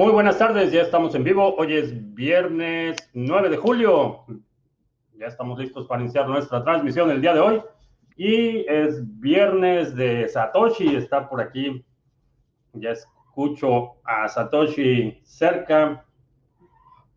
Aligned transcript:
Muy 0.00 0.12
buenas 0.12 0.38
tardes, 0.38 0.72
ya 0.72 0.80
estamos 0.80 1.14
en 1.14 1.24
vivo. 1.24 1.54
Hoy 1.56 1.74
es 1.74 2.14
viernes 2.14 2.96
9 3.12 3.50
de 3.50 3.58
julio. 3.58 4.24
Ya 5.12 5.26
estamos 5.26 5.58
listos 5.58 5.86
para 5.86 6.00
iniciar 6.00 6.26
nuestra 6.26 6.64
transmisión 6.64 7.10
el 7.10 7.20
día 7.20 7.34
de 7.34 7.40
hoy. 7.40 7.62
Y 8.16 8.64
es 8.66 9.02
viernes 9.20 9.94
de 9.94 10.26
Satoshi, 10.26 10.96
está 10.96 11.28
por 11.28 11.42
aquí. 11.42 11.84
Ya 12.72 12.92
escucho 12.92 13.96
a 14.02 14.26
Satoshi 14.26 15.20
cerca. 15.22 16.06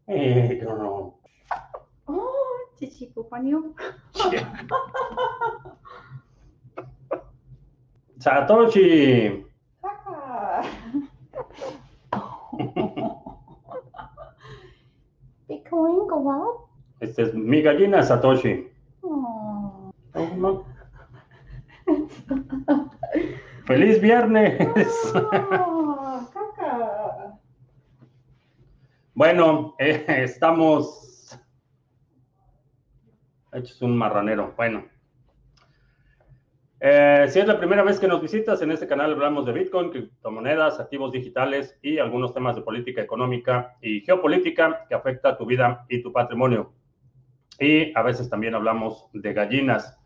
Eh, 0.07 0.61
no. 0.61 1.21
Oh, 2.03 2.33
chichipupanio. 2.77 3.75
Satoshi. 8.19 9.52
Bitcoin 15.47 16.07
go 16.07 16.29
up. 16.29 16.69
Este 16.99 17.23
es 17.23 17.33
mi 17.33 17.61
gallina 17.61 18.03
Satoshi. 18.03 18.67
Oh. 19.01 19.91
Oh, 20.15 20.63
¡Feliz 23.65 23.99
viernes! 24.01 24.59
Oh, 25.15 26.29
bueno, 29.15 29.75
eh, 29.79 30.05
estamos 30.07 31.39
hechos 33.51 33.81
un 33.81 33.97
marranero. 33.97 34.53
Bueno, 34.55 34.85
eh, 36.85 37.27
si 37.29 37.39
es 37.39 37.47
la 37.47 37.57
primera 37.57 37.81
vez 37.81 37.97
que 37.97 38.09
nos 38.09 38.21
visitas, 38.21 38.61
en 38.61 38.69
este 38.69 38.87
canal 38.87 39.13
hablamos 39.13 39.45
de 39.45 39.53
Bitcoin, 39.53 39.89
criptomonedas, 39.89 40.81
activos 40.81 41.13
digitales 41.13 41.79
y 41.81 41.97
algunos 41.97 42.33
temas 42.33 42.57
de 42.57 42.61
política 42.61 43.01
económica 43.01 43.77
y 43.81 44.01
geopolítica 44.01 44.85
que 44.89 44.93
afecta 44.93 45.37
tu 45.37 45.45
vida 45.45 45.85
y 45.87 46.03
tu 46.03 46.11
patrimonio. 46.11 46.73
Y 47.57 47.97
a 47.97 48.01
veces 48.01 48.29
también 48.29 48.53
hablamos 48.53 49.07
de 49.13 49.31
gallinas. 49.31 49.97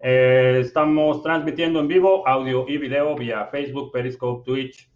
Eh, 0.00 0.58
estamos 0.60 1.22
transmitiendo 1.22 1.80
en 1.80 1.88
vivo 1.88 2.28
audio 2.28 2.66
y 2.68 2.76
video 2.76 3.16
vía 3.16 3.46
Facebook, 3.46 3.90
Periscope, 3.90 4.44
Twitch, 4.44 4.86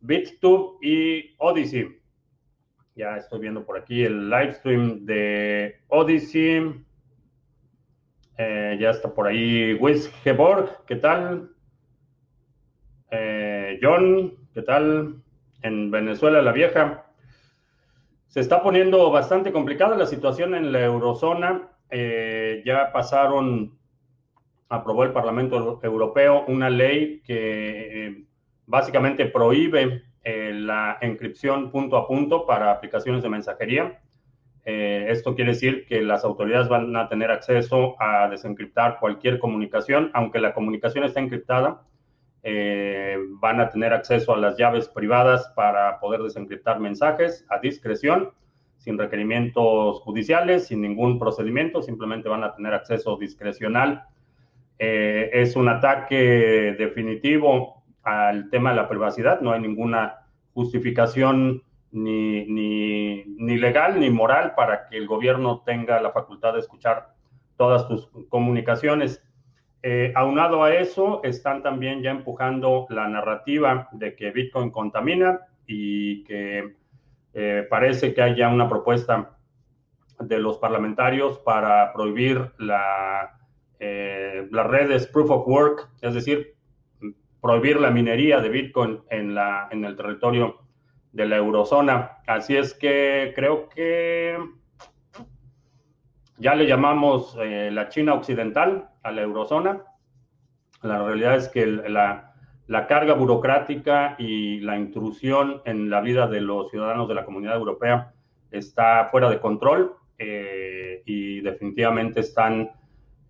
BitTube 0.00 0.78
y 0.80 1.34
Odyssey. 1.40 2.00
Ya 2.96 3.18
estoy 3.18 3.40
viendo 3.40 3.66
por 3.66 3.76
aquí 3.76 4.02
el 4.02 4.30
live 4.30 4.54
stream 4.54 5.04
de 5.04 5.76
Odyssey. 5.88 6.86
Eh, 8.38 8.78
ya 8.80 8.90
está 8.90 9.12
por 9.12 9.26
ahí 9.26 9.74
Wisgeborg, 9.74 10.84
¿qué 10.86 10.96
tal? 10.96 11.50
Eh, 13.10 13.78
John, 13.82 14.34
¿qué 14.54 14.62
tal? 14.62 15.22
En 15.62 15.90
Venezuela 15.90 16.40
la 16.40 16.52
Vieja. 16.52 17.06
Se 18.28 18.40
está 18.40 18.62
poniendo 18.62 19.10
bastante 19.10 19.52
complicada 19.52 19.96
la 19.96 20.06
situación 20.06 20.54
en 20.54 20.72
la 20.72 20.84
eurozona. 20.84 21.68
Eh, 21.90 22.62
ya 22.64 22.92
pasaron, 22.92 23.76
aprobó 24.68 25.04
el 25.04 25.12
Parlamento 25.12 25.80
Europeo 25.82 26.44
una 26.46 26.70
ley 26.70 27.20
que 27.26 28.24
básicamente 28.66 29.26
prohíbe 29.26 30.04
la 30.24 30.98
encripción 31.00 31.70
punto 31.72 31.96
a 31.96 32.06
punto 32.06 32.46
para 32.46 32.70
aplicaciones 32.70 33.22
de 33.22 33.28
mensajería. 33.28 34.00
Eh, 34.72 35.10
esto 35.10 35.34
quiere 35.34 35.50
decir 35.50 35.84
que 35.84 36.00
las 36.00 36.24
autoridades 36.24 36.68
van 36.68 36.94
a 36.94 37.08
tener 37.08 37.32
acceso 37.32 38.00
a 38.00 38.28
desencriptar 38.28 39.00
cualquier 39.00 39.40
comunicación, 39.40 40.12
aunque 40.14 40.38
la 40.38 40.54
comunicación 40.54 41.02
está 41.02 41.18
encriptada, 41.18 41.82
eh, 42.44 43.18
van 43.40 43.60
a 43.60 43.68
tener 43.68 43.92
acceso 43.92 44.32
a 44.32 44.36
las 44.36 44.56
llaves 44.56 44.86
privadas 44.86 45.52
para 45.56 45.98
poder 45.98 46.22
desencriptar 46.22 46.78
mensajes 46.78 47.44
a 47.48 47.58
discreción, 47.58 48.30
sin 48.76 48.96
requerimientos 48.96 50.02
judiciales, 50.02 50.68
sin 50.68 50.82
ningún 50.82 51.18
procedimiento, 51.18 51.82
simplemente 51.82 52.28
van 52.28 52.44
a 52.44 52.54
tener 52.54 52.72
acceso 52.72 53.16
discrecional. 53.16 54.04
Eh, 54.78 55.30
es 55.32 55.56
un 55.56 55.68
ataque 55.68 56.76
definitivo 56.78 57.82
al 58.04 58.48
tema 58.50 58.70
de 58.70 58.76
la 58.76 58.88
privacidad, 58.88 59.40
no 59.40 59.50
hay 59.50 59.60
ninguna 59.60 60.26
justificación 60.54 61.64
ni, 61.92 62.46
ni, 62.46 63.24
ni, 63.24 63.56
legal 63.58 63.98
ni 63.98 64.10
moral 64.10 64.54
para 64.54 64.88
que 64.88 64.96
el 64.96 65.06
gobierno 65.06 65.62
tenga 65.64 66.00
la 66.00 66.12
facultad 66.12 66.54
de 66.54 66.60
escuchar 66.60 67.14
todas 67.56 67.88
tus 67.88 68.08
comunicaciones. 68.28 69.22
Eh, 69.82 70.12
aunado 70.14 70.62
a 70.62 70.74
eso, 70.74 71.20
están 71.24 71.62
también 71.62 72.02
ya 72.02 72.10
empujando 72.10 72.86
la 72.90 73.08
narrativa 73.08 73.88
de 73.92 74.14
que 74.14 74.30
Bitcoin 74.30 74.70
contamina 74.70 75.40
y 75.66 76.24
que 76.24 76.76
eh, 77.32 77.66
parece 77.68 78.12
que 78.12 78.22
haya 78.22 78.48
una 78.48 78.68
propuesta 78.68 79.36
de 80.18 80.38
los 80.38 80.58
parlamentarios 80.58 81.38
para 81.38 81.92
prohibir 81.92 82.52
la, 82.58 83.38
eh, 83.78 84.46
las 84.50 84.66
redes 84.66 85.06
proof 85.06 85.30
of 85.30 85.48
work, 85.48 85.88
es 86.02 86.14
decir, 86.14 86.54
prohibir 87.40 87.80
la 87.80 87.90
minería 87.90 88.40
de 88.40 88.50
Bitcoin 88.50 89.00
en, 89.08 89.34
la, 89.34 89.68
en 89.70 89.84
el 89.84 89.96
territorio 89.96 90.60
de 91.12 91.26
la 91.26 91.36
eurozona. 91.36 92.18
Así 92.26 92.56
es 92.56 92.74
que 92.74 93.32
creo 93.34 93.68
que 93.68 94.38
ya 96.38 96.54
le 96.54 96.66
llamamos 96.66 97.36
eh, 97.40 97.70
la 97.70 97.88
China 97.88 98.14
occidental 98.14 98.88
a 99.02 99.10
la 99.10 99.22
eurozona. 99.22 99.82
La 100.82 101.04
realidad 101.04 101.36
es 101.36 101.48
que 101.48 101.66
la, 101.66 102.32
la, 102.66 102.86
carga 102.86 103.14
burocrática 103.14 104.14
y 104.18 104.60
la 104.60 104.78
intrusión 104.78 105.60
en 105.66 105.90
la 105.90 106.00
vida 106.00 106.26
de 106.28 106.40
los 106.40 106.70
ciudadanos 106.70 107.08
de 107.08 107.14
la 107.14 107.24
comunidad 107.24 107.56
europea 107.56 108.12
está 108.50 109.08
fuera 109.10 109.28
de 109.28 109.40
control 109.40 109.94
eh, 110.18 111.02
y 111.04 111.40
definitivamente 111.40 112.20
están 112.20 112.70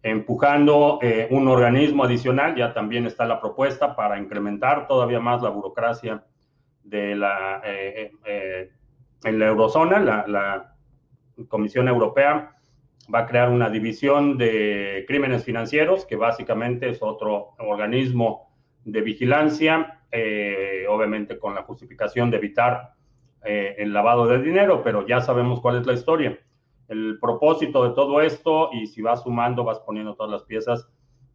empujando 0.03 0.99
eh, 1.03 1.29
un 1.31 1.49
organismo 1.49 2.05
adicional. 2.05 2.55
Ya 2.55 2.73
también 2.73 3.07
está 3.07 3.25
la 3.27 3.41
propuesta 3.41 3.97
para 3.97 4.19
incrementar 4.19 4.87
todavía 4.87 5.21
más 5.21 5.43
la 5.43 5.51
burocracia 5.51 6.25
de 6.91 7.15
la, 7.15 7.63
eh, 7.65 8.13
eh, 8.25 8.71
en 9.25 9.39
la 9.39 9.47
eurozona, 9.47 9.99
la, 10.01 10.67
Comisión 11.49 11.89
Europea 11.89 12.55
va 13.13 13.21
a 13.21 13.27
crear 13.27 13.49
una 13.49 13.71
división 13.71 14.37
de 14.37 15.07
crímenes 15.09 15.43
financieros, 15.43 16.05
que 16.05 16.17
básicamente 16.17 16.91
es 16.91 16.99
otro 17.01 17.55
organismo 17.59 18.53
de 18.85 19.01
vigilancia, 19.01 20.03
eh, 20.13 20.85
obviamente 20.87 21.39
con 21.39 21.55
la 21.55 21.63
justificación 21.63 22.31
de 22.31 22.37
evitar 22.37 22.93
el 23.43 23.95
lavado 23.95 24.27
de 24.27 24.43
dinero, 24.43 24.83
pero 24.85 25.07
ya 25.07 25.23
sabemos 25.23 25.63
cuál 25.63 25.81
es 25.81 25.87
la 25.87 25.95
historia. 25.95 26.39
El 26.89 27.19
propósito 27.19 27.89
de 27.89 27.95
todo 27.95 28.21
esto, 28.21 28.69
y 28.75 28.87
si 28.87 29.01
vas 29.01 29.23
sumando, 29.23 29.65
vas 29.65 29.79
poniendo 29.79 30.15
todas 30.15 30.31
las 30.31 30.43
piezas, 30.43 30.87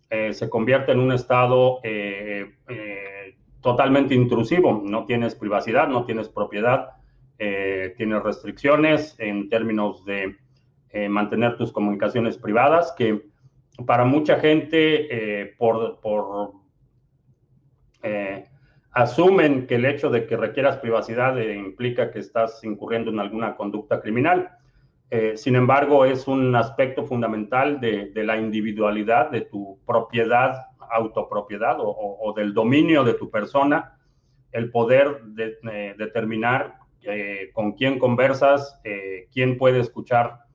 se 0.08 0.48
convierte 0.48 0.92
en 0.92 1.00
un 1.00 1.14
estado 1.14 1.80
totalmente 3.66 4.14
intrusivo, 4.14 4.84
no 4.86 5.06
tienes 5.06 5.34
privacidad, 5.34 5.88
no 5.88 6.06
tienes 6.06 6.30
propiedad, 6.30 6.92
eh, 7.40 7.96
tienes 7.98 8.22
restricciones 8.22 9.16
en 9.18 9.50
términos 9.50 10.06
de 10.06 10.36
eh, 10.92 11.10
mantener 11.10 11.58
tus 11.58 11.72
comunicaciones 11.72 12.38
privadas, 12.38 12.94
que 12.96 13.26
para 13.88 14.06
mucha 14.06 14.40
gente 14.40 15.08
eh, 15.42 15.56
por, 15.58 16.00
por 16.00 16.52
asumen 18.92 19.66
que 19.66 19.76
el 19.76 19.86
hecho 19.86 20.12
de 20.12 20.28
que 20.28 20.38
requieras 20.38 20.78
privacidad 20.78 21.36
implica 21.36 22.12
que 22.12 22.20
estás 22.20 22.64
incurriendo 22.64 23.10
en 23.10 23.20
alguna 23.20 23.56
conducta 23.56 24.00
criminal. 24.00 24.52
sin 25.36 25.56
embargo, 25.56 26.06
es 26.06 26.28
un 26.28 26.56
aspecto 26.56 27.04
fundamental 27.04 27.80
de, 27.80 28.12
de 28.12 28.24
la 28.24 28.38
individualidad, 28.38 29.32
de 29.32 29.42
tu 29.42 29.80
propiedad 29.88 30.68
autopropiedad 30.96 31.78
o, 31.80 32.34
del 32.36 32.54
dominio 32.54 33.04
de 33.04 33.14
tu 33.14 33.30
persona, 33.30 33.98
el 34.52 34.72
poder 34.72 35.22
de, 35.24 35.58
eh, 35.72 35.96
determinar 35.98 36.76
eh, 37.04 37.52
con 37.54 37.74
quién 37.74 38.00
conversas, 38.00 38.80
eh, 38.84 39.28
quién 39.32 39.58
puede 39.58 39.80
escuchar 39.80 40.46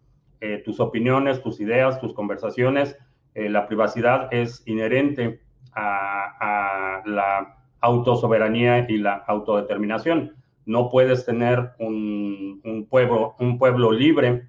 tus 0.64 0.80
opiniones, 0.80 1.42
tus 1.42 1.60
ideas, 1.60 2.00
tus 2.00 2.14
conversaciones. 2.14 2.96
la 3.34 3.66
privacidad 3.66 4.32
es 4.32 4.62
inherente 4.66 5.42
a, 5.74 7.02
la 7.04 7.58
autosoberanía 7.82 8.86
y 8.88 8.96
la 8.96 9.16
autodeterminación. 9.26 10.34
No 10.64 10.88
puedes 10.88 11.26
tener 11.26 11.72
un, 11.78 12.86
pueblo, 12.88 13.34
un 13.38 13.58
pueblo 13.58 13.92
libre 13.92 14.48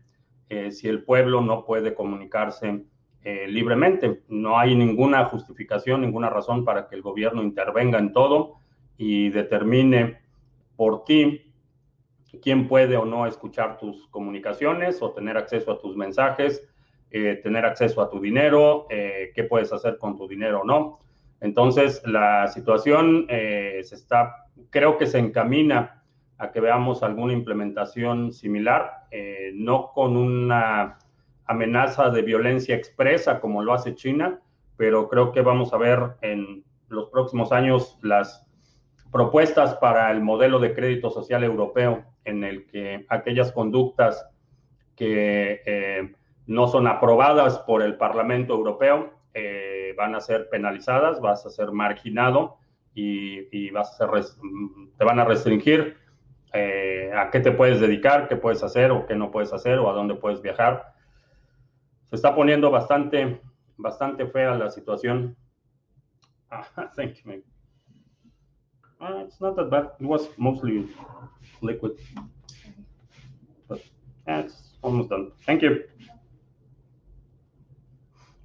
si 0.69 0.87
el 0.87 1.03
pueblo 1.03 1.41
no 1.41 1.65
puede 1.65 1.93
comunicarse 1.93 2.85
eh, 3.23 3.45
libremente. 3.47 4.23
No 4.29 4.57
hay 4.57 4.75
ninguna 4.75 5.25
justificación, 5.25 6.01
ninguna 6.01 6.31
razón 6.31 6.65
para 6.65 6.87
que 6.87 6.95
el 6.95 7.03
gobierno 7.03 7.43
intervenga 7.43 7.99
en 7.99 8.13
todo 8.13 8.55
y 8.97 9.29
determine 9.29 10.17
por 10.75 11.03
ti 11.03 11.53
quién 12.41 12.67
puede 12.67 12.97
o 12.97 13.05
no 13.05 13.27
escuchar 13.27 13.77
tus 13.77 14.07
comunicaciones 14.07 15.03
o 15.03 15.11
tener 15.11 15.37
acceso 15.37 15.71
a 15.71 15.79
tus 15.79 15.95
mensajes, 15.95 16.67
eh, 17.11 17.39
tener 17.43 17.63
acceso 17.63 18.01
a 18.01 18.09
tu 18.09 18.19
dinero, 18.19 18.87
eh, 18.89 19.31
qué 19.35 19.43
puedes 19.43 19.71
hacer 19.71 19.99
con 19.99 20.17
tu 20.17 20.27
dinero 20.27 20.61
o 20.61 20.63
no. 20.63 20.99
Entonces, 21.41 22.01
la 22.05 22.47
situación 22.47 23.27
se 23.27 23.81
está, 23.81 24.47
creo 24.69 24.97
que 24.97 25.07
se 25.07 25.17
encamina 25.17 26.03
a 26.37 26.51
que 26.51 26.59
veamos 26.59 27.01
alguna 27.01 27.33
implementación 27.33 28.31
similar, 28.31 29.07
no 29.53 29.91
con 29.91 30.17
una 30.17 30.99
amenaza 31.51 32.09
de 32.09 32.21
violencia 32.21 32.75
expresa 32.75 33.39
como 33.39 33.63
lo 33.63 33.73
hace 33.73 33.95
China, 33.95 34.39
pero 34.77 35.07
creo 35.09 35.31
que 35.31 35.41
vamos 35.41 35.73
a 35.73 35.77
ver 35.77 35.99
en 36.21 36.63
los 36.87 37.09
próximos 37.09 37.51
años 37.51 37.97
las 38.01 38.47
propuestas 39.11 39.75
para 39.75 40.09
el 40.11 40.21
modelo 40.21 40.59
de 40.59 40.73
crédito 40.73 41.09
social 41.09 41.43
europeo 41.43 42.03
en 42.25 42.43
el 42.43 42.65
que 42.67 43.05
aquellas 43.09 43.51
conductas 43.51 44.25
que 44.95 45.61
eh, 45.65 46.13
no 46.47 46.67
son 46.67 46.87
aprobadas 46.87 47.59
por 47.59 47.81
el 47.81 47.97
Parlamento 47.97 48.53
Europeo 48.53 49.13
eh, 49.33 49.93
van 49.97 50.15
a 50.15 50.21
ser 50.21 50.49
penalizadas, 50.49 51.19
vas 51.19 51.45
a 51.45 51.49
ser 51.49 51.71
marginado 51.71 52.57
y, 52.93 53.69
vas 53.71 53.99
a 53.99 54.09
ser, 54.09 54.25
te 54.97 55.05
van 55.05 55.19
a 55.19 55.25
restringir 55.25 55.97
eh, 56.53 57.11
a 57.15 57.29
qué 57.29 57.39
te 57.39 57.51
puedes 57.51 57.79
dedicar, 57.79 58.27
qué 58.27 58.35
puedes 58.35 58.61
hacer 58.63 58.91
o 58.91 59.05
qué 59.05 59.15
no 59.15 59.31
puedes 59.31 59.53
hacer 59.53 59.79
o 59.79 59.89
a 59.89 59.93
dónde 59.93 60.15
puedes 60.15 60.41
viajar. 60.41 60.90
Se 62.11 62.17
está 62.17 62.35
poniendo 62.35 62.69
bastante, 62.69 63.41
bastante 63.77 64.27
fea 64.27 64.55
la 64.55 64.69
situación. 64.69 65.35
Ah, 66.53 66.67
thank 66.97 67.15
you, 67.23 67.41
Uh, 68.99 69.23
it's 69.25 69.39
not 69.39 69.55
that 69.55 69.69
bad. 69.69 69.91
It 70.01 70.05
was 70.05 70.27
mostly 70.37 70.85
liquid. 71.61 71.93
But 73.69 73.79
yeah, 74.27 74.41
it's 74.41 74.75
almost 74.81 75.09
done. 75.09 75.31
Thank 75.45 75.61
you. 75.61 75.85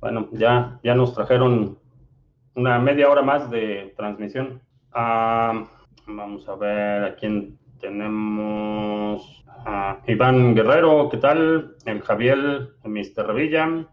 Bueno, 0.01 0.29
ya, 0.31 0.79
ya 0.85 0.95
nos 0.95 1.15
trajeron 1.15 1.77
una 2.55 2.79
media 2.79 3.11
hora 3.11 3.23
más 3.23 3.51
de 3.51 3.93
transmisión. 3.97 4.63
Uh, 4.95 5.67
vamos 6.07 6.49
a 6.49 6.55
ver 6.55 7.05
a 7.05 7.17
quién 7.17 7.59
tenemos. 7.81 9.45
Uh, 9.67 10.11
Iván 10.11 10.55
Guerrero, 10.55 11.09
¿qué 11.11 11.17
tal? 11.17 11.77
El 11.85 12.01
Javier, 12.03 12.75
Mr. 12.85 13.27
Revilla. 13.27 13.89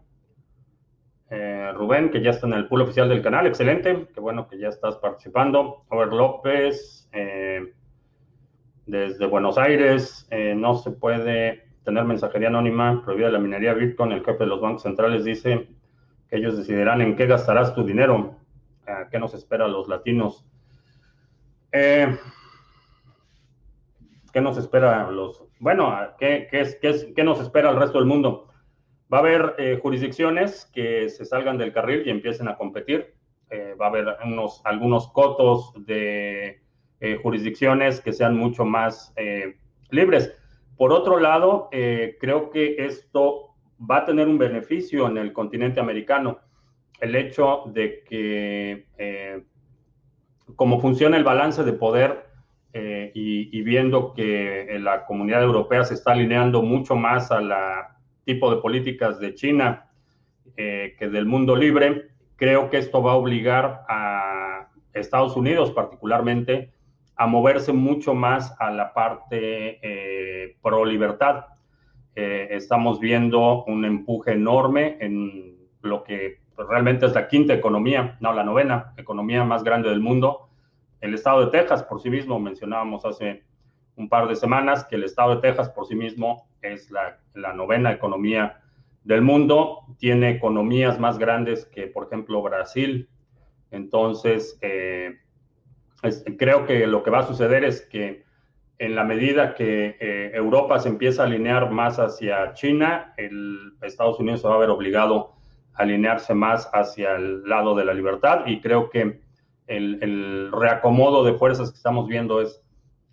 Eh, 1.30 1.72
Rubén, 1.74 2.10
que 2.10 2.22
ya 2.22 2.30
está 2.30 2.46
en 2.46 2.52
el 2.52 2.68
pool 2.68 2.82
oficial 2.82 3.08
del 3.08 3.22
canal, 3.22 3.46
excelente, 3.46 4.06
qué 4.14 4.20
bueno 4.20 4.46
que 4.46 4.56
ya 4.56 4.68
estás 4.68 4.96
participando. 4.98 5.84
Over 5.88 6.12
López, 6.12 7.08
eh, 7.12 7.72
desde 8.86 9.26
Buenos 9.26 9.58
Aires, 9.58 10.28
eh, 10.30 10.54
no 10.56 10.76
se 10.76 10.92
puede 10.92 11.64
tener 11.82 12.04
mensajería 12.04 12.48
anónima, 12.48 13.02
prohibida 13.04 13.30
la 13.30 13.40
minería 13.40 13.74
Bitcoin. 13.74 14.12
El 14.12 14.24
jefe 14.24 14.44
de 14.44 14.46
los 14.46 14.60
bancos 14.60 14.82
centrales 14.82 15.24
dice 15.24 15.66
que 16.28 16.36
ellos 16.36 16.56
decidirán 16.56 17.00
en 17.00 17.16
qué 17.16 17.26
gastarás 17.26 17.74
tu 17.74 17.84
dinero. 17.84 18.38
¿Qué 19.10 19.18
nos 19.18 19.32
espera 19.32 19.64
a 19.64 19.68
los 19.68 19.88
latinos? 19.88 20.46
¿Qué 24.34 24.40
nos 24.40 24.58
espera 24.58 25.08
los... 25.12 25.44
Bueno, 25.60 25.96
¿qué, 26.18 26.48
qué, 26.50 26.62
es, 26.62 26.74
qué, 26.82 27.14
¿qué 27.14 27.22
nos 27.22 27.38
espera 27.38 27.70
al 27.70 27.76
resto 27.76 27.98
del 27.98 28.08
mundo? 28.08 28.48
Va 29.10 29.18
a 29.18 29.20
haber 29.20 29.54
eh, 29.58 29.78
jurisdicciones 29.80 30.68
que 30.74 31.08
se 31.08 31.24
salgan 31.24 31.56
del 31.56 31.72
carril 31.72 32.02
y 32.04 32.10
empiecen 32.10 32.48
a 32.48 32.56
competir. 32.56 33.14
Eh, 33.50 33.76
va 33.80 33.86
a 33.86 33.88
haber 33.90 34.08
unos, 34.24 34.60
algunos 34.64 35.06
cotos 35.12 35.72
de 35.86 36.60
eh, 36.98 37.20
jurisdicciones 37.22 38.00
que 38.00 38.12
sean 38.12 38.36
mucho 38.36 38.64
más 38.64 39.14
libres. 39.90 40.34
Por 40.76 40.92
otro 40.92 41.20
lado, 41.20 41.68
creo 41.70 42.50
que 42.50 42.74
esto 42.84 43.54
va 43.88 43.98
a 43.98 44.04
tener 44.04 44.26
un 44.26 44.38
beneficio 44.38 45.06
en 45.06 45.16
el 45.16 45.32
continente 45.32 45.78
americano. 45.78 46.40
El 46.98 47.14
hecho 47.14 47.62
de 47.66 48.02
que, 48.02 49.44
como 50.56 50.80
funciona 50.80 51.16
el 51.16 51.22
balance 51.22 51.62
de 51.62 51.72
poder 51.72 52.23
y, 52.74 53.56
y 53.56 53.62
viendo 53.62 54.12
que 54.14 54.76
la 54.80 55.06
comunidad 55.06 55.44
europea 55.44 55.84
se 55.84 55.94
está 55.94 56.12
alineando 56.12 56.60
mucho 56.60 56.96
más 56.96 57.30
a 57.30 57.40
la 57.40 57.94
tipo 58.24 58.54
de 58.54 58.60
políticas 58.60 59.20
de 59.20 59.34
China 59.34 59.86
eh, 60.56 60.94
que 60.98 61.08
del 61.08 61.26
mundo 61.26 61.56
libre, 61.56 62.10
creo 62.36 62.70
que 62.70 62.78
esto 62.78 63.02
va 63.02 63.12
a 63.12 63.16
obligar 63.16 63.84
a 63.88 64.68
Estados 64.92 65.36
Unidos 65.36 65.70
particularmente 65.72 66.72
a 67.16 67.26
moverse 67.26 67.72
mucho 67.72 68.14
más 68.14 68.54
a 68.58 68.70
la 68.70 68.92
parte 68.92 69.78
eh, 69.82 70.56
pro 70.62 70.84
libertad. 70.84 71.46
Eh, 72.16 72.48
estamos 72.50 73.00
viendo 73.00 73.64
un 73.64 73.84
empuje 73.84 74.32
enorme 74.32 74.96
en 75.00 75.56
lo 75.82 76.02
que 76.02 76.38
realmente 76.56 77.06
es 77.06 77.14
la 77.14 77.28
quinta 77.28 77.54
economía, 77.54 78.16
no 78.20 78.32
la 78.32 78.44
novena 78.44 78.94
economía 78.96 79.44
más 79.44 79.64
grande 79.64 79.90
del 79.90 80.00
mundo. 80.00 80.48
El 81.04 81.12
estado 81.12 81.44
de 81.44 81.50
Texas 81.50 81.82
por 81.82 82.00
sí 82.00 82.08
mismo, 82.08 82.40
mencionábamos 82.40 83.04
hace 83.04 83.44
un 83.96 84.08
par 84.08 84.26
de 84.26 84.36
semanas 84.36 84.86
que 84.86 84.96
el 84.96 85.04
estado 85.04 85.34
de 85.34 85.42
Texas 85.42 85.68
por 85.68 85.86
sí 85.86 85.94
mismo 85.94 86.48
es 86.62 86.90
la, 86.90 87.52
novena 87.52 87.92
economía 87.92 88.62
del 89.02 89.20
mundo, 89.20 89.80
tiene 89.98 90.30
economías 90.30 90.98
más 90.98 91.18
grandes 91.18 91.66
que, 91.66 91.88
por 91.88 92.06
ejemplo, 92.06 92.40
Brasil. 92.40 93.10
Entonces, 93.70 94.58
eh, 94.62 95.18
creo 96.38 96.64
que 96.64 96.86
lo 96.86 97.02
que 97.02 97.10
va 97.10 97.18
a 97.18 97.26
suceder 97.26 97.64
es 97.64 97.82
que 97.82 98.24
en 98.78 98.94
la 98.94 99.04
medida 99.04 99.54
que 99.54 99.98
eh, 100.00 100.30
Europa 100.32 100.78
se 100.78 100.88
empieza 100.88 101.22
a 101.22 101.26
alinear 101.26 101.70
más 101.70 101.98
hacia 101.98 102.54
China, 102.54 103.14
Estados 103.82 104.18
Unidos 104.20 104.40
se 104.40 104.48
va 104.48 104.54
a 104.54 104.58
ver 104.58 104.70
obligado 104.70 105.34
a 105.74 105.82
alinearse 105.82 106.32
más 106.32 106.70
hacia 106.72 107.16
el 107.16 107.46
lado 107.46 107.74
de 107.74 107.84
la 107.84 107.92
libertad 107.92 108.46
y 108.46 108.62
creo 108.62 108.88
que 108.88 109.22
el, 109.66 110.50
reacomodo 110.52 111.24
de 111.24 111.34
fuerzas 111.34 111.70
que 111.70 111.76
estamos 111.76 112.06
viendo 112.06 112.40
es 112.40 112.62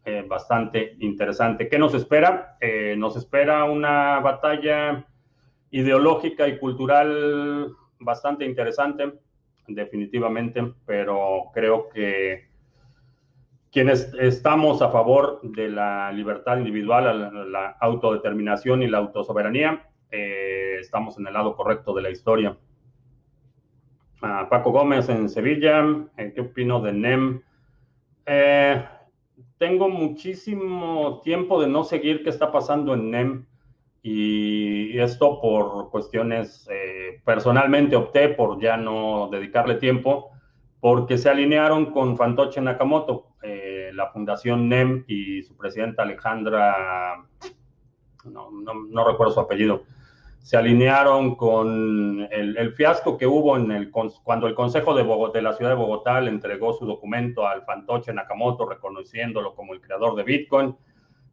eh, 0.06 0.26
bastante 0.28 0.96
interesante. 1.00 1.70
¿Qué 1.70 1.78
nos 1.78 1.94
espera? 1.94 2.58
Eh, 2.60 2.96
nos 2.98 3.16
espera 3.16 3.64
una 3.66 4.20
batalla 4.20 5.06
ideológica 5.70 6.48
y 6.48 6.58
cultural 6.58 7.74
bastante 8.00 8.46
interesante, 8.46 9.14
definitivamente, 9.68 10.74
pero 10.86 11.46
creo 11.54 11.88
que 11.90 12.50
quienes 13.72 14.14
estamos 14.20 14.82
a 14.82 14.90
favor 14.90 15.40
de 15.44 15.70
la 15.70 16.12
libertad 16.12 16.58
individual, 16.58 17.52
la, 17.52 17.78
autodeterminación 17.80 18.84
y 18.84 18.88
la 18.88 18.98
autosoberanía, 18.98 19.88
eh, 20.12 20.78
estamos 20.80 21.18
en 21.18 21.28
el 21.28 21.34
lado 21.34 21.56
correcto 21.56 21.94
de 21.94 22.02
la 22.02 22.10
historia. 22.10 22.58
Ah, 24.24 24.48
Paco 24.50 24.72
Gómez 24.72 25.10
en 25.10 25.30
Sevilla, 25.30 25.84
¿qué 26.16 26.42
opino 26.42 26.80
de 26.80 26.94
NEM? 26.94 27.42
tengo 29.58 29.90
muchísimo 29.90 31.22
tiempo 31.24 31.60
de 31.62 31.68
no 31.68 31.84
seguir 31.84 32.24
qué 32.24 32.30
está 32.30 32.52
pasando 32.52 32.94
en 32.94 33.12
NEM 33.12 33.46
y 34.04 34.98
esto 34.98 35.40
por 35.42 35.90
cuestiones, 35.90 36.68
eh, 36.72 37.22
personalmente 37.26 37.96
opté 37.96 38.30
por 38.30 38.60
ya 38.60 38.78
no 38.78 39.30
dedicarle 39.32 39.76
tiempo 39.76 40.32
porque 40.80 41.18
se 41.18 41.30
alinearon 41.30 41.92
con 41.92 42.18
Fantoche 42.18 42.62
Nakamoto, 42.62 43.28
eh, 43.44 43.92
la 43.94 44.08
fundación 44.08 44.70
NEM 44.70 45.04
y 45.08 45.44
su 45.44 45.56
presidenta 45.58 46.04
Alejandra, 46.04 47.24
no 48.26 49.08
recuerdo 49.08 49.34
su 49.34 49.40
apellido, 49.40 49.84
se 50.42 50.58
alinearon 50.58 51.36
con 51.36 52.28
el, 52.32 52.74
fiasco 52.74 53.18
que 53.18 53.28
hubo 53.28 53.58
en 53.58 53.72
el, 53.72 53.92
cuando 53.92 54.48
el 54.48 54.56
Consejo 54.56 54.96
de, 54.96 55.04
de 55.04 55.42
la 55.42 55.54
Ciudad 55.54 55.72
de 55.72 55.78
Bogotá 55.78 56.20
le 56.20 56.32
entregó 56.32 56.74
su 56.74 56.86
documento 56.86 57.48
al 57.48 57.64
fantoche 57.64 58.12
Nakamoto 58.12 58.68
reconociéndolo 58.68 59.54
como 59.54 59.74
el 59.74 59.82
creador 59.82 60.16
de 60.16 60.24
Bitcoin. 60.24 60.76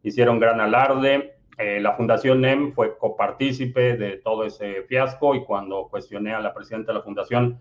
Hicieron 0.03 0.39
gran 0.39 0.61
alarde. 0.61 1.39
Eh, 1.57 1.79
la 1.81 1.93
Fundación 1.93 2.41
NEM 2.41 2.71
fue 2.73 2.97
copartícipe 2.97 3.97
de 3.97 4.17
todo 4.17 4.45
ese 4.45 4.83
fiasco 4.83 5.33
y 5.33 5.43
cuando 5.43 5.87
cuestioné 5.89 6.33
a 6.33 6.39
la 6.39 6.53
presidenta 6.53 6.91
de 6.91 6.99
la 6.99 7.03
fundación, 7.03 7.59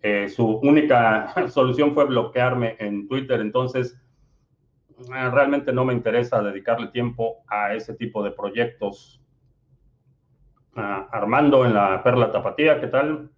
eh, 0.00 0.28
su 0.28 0.46
única 0.46 1.34
solución 1.48 1.92
fue 1.92 2.04
bloquearme 2.04 2.76
en 2.78 3.08
Twitter. 3.08 3.40
Entonces, 3.40 4.00
eh, 4.98 5.30
realmente 5.30 5.72
no 5.72 5.84
me 5.84 5.92
interesa 5.92 6.40
dedicarle 6.40 6.86
tiempo 6.88 7.42
a 7.48 7.74
ese 7.74 7.94
tipo 7.94 8.22
de 8.22 8.30
proyectos 8.30 9.23
Armando 10.76 11.64
en 11.64 11.74
la 11.74 12.02
Perla 12.02 12.32
Tapatía, 12.32 12.80
¿qué 12.80 12.88
tal? 12.88 13.30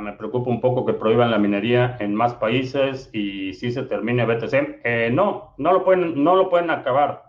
me 0.00 0.12
preocupa 0.12 0.50
un 0.50 0.60
poco 0.60 0.84
que 0.84 0.92
prohíban 0.92 1.30
la 1.30 1.38
minería 1.38 1.96
en 2.00 2.14
más 2.14 2.34
países 2.34 3.10
y 3.12 3.54
si 3.54 3.72
se 3.72 3.84
termine 3.84 4.26
BTC. 4.26 4.80
Eh, 4.84 5.10
no, 5.12 5.54
no 5.56 5.72
lo 5.72 5.84
pueden, 5.84 6.22
no 6.22 6.36
lo 6.36 6.50
pueden 6.50 6.70
acabar. 6.70 7.24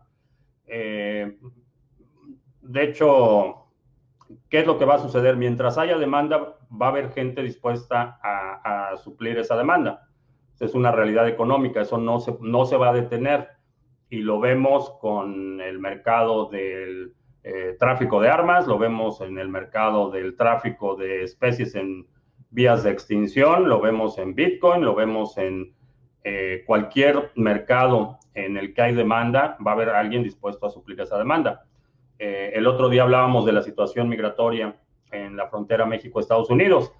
Eh, 0.67 1.37
de 2.61 2.83
hecho, 2.83 3.67
¿qué 4.49 4.59
es 4.59 4.67
lo 4.67 4.77
que 4.77 4.85
va 4.85 4.95
a 4.95 4.99
suceder? 4.99 5.37
Mientras 5.37 5.77
haya 5.77 5.97
demanda, 5.97 6.57
va 6.69 6.87
a 6.87 6.89
haber 6.89 7.11
gente 7.11 7.41
dispuesta 7.41 8.19
a, 8.21 8.97
suplir 8.97 9.37
esa 9.37 9.55
demanda. 9.55 10.07
Es 10.59 10.73
una 10.73 10.91
realidad 10.91 11.27
económica, 11.27 11.81
eso 11.81 11.97
no 11.97 12.19
se, 12.19 12.35
no 12.41 12.65
se 12.65 12.75
va 12.75 12.89
a 12.89 12.93
detener. 12.93 13.47
Y 14.09 14.17
lo 14.17 14.39
vemos 14.39 14.91
con 14.99 15.61
el 15.61 15.79
mercado 15.79 16.49
del 16.49 17.13
eh, 17.41 17.77
tráfico 17.79 18.19
de 18.19 18.29
armas, 18.29 18.67
lo 18.67 18.77
vemos 18.77 19.21
en 19.21 19.37
el 19.37 19.47
mercado 19.47 20.11
del 20.11 20.35
tráfico 20.35 20.95
de 20.95 21.23
especies 21.23 21.73
en 21.73 22.05
vías 22.49 22.83
de 22.83 22.91
extinción, 22.91 23.69
lo 23.69 23.79
vemos 23.79 24.17
en 24.17 24.35
Bitcoin, 24.35 24.83
lo 24.83 24.93
vemos 24.93 25.37
en 25.37 25.73
eh, 26.25 26.63
cualquier 26.67 27.31
mercado 27.35 28.17
en 28.33 28.57
el 28.57 28.73
que 28.73 28.81
hay 28.81 28.93
demanda, 28.93 29.57
va 29.65 29.71
a 29.71 29.73
haber 29.75 29.89
alguien 29.89 30.21
dispuesto 30.21 30.65
a 30.65 30.69
suplir 30.69 30.99
esa 30.99 31.17
demanda. 31.17 31.63
Eh, 32.17 32.51
el 32.55 32.67
otro 32.67 32.89
día 32.89 33.03
hablábamos 33.03 33.45
de 33.45 33.53
la 33.53 33.63
situación 33.63 34.09
migratoria 34.09 34.75
en 35.11 35.37
la 35.37 35.47
frontera 35.47 35.85
México-Estados 35.85 36.49
Unidos. 36.49 36.91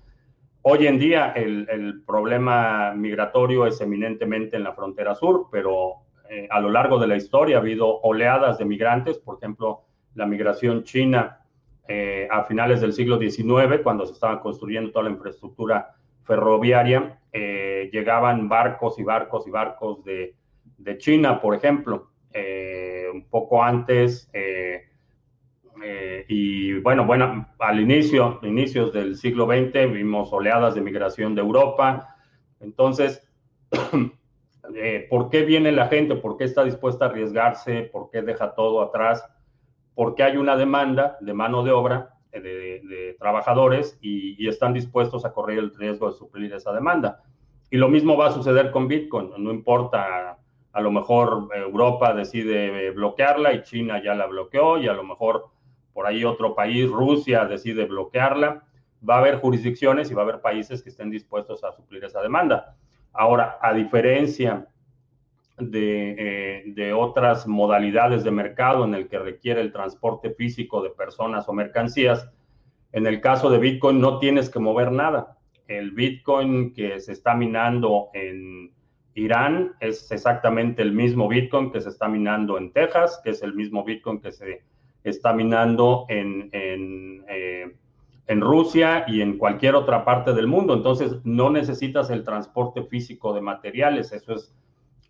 Hoy 0.62 0.88
en 0.88 1.00
día 1.00 1.34
el, 1.36 2.04
problema 2.06 2.94
migratorio 2.96 3.66
es 3.66 3.82
eminentemente 3.82 4.56
en 4.56 4.64
la 4.64 4.74
frontera 4.74 5.16
sur, 5.16 5.48
pero 5.52 6.06
a 6.52 6.60
lo 6.60 6.70
largo 6.70 7.00
de 7.00 7.08
la 7.08 7.16
historia 7.16 7.58
ha 7.58 7.60
habido 7.60 8.02
oleadas 8.02 8.60
de 8.60 8.66
migrantes, 8.66 9.18
por 9.18 9.38
ejemplo, 9.38 9.89
la 10.16 10.26
migración 10.26 10.84
china 10.84 11.36
a 12.30 12.44
finales 12.44 12.82
del 12.82 12.94
siglo 12.94 13.18
XIX, 13.18 13.82
cuando 13.82 14.06
se 14.06 14.14
estaba 14.14 14.40
construyendo 14.42 14.92
toda 14.92 15.06
la 15.06 15.10
infraestructura 15.10 15.96
ferroviaria, 16.30 17.20
eh, 17.32 17.90
llegaban 17.92 18.48
barcos 18.48 19.00
y 19.00 19.04
barcos 19.04 19.48
y 19.48 19.52
barcos 19.52 20.04
de, 20.04 20.36
China, 20.98 21.40
por 21.42 21.54
ejemplo, 21.56 22.12
eh, 22.32 23.06
un 23.12 23.28
poco 23.30 23.64
antes. 23.64 24.30
Eh, 24.34 24.86
y 26.28 26.74
bueno, 26.80 27.06
bueno, 27.06 27.48
al 27.60 27.80
inicio, 27.80 28.40
inicios 28.44 28.92
del 28.92 29.16
siglo 29.16 29.46
XX, 29.46 29.92
vimos 29.92 30.32
oleadas 30.34 30.76
de 30.76 30.82
migración 30.82 31.36
de 31.36 31.42
Europa. 31.42 32.16
Entonces, 32.60 33.28
¿por 35.10 35.30
qué 35.30 35.44
viene 35.44 35.72
la 35.72 35.88
gente? 35.88 36.16
¿Por 36.16 36.38
qué 36.38 36.44
está 36.44 36.64
dispuesta 36.64 37.06
a 37.06 37.10
arriesgarse? 37.10 37.84
¿Por 37.84 38.10
qué 38.10 38.22
deja 38.22 38.54
todo 38.56 38.82
atrás? 38.82 39.24
Porque 40.00 40.24
hay 40.24 40.38
una 40.38 40.56
demanda 40.56 41.18
de 41.20 41.34
mano 41.34 41.62
de 41.62 41.72
obra 41.72 42.16
de, 42.32 43.18
trabajadores 43.20 44.00
y, 44.02 44.48
están 44.48 44.72
dispuestos 44.72 45.26
a 45.26 45.34
correr 45.34 45.60
el 45.60 45.76
riesgo 45.76 46.10
de 46.10 46.18
suplir 46.18 46.54
esa 46.54 46.72
demanda. 46.72 47.22
Y 47.70 47.76
lo 47.76 47.90
mismo 47.90 48.16
va 48.16 48.28
a 48.28 48.32
suceder 48.32 48.72
con 48.72 48.88
Bitcoin. 48.88 49.32
No 49.38 49.52
importa, 49.52 50.38
a 50.72 50.82
lo 50.82 50.92
mejor 50.92 51.50
Europa 51.54 52.14
decide 52.14 52.92
bloquearla 52.92 53.52
y 53.52 53.64
China 53.64 54.02
ya 54.02 54.16
la 54.16 54.26
bloqueó 54.28 54.78
y 54.78 54.88
a 54.88 54.94
lo 54.94 55.04
mejor 55.04 55.48
por 55.92 56.08
ahí 56.08 56.24
otro 56.24 56.56
país, 56.56 56.90
Rusia, 56.90 57.44
decide 57.44 57.84
bloquearla. 57.84 58.64
Va 59.08 59.16
a 59.16 59.20
haber 59.20 59.42
jurisdicciones 59.42 60.10
y 60.10 60.14
va 60.14 60.22
a 60.22 60.24
haber 60.24 60.40
países 60.40 60.82
que 60.82 60.92
estén 60.92 61.10
dispuestos 61.10 61.62
a 61.66 61.74
suplir 61.74 62.06
esa 62.06 62.22
demanda. 62.22 62.78
Ahora, 63.12 63.58
a 63.62 63.74
diferencia 63.74 64.66
de, 65.60 66.16
eh, 66.18 66.64
de, 66.68 66.94
otras 66.94 67.48
modalidades 67.48 68.24
de 68.24 68.32
mercado 68.32 68.86
en 68.86 68.96
el 68.96 69.08
que 69.08 69.20
requiere 69.20 69.62
el 69.62 69.72
transporte 69.72 70.32
físico 70.32 70.82
de 70.82 70.90
personas 70.90 71.48
o 71.48 71.54
mercancías. 71.54 72.30
En 72.92 73.06
el 73.06 73.22
caso 73.22 73.50
de 73.50 73.60
Bitcoin 73.60 74.02
no 74.02 74.20
tienes 74.20 74.50
que 74.50 74.60
mover 74.60 74.92
nada. 74.92 75.38
El 75.68 75.92
Bitcoin 75.92 76.74
que 76.74 77.00
se 77.00 77.12
está 77.12 77.36
minando 77.36 78.10
en 78.14 78.72
Irán 79.14 79.74
es 79.80 80.12
exactamente 80.12 80.82
el 80.82 80.94
mismo 80.94 81.28
Bitcoin 81.28 81.72
que 81.72 81.82
se 81.82 81.90
está 81.90 82.08
minando 82.08 82.58
en 82.58 82.72
Texas, 82.72 83.22
que 83.24 83.32
es 83.32 83.44
el 83.44 83.54
mismo 83.54 83.84
Bitcoin 83.84 84.20
que 84.20 84.32
se 84.32 84.64
está 85.04 85.34
minando 85.34 86.06
en, 86.10 86.50
en, 86.52 87.26
eh, 87.28 87.76
en 88.28 88.42
Rusia 88.42 89.06
y 89.08 89.22
en 89.22 89.38
cualquier 89.38 89.76
otra 89.76 90.06
parte 90.06 90.34
del 90.34 90.48
mundo. 90.48 90.74
Entonces 90.74 91.18
no 91.24 91.50
necesitas 91.50 92.10
el 92.10 92.24
transporte 92.24 92.84
físico 92.84 93.34
de 93.34 93.42
materiales. 93.42 94.12
Eso 94.12 94.34
es 94.34 94.54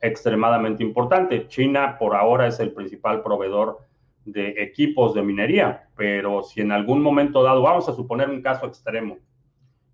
extremadamente 0.01 0.83
importante. 0.83 1.47
China 1.47 1.97
por 1.97 2.15
ahora 2.15 2.47
es 2.47 2.59
el 2.59 2.71
principal 2.71 3.21
proveedor 3.21 3.79
de 4.25 4.61
equipos 4.61 5.13
de 5.13 5.23
minería, 5.23 5.89
pero 5.95 6.43
si 6.43 6.61
en 6.61 6.71
algún 6.71 7.01
momento 7.01 7.43
dado, 7.43 7.61
vamos 7.61 7.89
a 7.89 7.93
suponer 7.93 8.29
un 8.29 8.41
caso 8.41 8.65
extremo, 8.65 9.17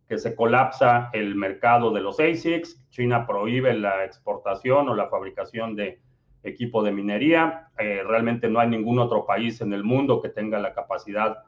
que 0.07 0.17
se 0.17 0.35
colapsa 0.35 1.09
el 1.13 1.35
mercado 1.35 1.91
de 1.91 2.01
los 2.01 2.19
ASICs, 2.19 2.87
China 2.89 3.25
prohíbe 3.25 3.73
la 3.73 4.05
exportación 4.05 4.87
o 4.89 4.95
la 4.95 5.09
fabricación 5.09 5.75
de 5.75 5.99
equipo 6.43 6.83
de 6.83 6.91
minería, 6.91 7.69
eh, 7.79 8.03
realmente 8.05 8.47
no 8.47 8.59
hay 8.59 8.69
ningún 8.69 8.99
otro 8.99 9.25
país 9.25 9.61
en 9.61 9.73
el 9.73 9.83
mundo 9.83 10.21
que 10.21 10.29
tenga 10.29 10.59
la 10.59 10.73
capacidad 10.73 11.39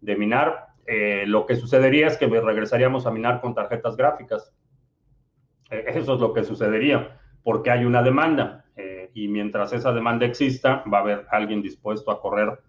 de 0.00 0.16
minar. 0.16 0.70
Eh, 0.86 1.24
lo 1.26 1.46
que 1.46 1.54
sucedería 1.54 2.08
es 2.08 2.16
que 2.16 2.26
regresaríamos 2.26 3.06
a 3.06 3.12
minar 3.12 3.40
con 3.40 3.54
tarjetas 3.54 3.96
gráficas. 3.96 4.52
Eh, 5.70 5.84
eso 5.88 6.14
es 6.14 6.20
lo 6.20 6.32
que 6.32 6.42
sucedería 6.42 7.19
porque 7.42 7.70
hay 7.70 7.84
una 7.84 8.02
demanda 8.02 8.64
eh, 8.76 9.10
y 9.14 9.28
mientras 9.28 9.72
esa 9.72 9.92
demanda 9.92 10.26
exista, 10.26 10.84
va 10.92 10.98
a 10.98 11.00
haber 11.02 11.26
alguien 11.30 11.62
dispuesto 11.62 12.10
a 12.10 12.20
correr 12.20 12.60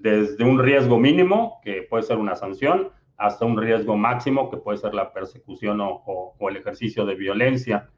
desde 0.00 0.44
un 0.44 0.58
riesgo 0.58 0.98
mínimo, 0.98 1.60
que 1.62 1.82
puede 1.82 2.04
ser 2.04 2.18
una 2.18 2.36
sanción, 2.36 2.90
hasta 3.16 3.44
un 3.44 3.60
riesgo 3.60 3.96
máximo, 3.96 4.50
que 4.50 4.58
puede 4.58 4.78
ser 4.78 4.94
la 4.94 5.12
persecución 5.12 5.80
o, 5.80 6.34
el 6.40 6.56
ejercicio 6.56 7.04
de 7.04 7.14
violencia. 7.14 7.88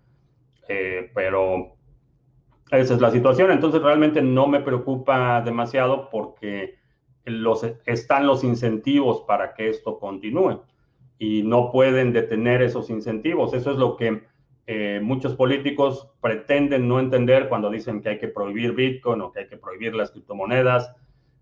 Eh, 0.68 1.10
pero 1.14 1.74
esa 2.70 2.94
es 2.94 3.00
la 3.00 3.10
situación. 3.10 3.50
Entonces 3.50 3.82
realmente 3.82 4.22
no 4.22 4.46
me 4.46 4.60
preocupa 4.60 5.40
demasiado 5.42 6.08
porque 6.10 6.78
los, 7.24 7.66
están 7.84 8.26
los 8.26 8.44
incentivos 8.44 9.22
para 9.22 9.54
que 9.54 9.68
esto 9.68 9.98
continúe 9.98 10.62
y 11.18 11.42
no 11.42 11.70
pueden 11.72 12.12
detener 12.12 12.62
esos 12.62 12.90
incentivos. 12.90 13.52
Eso 13.54 13.72
es 13.72 13.76
lo 13.78 13.96
que 13.96 14.22
eh, 14.70 15.00
muchos 15.02 15.34
políticos 15.34 16.10
pretenden 16.20 16.88
no 16.88 17.00
entender 17.00 17.48
cuando 17.48 17.70
dicen 17.70 18.02
que 18.02 18.10
hay 18.10 18.18
que 18.18 18.28
prohibir 18.28 18.72
Bitcoin 18.74 19.22
o 19.22 19.32
que 19.32 19.40
hay 19.40 19.48
que 19.48 19.56
prohibir 19.56 19.94
las 19.94 20.10
criptomonedas. 20.10 20.94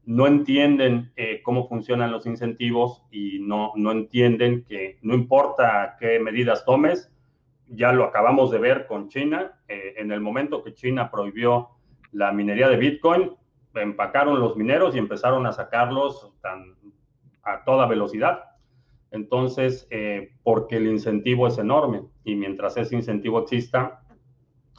No 0.04 0.28
entienden 0.28 1.11
eh, 1.16 1.42
cómo 1.42 1.66
funcionan 1.66 2.12
los 2.12 2.25
incentivos 2.26 3.02
y 3.11 3.40
no, 3.40 3.73
no 3.75 3.90
entienden 3.90 4.62
que 4.62 5.00
no 5.02 5.14
importa 5.14 5.97
qué 5.99 6.21
medidas 6.21 6.64
tomes, 6.64 7.11
ya 7.66 7.90
lo 7.90 8.04
acabamos 8.04 8.52
de 8.52 8.61
ver 8.61 8.87
con 8.87 9.09
China. 9.09 9.59
Eh, 9.66 9.95
en 9.97 10.12
el 10.12 10.21
momento 10.21 10.62
que 10.62 10.75
China 10.75 11.11
prohibió 11.11 11.71
la 12.12 12.30
minería 12.30 12.68
de 12.68 12.76
Bitcoin, 12.76 13.33
empacaron 13.75 14.38
los 14.38 14.56
mineros 14.56 14.95
y 14.95 14.99
empezaron 14.99 15.47
a 15.47 15.52
sacarlos 15.52 16.33
a 17.42 17.64
toda 17.64 17.88
velocidad. 17.88 18.55
Entonces, 19.10 19.86
eh, 19.90 20.32
porque 20.42 20.76
el 20.76 20.86
incentivo 20.86 21.46
es 21.46 21.58
enorme 21.58 22.02
y 22.25 22.34
mientras 22.34 22.76
ese 22.76 22.96
incentivo 22.96 23.40
exista, 23.40 24.02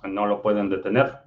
no 0.04 0.26
lo 0.26 0.42
pueden 0.42 0.70
detener. 0.70 1.20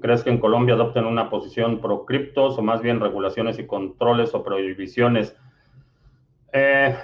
¿Crees 0.00 0.22
que 0.22 0.30
en 0.30 0.38
Colombia 0.38 0.74
adopten 0.74 1.04
una 1.04 1.30
posición 1.30 1.80
pro 1.80 2.04
criptos 2.06 2.58
o 2.58 2.62
más 2.62 2.80
bien 2.80 3.00
regulaciones 3.00 3.58
y 3.58 3.66
controles 3.66 4.34
o 4.34 4.44
prohibiciones? 4.44 5.36
Eh, 6.52 6.96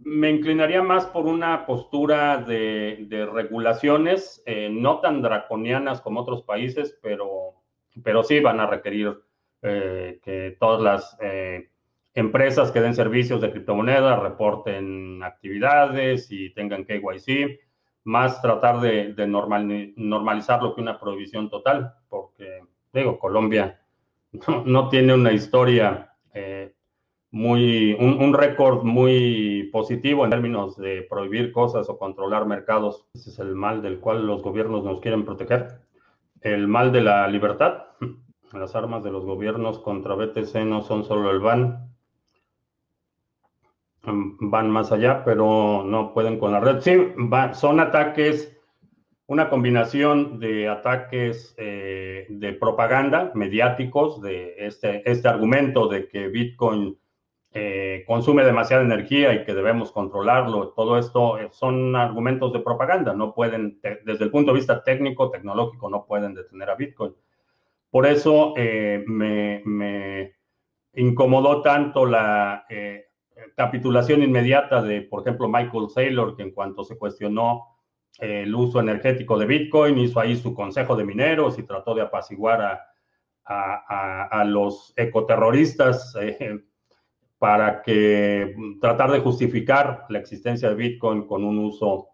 me 0.00 0.30
inclinaría 0.30 0.82
más 0.82 1.06
por 1.06 1.26
una 1.26 1.64
postura 1.64 2.38
de, 2.38 3.28
regulaciones, 3.32 4.42
eh, 4.46 4.68
no 4.70 4.98
tan 4.98 5.22
draconianas 5.22 6.00
como 6.00 6.20
otros 6.20 6.42
países, 6.42 6.98
pero, 7.02 7.54
pero 8.02 8.24
sí 8.24 8.40
van 8.40 8.58
a 8.60 8.66
requerir 8.66 9.22
que 9.62 10.56
todas 10.58 10.80
las 10.80 11.16
empresas 12.14 12.70
que 12.70 12.80
den 12.80 12.94
servicios 12.94 13.40
de 13.40 13.50
criptomonedas 13.50 14.22
reporten 14.22 15.22
actividades 15.22 16.30
y 16.30 16.50
tengan 16.50 16.84
KYC, 16.84 17.60
más 18.04 18.42
tratar 18.42 18.80
de, 18.80 19.14
normalizar 19.96 20.62
lo 20.62 20.74
que 20.74 20.80
una 20.80 20.98
prohibición 20.98 21.48
total, 21.48 21.94
porque, 22.08 22.60
digo, 22.92 23.18
Colombia 23.18 23.80
no, 24.66 24.88
tiene 24.88 25.14
una 25.14 25.32
historia 25.32 26.12
eh, 26.34 26.74
muy, 27.30 27.94
un, 27.94 28.34
récord 28.34 28.82
muy 28.82 29.70
positivo 29.72 30.24
en 30.24 30.30
términos 30.30 30.76
de 30.76 31.06
prohibir 31.08 31.52
cosas 31.52 31.88
o 31.88 31.98
controlar 31.98 32.46
mercados. 32.46 33.06
Ese 33.14 33.30
es 33.30 33.38
el 33.38 33.54
mal 33.54 33.80
del 33.80 34.00
cual 34.00 34.26
los 34.26 34.42
gobiernos 34.42 34.84
nos 34.84 35.00
quieren 35.00 35.24
proteger. 35.24 35.80
El 36.40 36.68
mal 36.68 36.92
de 36.92 37.02
la 37.02 37.26
libertad. 37.28 37.84
Las 38.52 38.74
armas 38.74 39.02
de 39.02 39.10
los 39.10 39.24
gobiernos 39.24 39.78
contra 39.78 40.14
BTC 40.14 40.56
no 40.66 40.82
son 40.82 41.04
solo 41.04 41.30
el 41.30 41.40
ban, 41.40 41.91
van 44.04 44.70
más 44.70 44.90
allá, 44.92 45.24
pero 45.24 45.84
no 45.84 46.12
pueden 46.12 46.38
con 46.38 46.52
la 46.52 46.60
red. 46.60 46.80
Sí, 46.80 46.92
son 47.54 47.80
ataques, 47.80 48.56
una 49.26 49.48
combinación 49.48 50.40
de 50.40 50.68
ataques 50.68 51.54
eh, 51.56 52.26
de 52.28 52.52
propaganda 52.52 53.30
mediáticos, 53.34 54.20
de 54.20 54.54
este, 54.58 55.08
este 55.10 55.28
argumento 55.28 55.86
de 55.88 56.08
que 56.08 56.28
Bitcoin 56.28 56.98
eh, 57.54 58.02
consume 58.06 58.44
demasiada 58.44 58.82
energía 58.82 59.34
y 59.34 59.44
que 59.44 59.54
debemos 59.54 59.92
controlarlo. 59.92 60.70
Todo 60.70 60.98
esto 60.98 61.38
eh, 61.38 61.48
son 61.52 61.94
argumentos 61.94 62.52
de 62.52 62.60
propaganda, 62.60 63.14
no 63.14 63.34
pueden, 63.34 63.78
desde 64.04 64.24
el 64.24 64.30
punto 64.30 64.52
de 64.52 64.58
vista 64.58 64.82
técnico, 64.82 65.30
tecnológico, 65.30 65.88
no 65.88 66.06
pueden 66.06 66.34
detener 66.34 66.70
a 66.70 66.74
Bitcoin. 66.74 67.14
Por 67.90 68.06
eso 68.06 68.54
me, 68.56 69.60
me, 69.66 70.32
incomodó 70.94 71.60
tanto 71.60 72.06
la 72.06 72.64
capitulación 73.56 74.22
inmediata 74.22 74.82
de, 74.82 75.02
por 75.02 75.22
ejemplo, 75.22 75.48
Michael 75.48 75.88
Saylor, 75.88 76.36
que 76.36 76.42
en 76.42 76.52
cuanto 76.52 76.84
se 76.84 76.96
cuestionó 76.96 77.72
eh, 78.18 78.42
el 78.42 78.54
uso 78.54 78.80
energético 78.80 79.38
de 79.38 79.46
Bitcoin, 79.46 79.98
hizo 79.98 80.20
ahí 80.20 80.36
su 80.36 80.54
consejo 80.54 80.96
de 80.96 81.04
mineros 81.04 81.58
y 81.58 81.62
trató 81.62 81.94
de 81.94 82.02
apaciguar 82.02 82.60
a, 83.44 84.44
los 84.46 84.92
ecoterroristas 84.96 86.16
eh, 86.20 86.60
para 87.38 87.82
que 87.82 88.54
tratar 88.80 89.10
de 89.10 89.20
justificar 89.20 90.06
la 90.08 90.18
existencia 90.18 90.68
de 90.68 90.74
Bitcoin 90.74 91.26
con 91.26 91.44
un 91.44 91.58
uso 91.58 92.08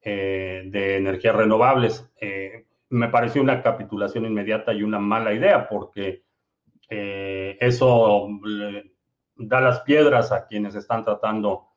eh, 0.00 0.64
de 0.66 0.96
energías 0.96 1.36
renovables. 1.36 2.10
Me 2.90 3.08
pareció 3.08 3.42
una 3.42 3.62
capitulación 3.62 4.26
inmediata 4.26 4.72
y 4.72 4.82
una 4.82 4.98
mala 4.98 5.32
idea 5.32 5.68
porque 5.68 6.24
eso 6.88 8.28
da 9.42 9.60
las 9.60 9.80
piedras 9.80 10.32
a 10.32 10.46
quienes 10.46 10.74
están 10.74 11.04
tratando 11.04 11.68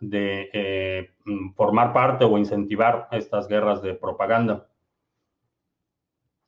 de 0.00 1.12
formar 1.54 1.92
parte 1.92 2.24
o 2.24 2.38
incentivar 2.38 3.08
estas 3.10 3.48
guerras 3.48 3.82
de 3.82 3.94
propaganda. 3.94 4.66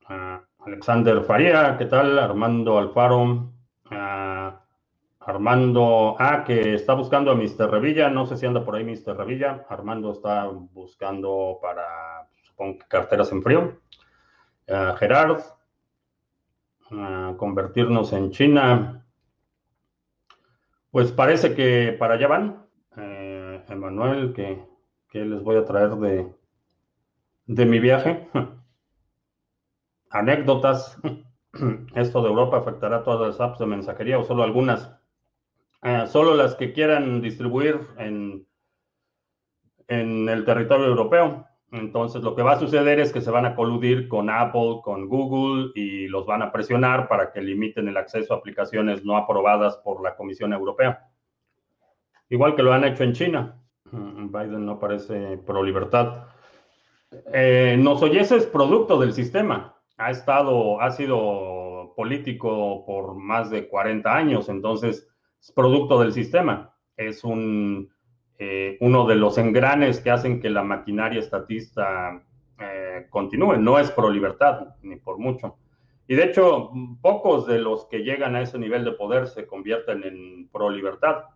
Ah, 0.06 0.42
Alexander 0.60 1.22
Faría, 1.22 1.76
¿qué 1.78 1.86
tal? 1.86 2.18
Armando 2.18 2.78
Alfaro. 2.78 3.52
Ah, 3.90 4.60
Armando, 5.20 6.16
ah, 6.18 6.44
que 6.44 6.74
está 6.74 6.94
buscando 6.94 7.30
a 7.30 7.34
Mr. 7.34 7.70
Revilla, 7.70 8.10
no 8.10 8.26
sé 8.26 8.36
si 8.36 8.46
anda 8.46 8.64
por 8.64 8.74
ahí 8.74 8.84
Mr. 8.84 9.16
Revilla. 9.16 9.64
Armando 9.68 10.12
está 10.12 10.46
buscando 10.46 11.58
para, 11.62 12.28
supongo 12.42 12.78
que 12.78 12.86
carteras 12.88 13.30
en 13.30 13.42
frío. 13.42 13.80
Uh, 14.68 14.96
Gerard, 14.96 15.42
convertirnos 17.36 18.12
en 18.12 18.30
China. 18.30 19.01
Pues 20.92 21.10
parece 21.10 21.54
que 21.54 21.96
para 21.98 22.14
allá 22.14 22.28
van. 22.28 22.66
Eh, 22.98 23.64
Emanuel, 23.68 24.34
que, 24.34 24.62
les 25.14 25.42
voy 25.42 25.56
a 25.56 25.64
traer 25.64 25.96
de, 25.96 26.30
de 27.46 27.66
mi 27.66 27.80
viaje. 27.80 28.28
Anécdotas. 30.10 30.98
Esto 31.94 32.22
de 32.22 32.28
Europa 32.28 32.58
afectará 32.58 32.98
a 32.98 33.04
todas 33.04 33.26
las 33.26 33.40
apps 33.40 33.58
de 33.58 33.66
mensajería 33.66 34.18
o 34.18 34.24
solo 34.24 34.42
algunas. 34.42 34.94
Eh, 35.82 36.04
solo 36.08 36.34
las 36.34 36.56
que 36.56 36.74
quieran 36.74 37.22
distribuir 37.22 37.80
en, 37.96 38.46
en 39.88 40.28
el 40.28 40.44
territorio 40.44 40.88
europeo. 40.88 41.46
Entonces, 41.72 42.22
lo 42.22 42.36
que 42.36 42.42
va 42.42 42.52
a 42.52 42.58
suceder 42.58 43.00
es 43.00 43.12
que 43.12 43.22
se 43.22 43.30
van 43.30 43.46
a 43.46 43.54
coludir 43.54 44.06
con 44.06 44.28
Apple, 44.28 44.80
con 44.84 45.08
Google 45.08 45.72
y 45.74 46.06
los 46.06 46.26
van 46.26 46.42
a 46.42 46.52
presionar 46.52 47.08
para 47.08 47.32
que 47.32 47.40
limiten 47.40 47.88
el 47.88 47.96
acceso 47.96 48.34
a 48.34 48.36
aplicaciones 48.36 49.06
no 49.06 49.16
aprobadas 49.16 49.78
por 49.78 50.02
la 50.02 50.14
Comisión 50.14 50.52
Europea. 50.52 51.08
Igual 52.28 52.54
que 52.56 52.62
lo 52.62 52.74
han 52.74 52.84
hecho 52.84 53.04
en 53.04 53.14
China. 53.14 53.58
Mm, 53.90 54.26
Biden 54.30 54.66
no 54.66 54.78
parece 54.78 55.38
pro 55.38 55.62
libertad. 55.62 56.26
Eh, 57.32 57.76
Nosoyes 57.78 58.32
es 58.32 58.44
producto 58.44 59.00
del 59.00 59.14
sistema. 59.14 59.74
Ha 59.96 60.10
estado, 60.10 60.78
ha 60.78 60.90
sido 60.90 61.94
político 61.96 62.84
por 62.84 63.14
más 63.14 63.50
de 63.50 63.66
40 63.66 64.14
años, 64.14 64.50
entonces 64.50 65.08
es 65.40 65.52
producto 65.52 65.98
del 66.00 66.12
sistema. 66.12 66.74
Es 66.98 67.24
un, 67.24 67.90
eh, 68.44 68.76
uno 68.80 69.06
de 69.06 69.14
los 69.14 69.38
engranes 69.38 70.00
que 70.00 70.10
hacen 70.10 70.40
que 70.40 70.50
la 70.50 70.64
maquinaria 70.64 71.20
estatista 71.20 72.20
eh, 72.58 73.06
continúe. 73.08 73.56
No 73.56 73.78
es 73.78 73.92
pro 73.92 74.10
libertad, 74.10 74.74
ni 74.82 74.96
por 74.96 75.18
mucho. 75.18 75.58
Y 76.08 76.16
de 76.16 76.24
hecho, 76.24 76.72
pocos 77.00 77.46
de 77.46 77.60
los 77.60 77.86
que 77.86 77.98
llegan 77.98 78.34
a 78.34 78.40
ese 78.40 78.58
nivel 78.58 78.84
de 78.84 78.90
poder 78.92 79.28
se 79.28 79.46
convierten 79.46 80.02
en 80.02 80.48
pro 80.48 80.70
libertad. 80.70 81.26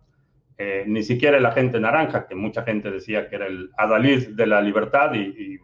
Eh, 0.57 0.83
ni 0.85 1.01
siquiera 1.01 1.39
la 1.39 1.53
gente 1.53 1.79
naranja, 1.79 2.27
que 2.27 2.35
mucha 2.35 2.63
gente 2.63 2.91
decía 2.91 3.29
que 3.29 3.37
era 3.37 3.47
el 3.47 3.69
adalid 3.77 4.35
de 4.35 4.47
la 4.47 4.61
libertad 4.61 5.13
y 5.13 5.57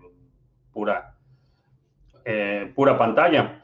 pura 0.71 1.09
pura 2.73 2.97
pantalla. 2.97 3.61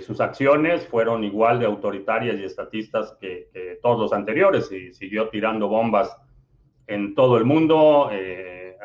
Sus 0.00 0.20
acciones 0.20 0.84
fueron 0.88 1.22
igual 1.22 1.60
de 1.60 1.66
autoritarias 1.66 2.40
y 2.40 2.44
estatistas 2.44 3.16
que, 3.20 3.78
todos 3.80 4.00
los 4.00 4.12
anteriores 4.12 4.72
y 4.72 4.92
siguió 4.92 5.28
tirando 5.28 5.68
bombas 5.68 6.20
en 6.86 7.14
todo 7.14 7.36
el 7.36 7.44
mundo, 7.44 8.10
eh, 8.12 8.76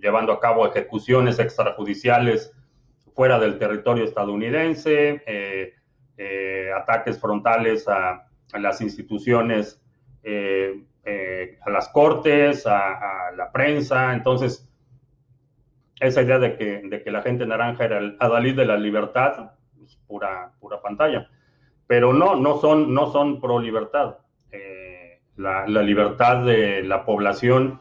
llevando 0.00 0.32
a 0.32 0.40
cabo 0.40 0.66
ejecuciones 0.66 1.38
extrajudiciales 1.38 2.52
fuera 3.14 3.38
del 3.38 3.58
territorio 3.58 4.04
estadounidense, 4.04 5.22
ataques 6.76 7.18
frontales 7.20 7.88
a, 7.88 8.26
las 8.54 8.80
instituciones, 8.80 9.82
a 10.24 11.70
las 11.70 11.88
cortes, 11.88 12.66
a, 12.66 13.28
a 13.28 13.32
la 13.32 13.50
prensa. 13.50 14.12
Entonces, 14.12 14.66
esa 16.00 16.22
idea 16.22 16.38
de 16.38 16.56
que, 16.56 16.82
de 16.84 17.02
que 17.02 17.10
la 17.10 17.22
gente 17.22 17.46
naranja 17.46 17.84
era 17.84 17.98
el 17.98 18.16
adalid 18.20 18.56
de 18.56 18.66
la 18.66 18.76
libertad, 18.76 19.52
es 19.82 19.96
pura, 20.06 20.52
pura 20.60 20.80
pantalla. 20.80 21.28
Pero 21.86 22.12
no, 22.12 22.36
no 22.36 22.58
son, 22.58 22.92
no 22.92 23.10
son 23.12 23.40
pro 23.40 23.60
libertad. 23.60 24.18
La, 25.36 25.66
libertad 25.66 26.44
de 26.44 26.82
la 26.82 27.04
población 27.04 27.80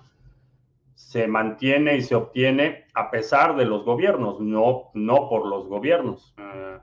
se 0.93 1.27
mantiene 1.27 1.95
y 1.95 2.01
se 2.01 2.15
obtiene 2.15 2.85
a 2.93 3.09
pesar 3.11 3.55
de 3.55 3.65
los 3.65 3.85
gobiernos, 3.85 4.39
no, 4.39 4.91
no 4.93 5.29
por 5.29 5.47
los 5.47 5.67
gobiernos. 5.67 6.33
Eh, 6.37 6.77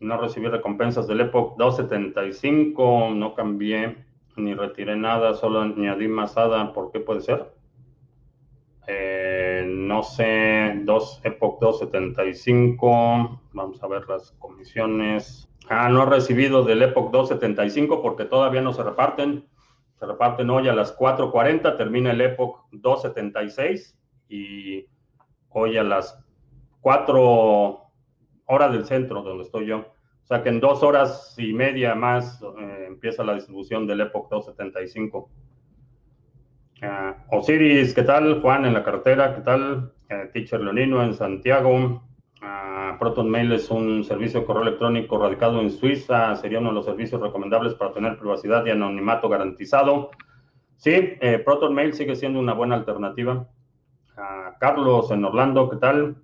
no 0.00 0.20
recibí 0.20 0.48
recompensas 0.48 1.06
del 1.06 1.22
Epoch 1.22 1.56
275, 1.56 3.10
no 3.14 3.34
cambié 3.34 4.08
ni 4.38 4.54
retiré 4.54 4.96
nada, 4.96 5.34
solo 5.34 5.60
añadí 5.60 6.08
masada. 6.08 6.72
¿Por 6.72 6.90
qué 6.92 7.00
puede 7.00 7.20
ser? 7.20 7.52
Eh, 8.86 9.64
no 9.68 10.02
sé, 10.02 10.80
dos 10.84 11.20
Epoch 11.24 11.60
275. 11.60 13.40
Vamos 13.52 13.82
a 13.82 13.86
ver 13.88 14.08
las 14.08 14.32
comisiones. 14.38 15.48
Ah, 15.68 15.88
no 15.88 16.04
he 16.04 16.06
recibido 16.06 16.64
del 16.64 16.82
Epoch 16.82 17.10
275 17.10 18.00
porque 18.00 18.24
todavía 18.24 18.62
no 18.62 18.72
se 18.72 18.82
reparten. 18.82 19.44
Se 19.98 20.06
reparten 20.06 20.48
hoy 20.50 20.68
a 20.68 20.74
las 20.74 20.96
4.40, 20.96 21.76
termina 21.76 22.12
el 22.12 22.20
Epoch 22.20 22.66
276 22.70 23.98
y 24.28 24.86
hoy 25.48 25.76
a 25.76 25.82
las 25.82 26.24
4 26.80 27.80
horas 28.46 28.72
del 28.72 28.84
centro 28.86 29.22
donde 29.22 29.44
estoy 29.44 29.66
yo. 29.66 29.78
O 29.78 30.26
sea 30.28 30.42
que 30.42 30.50
en 30.50 30.60
dos 30.60 30.82
horas 30.82 31.34
y 31.38 31.52
media 31.52 31.94
más 31.94 32.40
eh, 32.42 32.84
empieza 32.86 33.24
la 33.24 33.34
distribución 33.34 33.86
del 33.86 34.02
Epoch 34.02 34.28
275. 34.30 35.30
Uh, 36.80 37.36
Osiris, 37.36 37.92
¿qué 37.92 38.02
tal? 38.02 38.40
Juan 38.40 38.66
en 38.66 38.74
la 38.74 38.84
cartera, 38.84 39.34
¿qué 39.34 39.40
tal? 39.40 39.92
Uh, 40.10 40.30
Teacher 40.32 40.60
Leonino 40.60 41.02
en 41.02 41.14
Santiago. 41.14 42.02
Uh, 42.40 42.96
Proton 42.98 43.28
Mail 43.28 43.50
es 43.52 43.70
un 43.70 44.04
servicio 44.04 44.40
de 44.40 44.46
correo 44.46 44.62
electrónico 44.62 45.18
radicado 45.18 45.60
en 45.60 45.70
Suiza. 45.70 46.36
Sería 46.36 46.60
uno 46.60 46.68
de 46.68 46.76
los 46.76 46.84
servicios 46.84 47.20
recomendables 47.20 47.74
para 47.74 47.92
tener 47.92 48.18
privacidad 48.18 48.64
y 48.66 48.70
anonimato 48.70 49.28
garantizado. 49.28 50.10
Sí, 50.76 50.92
eh, 50.92 51.42
Proton 51.44 51.74
Mail 51.74 51.94
sigue 51.94 52.14
siendo 52.14 52.38
una 52.38 52.54
buena 52.54 52.76
alternativa. 52.76 53.48
Carlos 54.58 55.10
en 55.12 55.24
Orlando, 55.24 55.68
¿qué 55.70 55.76
tal? 55.76 56.16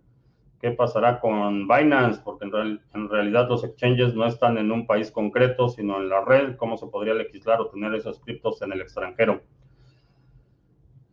¿Qué 0.60 0.72
pasará 0.72 1.20
con 1.20 1.68
Binance? 1.68 2.20
Porque 2.24 2.46
en, 2.46 2.80
en, 2.94 3.08
realidad 3.08 3.48
los 3.48 3.62
exchanges 3.62 4.14
no 4.14 4.26
están 4.26 4.58
en 4.58 4.72
un 4.72 4.86
país 4.86 5.10
concreto, 5.12 5.68
sino 5.68 5.98
en 5.98 6.08
la 6.08 6.24
red. 6.24 6.56
¿Cómo 6.56 6.76
se 6.76 6.86
podría 6.86 7.14
legislar 7.14 7.60
o 7.60 7.68
tener 7.68 7.94
esos 7.94 8.18
criptos 8.20 8.62
en 8.62 8.72
el 8.72 8.80
extranjero? 8.80 9.42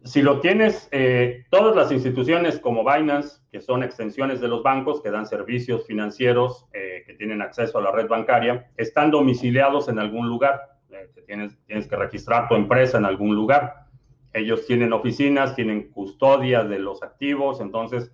Si 0.04 0.24
lo 0.24 0.40
tienes, 0.40 0.88
eh, 0.92 1.46
todas 1.52 1.76
las 1.76 1.92
instituciones 1.92 2.60
como 2.60 2.84
Binance, 2.84 3.40
que 3.52 3.62
son 3.62 3.84
extensiones 3.84 4.42
de 4.42 4.48
los 4.48 4.64
bancos, 4.64 5.02
que 5.02 5.12
dan 5.12 5.28
servicios 5.28 5.86
financieros, 5.86 6.66
eh, 6.74 7.04
que 7.06 7.14
tienen 7.14 7.42
acceso 7.42 7.78
a 7.78 7.82
la 7.82 7.92
red 7.92 8.08
bancaria, 8.08 8.72
están 8.78 9.12
domiciliados 9.12 9.90
en 9.90 10.00
algún 10.00 10.28
lugar. 10.28 10.60
Eh, 10.90 11.08
tienes, 11.28 11.56
tienes 11.66 11.88
que 11.88 11.96
registrar 11.96 12.48
tu 12.48 12.56
empresa 12.56 12.98
en 12.98 13.06
algún 13.06 13.36
lugar. 13.36 13.86
Ellos 14.34 14.66
tienen 14.66 14.92
oficinas, 14.92 15.56
tienen 15.56 15.92
custodia 15.92 16.64
de 16.64 16.80
los 16.80 17.04
activos, 17.04 17.62
entonces 17.62 18.12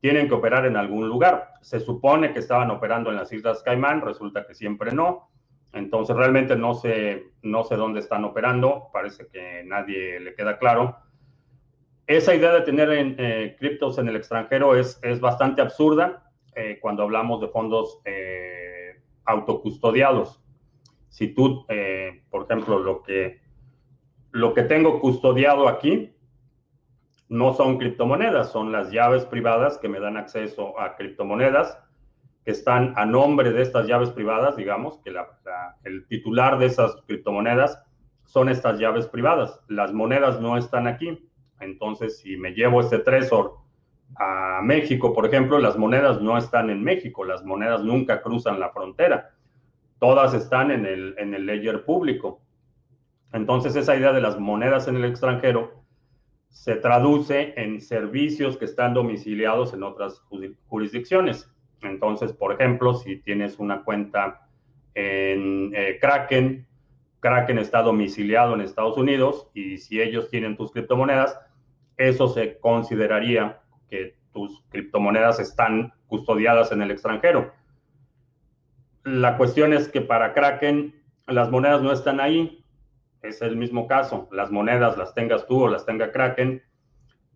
tienen 0.00 0.28
que 0.28 0.34
operar 0.34 0.66
en 0.66 0.76
algún 0.76 1.08
lugar. 1.08 1.54
Se 1.62 1.80
supone 1.80 2.32
que 2.32 2.38
estaban 2.38 2.70
operando 2.70 3.10
en 3.10 3.16
las 3.16 3.32
Islas 3.32 3.62
Caimán, 3.64 4.02
resulta 4.02 4.46
que 4.46 4.54
siempre 4.54 4.92
no. 4.92 5.30
Entonces 5.72 6.14
realmente 6.14 6.54
no 6.54 6.74
sé, 6.74 7.32
no 7.42 7.64
sé 7.64 7.74
dónde 7.74 7.98
están 7.98 8.24
operando, 8.24 8.90
parece 8.92 9.26
que 9.26 9.64
nadie 9.64 10.20
le 10.20 10.34
queda 10.34 10.58
claro 10.58 11.03
esa 12.06 12.34
idea 12.34 12.52
de 12.52 12.60
tener 12.62 12.90
en, 12.90 13.16
eh, 13.18 13.56
criptos 13.58 13.98
en 13.98 14.08
el 14.08 14.16
extranjero 14.16 14.76
es, 14.76 14.98
es 15.02 15.20
bastante 15.20 15.62
absurda 15.62 16.30
eh, 16.54 16.78
cuando 16.80 17.02
hablamos 17.02 17.40
de 17.40 17.48
fondos 17.48 18.00
eh, 18.04 19.00
autocustodiados. 19.24 20.40
Si 21.08 21.28
tú, 21.28 21.64
por 22.28 22.42
ejemplo, 22.42 22.80
lo 22.80 23.02
que, 23.04 23.40
lo 24.32 24.52
que 24.52 24.64
tengo 24.64 24.98
custodiado 24.98 25.68
aquí 25.68 26.12
no 27.28 27.54
son 27.54 27.78
criptomonedas, 27.78 28.50
son 28.50 28.72
las 28.72 28.90
llaves 28.90 29.24
privadas 29.24 29.78
que 29.78 29.88
me 29.88 30.00
dan 30.00 30.16
acceso 30.16 30.78
a 30.78 30.96
criptomonedas 30.96 31.78
que 32.44 32.50
están 32.50 32.92
a 32.96 33.06
nombre 33.06 33.52
de 33.52 33.62
estas 33.62 33.86
llaves 33.86 34.10
privadas, 34.10 34.56
digamos, 34.56 34.98
que 34.98 35.14
el 35.84 36.06
titular 36.08 36.58
de 36.58 36.66
esas 36.66 36.96
criptomonedas 37.06 37.82
son 38.24 38.48
estas 38.48 38.78
llaves 38.78 39.06
privadas. 39.06 39.60
Las 39.68 39.92
monedas 39.92 40.40
no 40.40 40.58
están 40.58 40.86
aquí. 40.86 41.26
Entonces, 41.60 42.18
si 42.18 42.36
me 42.36 42.52
llevo 42.52 42.80
este 42.80 42.98
Trezor 42.98 43.56
a 44.16 44.60
México, 44.62 45.12
por 45.12 45.26
ejemplo, 45.26 45.58
las 45.58 45.76
monedas 45.76 46.20
no 46.20 46.36
están 46.38 46.70
en 46.70 46.82
México, 46.82 47.24
las 47.24 47.44
monedas 47.44 47.82
nunca 47.82 48.22
cruzan 48.22 48.60
la 48.60 48.70
frontera, 48.70 49.30
todas 49.98 50.34
están 50.34 50.70
en 50.70 50.86
el, 50.86 51.14
en 51.18 51.46
ledger 51.46 51.84
público. 51.84 52.40
Entonces, 53.32 53.74
esa 53.76 53.96
idea 53.96 54.12
de 54.12 54.20
las 54.20 54.38
monedas 54.38 54.86
en 54.86 54.96
el 54.96 55.04
extranjero 55.04 55.84
se 56.54 56.76
traduce 56.76 57.52
en 57.56 57.80
servicios 57.80 58.56
que 58.56 58.64
están 58.64 58.94
domiciliados 58.94 59.74
en 59.74 59.82
otras 59.82 60.22
jurisdicciones. 60.68 61.50
Entonces, 61.82 62.32
por 62.32 62.52
ejemplo, 62.52 62.94
si 62.94 63.16
tienes 63.16 63.58
una 63.58 63.82
cuenta 63.82 64.46
en 64.94 65.72
eh, 65.74 65.98
Kraken, 66.00 66.66
Kraken 67.24 67.58
está 67.58 67.80
domiciliado 67.80 68.52
en 68.52 68.60
Estados 68.60 68.98
Unidos 68.98 69.48
y 69.54 69.78
si 69.78 69.98
ellos 69.98 70.28
tienen 70.28 70.58
tus 70.58 70.70
criptomonedas, 70.72 71.40
eso 71.96 72.28
se 72.28 72.58
consideraría 72.58 73.62
que 73.88 74.14
tus 74.30 74.62
criptomonedas 74.68 75.40
están 75.40 75.94
custodiadas 76.06 76.70
en 76.70 76.82
el 76.82 76.90
extranjero. 76.90 77.50
La 79.04 79.38
cuestión 79.38 79.72
es 79.72 79.88
que 79.88 80.02
para 80.02 80.34
Kraken 80.34 81.02
las 81.26 81.50
monedas 81.50 81.80
no 81.80 81.92
están 81.92 82.20
ahí, 82.20 82.62
es 83.22 83.40
el 83.40 83.56
mismo 83.56 83.86
caso. 83.86 84.28
Las 84.30 84.50
monedas, 84.50 84.98
las 84.98 85.14
tengas 85.14 85.46
tú 85.46 85.62
o 85.62 85.68
las 85.68 85.86
tenga 85.86 86.12
Kraken, 86.12 86.62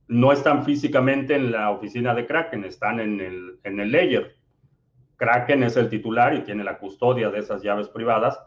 no 0.07 0.33
están 0.33 0.67
físicamente 0.67 1.35
en 1.35 1.51
la 1.51 1.71
oficina 1.71 2.15
de 2.15 2.27
Kraken, 2.27 2.67
están 2.67 3.01
en 3.01 3.23
el, 3.23 3.59
en 3.65 3.81
el 3.81 3.91
layer. 3.91 4.37
Kraken 5.17 5.63
es 5.63 5.79
el 5.79 5.89
titular 5.89 6.35
y 6.35 6.43
tiene 6.43 6.63
la 6.63 6.77
custodia 6.77 7.31
de 7.31 7.39
esas 7.39 7.63
llaves 7.63 7.89
privadas, 7.89 8.39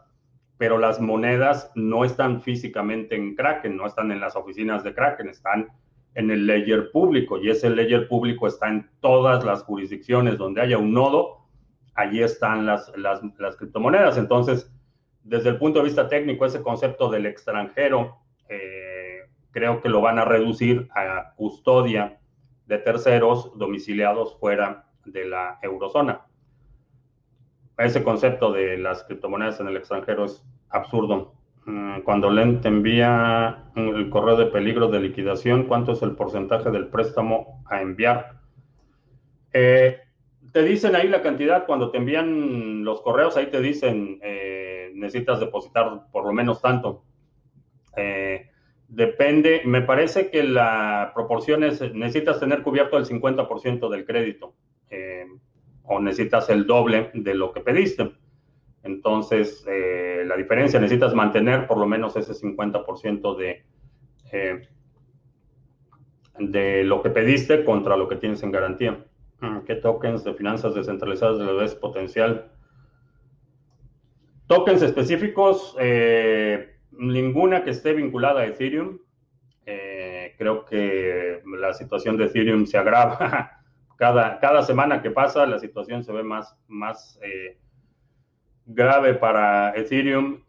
pero 0.62 0.78
las 0.78 1.00
monedas 1.00 1.72
no 1.74 2.04
están 2.04 2.40
físicamente 2.40 3.16
en 3.16 3.34
Kraken, 3.34 3.76
no 3.76 3.84
están 3.84 4.12
en 4.12 4.20
las 4.20 4.36
oficinas 4.36 4.84
de 4.84 4.94
Kraken, 4.94 5.28
están 5.28 5.72
en 6.14 6.30
el 6.30 6.46
ledger 6.46 6.92
público 6.92 7.36
y 7.36 7.50
ese 7.50 7.68
ledger 7.68 8.06
público 8.06 8.46
está 8.46 8.68
en 8.68 8.88
todas 9.00 9.44
las 9.44 9.64
jurisdicciones 9.64 10.38
donde 10.38 10.60
haya 10.60 10.78
un 10.78 10.92
nodo, 10.92 11.48
allí 11.94 12.22
están 12.22 12.64
las, 12.64 12.96
las, 12.96 13.22
las 13.40 13.56
criptomonedas. 13.56 14.16
Entonces, 14.18 14.72
desde 15.24 15.48
el 15.48 15.58
punto 15.58 15.80
de 15.80 15.86
vista 15.86 16.08
técnico, 16.08 16.46
ese 16.46 16.62
concepto 16.62 17.10
del 17.10 17.26
extranjero 17.26 18.18
eh, 18.48 19.22
creo 19.50 19.80
que 19.80 19.88
lo 19.88 20.00
van 20.00 20.20
a 20.20 20.24
reducir 20.24 20.88
a 20.94 21.32
custodia 21.34 22.20
de 22.66 22.78
terceros 22.78 23.50
domiciliados 23.58 24.38
fuera 24.38 24.86
de 25.06 25.24
la 25.24 25.58
eurozona. 25.60 26.24
Ese 27.78 28.04
concepto 28.04 28.52
de 28.52 28.78
las 28.78 29.02
criptomonedas 29.02 29.58
en 29.58 29.66
el 29.66 29.76
extranjero 29.76 30.26
es 30.26 30.44
absurdo. 30.72 31.34
Mm, 31.64 32.00
cuando 32.00 32.30
Len 32.30 32.60
te 32.60 32.68
envía 32.68 33.70
el 33.76 34.10
correo 34.10 34.36
de 34.36 34.46
peligro 34.46 34.88
de 34.88 35.00
liquidación, 35.00 35.64
¿cuánto 35.64 35.92
es 35.92 36.02
el 36.02 36.16
porcentaje 36.16 36.70
del 36.70 36.88
préstamo 36.88 37.62
a 37.70 37.80
enviar? 37.80 38.40
Eh, 39.52 39.98
te 40.52 40.62
dicen 40.64 40.96
ahí 40.96 41.08
la 41.08 41.22
cantidad, 41.22 41.66
cuando 41.66 41.90
te 41.90 41.98
envían 41.98 42.84
los 42.84 43.00
correos, 43.02 43.36
ahí 43.36 43.46
te 43.46 43.60
dicen, 43.60 44.18
eh, 44.22 44.90
necesitas 44.94 45.38
depositar 45.38 46.10
por 46.10 46.26
lo 46.26 46.32
menos 46.32 46.60
tanto. 46.60 47.04
Eh, 47.96 48.50
depende, 48.88 49.62
me 49.64 49.82
parece 49.82 50.30
que 50.30 50.42
la 50.42 51.12
proporción 51.14 51.62
es, 51.62 51.80
necesitas 51.94 52.40
tener 52.40 52.62
cubierto 52.62 52.98
el 52.98 53.06
50% 53.06 53.88
del 53.88 54.04
crédito 54.04 54.54
o 55.84 56.00
necesitas 56.00 56.48
el 56.50 56.66
doble 56.66 57.10
de 57.14 57.34
lo 57.34 57.52
que 57.52 57.60
pediste. 57.60 58.12
Entonces, 58.82 59.64
la 60.24 60.36
diferencia, 60.36 60.80
necesitas 60.80 61.14
mantener 61.14 61.66
por 61.66 61.78
lo 61.78 61.86
menos 61.86 62.16
ese 62.16 62.32
50% 62.32 63.36
de, 63.36 63.64
de 66.38 66.84
lo 66.84 67.02
que 67.02 67.10
pediste 67.10 67.64
contra 67.64 67.96
lo 67.96 68.08
que 68.08 68.16
tienes 68.16 68.42
en 68.42 68.50
garantía. 68.50 69.04
Mm, 69.40 69.60
¿Qué 69.66 69.74
tokens 69.74 70.24
de 70.24 70.34
finanzas 70.34 70.74
descentralizadas 70.74 71.38
de 71.38 71.44
la 71.44 71.52
vez 71.52 71.74
potencial? 71.74 72.50
Tokens 74.46 74.82
específicos, 74.82 75.76
eh, 75.80 76.76
ninguna 76.92 77.64
que 77.64 77.70
esté 77.70 77.92
vinculada 77.92 78.42
a 78.42 78.46
Ethereum. 78.46 78.98
Eh, 79.66 80.34
creo 80.38 80.64
que 80.64 81.42
la 81.58 81.72
situación 81.74 82.16
de 82.16 82.26
Ethereum 82.26 82.66
se 82.66 82.78
agrava. 82.78 83.58
Cada, 83.96 84.40
cada 84.40 84.62
semana 84.62 85.00
que 85.00 85.12
pasa, 85.12 85.46
la 85.46 85.60
situación 85.60 86.02
se 86.02 86.12
ve 86.12 86.24
más, 86.24 86.58
más 86.66 87.20
eh, 87.22 87.56
grave 88.74 89.14
para 89.14 89.74
Ethereum. 89.76 90.42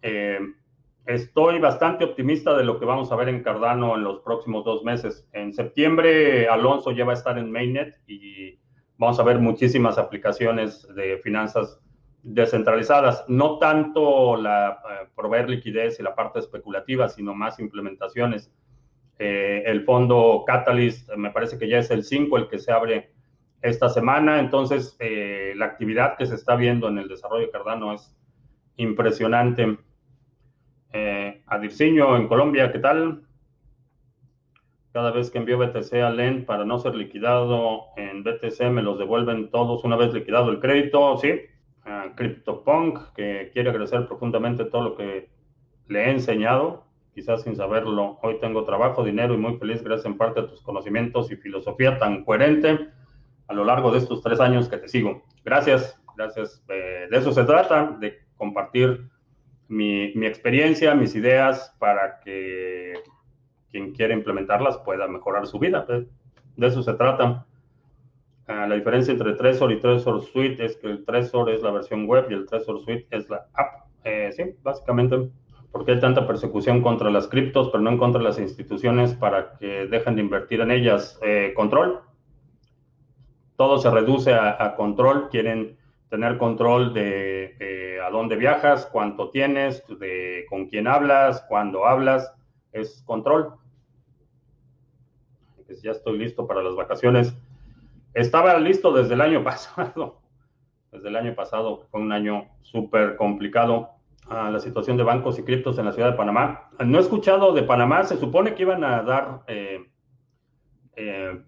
estoy 1.06 1.60
bastante 1.60 2.04
optimista 2.04 2.56
de 2.56 2.64
lo 2.64 2.80
que 2.80 2.86
vamos 2.86 3.12
a 3.12 3.16
ver 3.16 3.30
en 3.30 3.44
Cardano 3.44 3.96
en 3.96 4.04
los 4.04 4.20
próximos 4.22 4.64
dos 4.66 4.84
meses. 4.84 5.28
En 5.34 5.54
septiembre, 5.54 6.48
Alonso 6.48 6.92
ya 6.92 7.06
va 7.06 7.12
a 7.12 7.16
estar 7.16 7.38
en 7.38 7.52
Mainnet 7.52 8.00
y 8.08 8.60
vamos 8.98 9.20
a 9.20 9.24
ver 9.24 9.40
muchísimas 9.40 9.98
aplicaciones 9.98 10.88
de 10.96 11.18
finanzas 11.18 11.80
descentralizadas, 12.24 13.26
no 13.28 13.60
tanto 13.60 14.38
la 14.38 14.70
eh, 14.72 15.08
proveer 15.16 15.50
liquidez 15.50 16.00
y 16.00 16.04
la 16.04 16.16
parte 16.16 16.40
especulativa, 16.40 17.10
sino 17.10 17.36
más 17.36 17.60
implementaciones. 17.60 18.50
Eh, 19.20 19.64
el 19.66 19.84
fondo 19.84 20.44
Catalyst 20.48 21.10
me 21.16 21.32
parece 21.32 21.58
que 21.58 21.68
ya 21.68 21.80
es 21.80 21.92
el 21.92 22.04
5 22.04 22.38
el 22.38 22.48
que 22.48 22.60
se 22.60 22.72
abre 22.72 23.13
esta 23.64 23.90
semana, 23.90 24.40
entonces 24.40 24.96
eh, 25.00 25.54
la 25.56 25.66
actividad 25.66 26.18
que 26.18 26.26
se 26.26 26.36
está 26.36 26.56
viendo 26.56 26.90
en 26.90 27.00
el 27.00 27.08
desarrollo 27.08 27.46
de 27.46 27.52
Cardano 27.52 27.94
es 27.94 28.16
impresionante. 28.76 29.78
Adirciño 31.48 32.18
en 32.18 32.28
Colombia, 32.28 32.72
¿qué 32.72 32.80
tal? 32.80 33.24
Cada 34.92 35.12
vez 35.12 35.32
que 35.32 35.38
envío 35.38 35.58
BTC 35.58 35.94
a 35.96 36.10
LEN 36.10 36.46
para 36.46 36.66
no 36.66 36.78
ser 36.78 36.96
liquidado 36.96 37.86
en 37.96 38.24
BTC, 38.24 38.70
me 38.72 38.84
los 38.84 39.00
devuelven 39.00 39.50
todos 39.50 39.84
una 39.84 39.96
vez 39.96 40.14
liquidado 40.14 40.52
el 40.52 40.60
crédito. 40.60 41.18
Sí, 41.18 41.42
CryptoPunk, 42.16 43.14
que 43.16 43.50
quiere 43.54 43.70
agradecer 43.70 44.08
profundamente 44.08 44.66
todo 44.66 44.84
lo 44.84 44.96
que 44.96 45.30
le 45.88 46.06
he 46.06 46.12
enseñado, 46.12 46.86
quizás 47.14 47.44
sin 47.44 47.56
saberlo. 47.56 48.20
Hoy 48.22 48.40
tengo 48.40 48.64
trabajo, 48.66 49.04
dinero 49.04 49.34
y 49.34 49.38
muy 49.38 49.58
feliz 49.58 49.84
gracias 49.84 50.06
en 50.06 50.18
parte 50.18 50.42
a 50.42 50.48
tus 50.48 50.62
conocimientos 50.62 51.32
y 51.32 51.36
filosofía 51.38 52.00
tan 52.00 52.24
coherente 52.24 52.90
a 53.48 53.54
lo 53.54 53.66
largo 53.66 53.92
de 53.92 54.00
estos 54.00 54.22
tres 54.22 54.40
años 54.40 54.70
que 54.70 54.78
te 54.78 54.88
sigo. 54.88 55.24
Gracias, 55.44 56.00
gracias. 56.16 56.64
Eh, 56.70 57.08
de 57.10 57.18
eso 57.18 57.32
se 57.32 57.44
trata, 57.44 57.98
de 58.00 58.20
compartir 58.38 59.10
mi, 59.68 60.14
mi 60.16 60.26
experiencia, 60.26 60.96
mis 60.96 61.16
ideas 61.16 61.76
para 61.80 62.20
que 62.20 62.94
quien 63.74 63.94
quiere 63.94 64.14
implementarlas 64.14 64.78
pueda 64.78 65.08
mejorar 65.08 65.48
su 65.48 65.60
vida. 65.60 65.86
De 66.56 66.68
eso 66.68 66.84
se 66.84 66.94
trata. 66.94 67.46
Ah, 68.48 68.68
la 68.68 68.76
diferencia 68.76 69.12
entre 69.12 69.34
Trezor 69.34 69.72
y 69.72 69.80
Trezor 69.80 70.22
Suite 70.22 70.64
es 70.64 70.78
que 70.78 70.88
el 70.88 71.06
Trezor 71.06 71.50
es 71.50 71.62
la 71.62 71.72
versión 71.72 72.06
web 72.06 72.28
y 72.30 72.34
el 72.34 72.46
Trezor 72.46 72.82
Suite 72.82 73.08
es 73.10 73.30
la 73.30 73.48
app. 73.54 73.88
Eh, 74.04 74.32
sí, 74.34 74.44
básicamente, 74.62 75.30
porque 75.72 75.94
hay 75.94 76.00
tanta 76.00 76.28
persecución 76.28 76.82
contra 76.82 77.10
las 77.10 77.28
criptos, 77.28 77.70
pero 77.72 77.82
no 77.82 77.98
contra 77.98 78.22
las 78.22 78.38
instituciones 78.38 79.16
para 79.16 79.54
que 79.58 79.88
dejen 79.88 80.16
de 80.16 80.22
invertir 80.22 80.62
en 80.62 80.72
ellas. 80.72 81.20
Eh, 81.24 81.54
control. 81.56 82.02
Todo 83.56 83.78
se 83.78 83.90
reduce 83.90 84.34
a, 84.34 84.76
control. 84.76 85.30
Quieren 85.30 85.78
tener 86.10 86.38
control 86.38 86.94
de 86.94 88.00
a 88.06 88.10
dónde 88.10 88.36
viajas, 88.36 88.86
cuánto 88.92 89.30
tienes, 89.30 89.84
de 89.88 90.46
con 90.50 90.68
quién 90.68 90.88
hablas, 90.88 91.42
cuándo 91.48 91.86
hablas. 91.86 92.34
Es 92.72 93.04
control 93.06 93.54
ya 95.82 95.92
estoy 95.92 96.18
listo 96.18 96.48
para 96.48 96.62
las 96.62 96.76
vacaciones. 96.76 97.36
Estaba 98.14 98.58
listo 98.60 98.94
desde 98.94 99.14
el 99.14 99.22
año 99.22 99.44
pasado. 99.44 100.22
Desde 100.92 101.10
el 101.10 101.16
año 101.16 101.34
pasado 101.34 101.88
fue 101.90 102.02
un 102.02 102.12
año 102.12 102.46
súper 102.62 103.16
complicado. 103.16 103.90
Ah, 104.30 104.50
la 104.50 104.60
situación 104.60 104.96
de 104.96 105.04
bancos 105.04 105.38
y 105.38 105.44
criptos 105.44 105.78
en 105.78 105.86
la 105.86 105.92
ciudad 105.92 106.12
de 106.12 106.18
Panamá. 106.18 106.70
No 106.86 106.98
he 106.98 107.02
escuchado 107.02 107.54
de 107.54 107.64
Panamá. 107.64 108.04
Se 108.04 108.18
supone 108.18 108.54
que 108.54 108.62
iban 108.62 108.84
a 108.84 109.02
dar, 109.02 109.42
eh, 109.48 109.86
eh, 110.96 111.42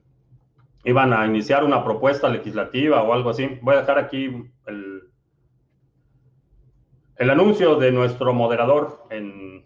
iban 0.85 1.13
a 1.13 1.25
iniciar 1.25 1.63
una 1.63 1.83
propuesta 1.83 2.29
legislativa 2.29 3.01
o 3.01 3.13
algo 3.13 3.31
así. 3.31 3.59
Voy 3.61 3.75
a 3.75 3.79
dejar 3.79 3.97
aquí 3.97 4.25
el, 4.67 5.01
el 7.17 7.29
anuncio 7.29 7.75
de 7.75 7.91
nuestro 7.91 8.33
moderador 8.33 9.03
en 9.09 9.65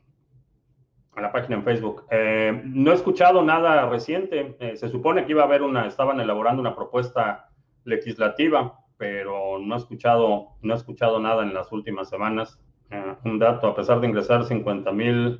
la 1.21 1.31
página 1.31 1.57
en 1.57 1.63
Facebook. 1.63 2.05
Eh, 2.09 2.61
no 2.65 2.91
he 2.91 2.95
escuchado 2.95 3.43
nada 3.43 3.89
reciente. 3.89 4.55
Eh, 4.59 4.77
se 4.77 4.89
supone 4.89 5.25
que 5.25 5.31
iba 5.33 5.43
a 5.43 5.45
haber 5.45 5.61
una, 5.61 5.85
estaban 5.85 6.19
elaborando 6.19 6.61
una 6.61 6.75
propuesta 6.75 7.49
legislativa, 7.83 8.79
pero 8.97 9.59
no 9.59 9.75
he 9.75 9.77
escuchado, 9.77 10.55
no 10.61 10.73
he 10.73 10.77
escuchado 10.77 11.19
nada 11.19 11.43
en 11.43 11.53
las 11.53 11.71
últimas 11.71 12.09
semanas. 12.09 12.59
Eh, 12.91 13.15
un 13.25 13.39
dato, 13.39 13.67
a 13.67 13.75
pesar 13.75 13.99
de 13.99 14.07
ingresar 14.07 14.45
50 14.45 14.91
mil 14.93 15.39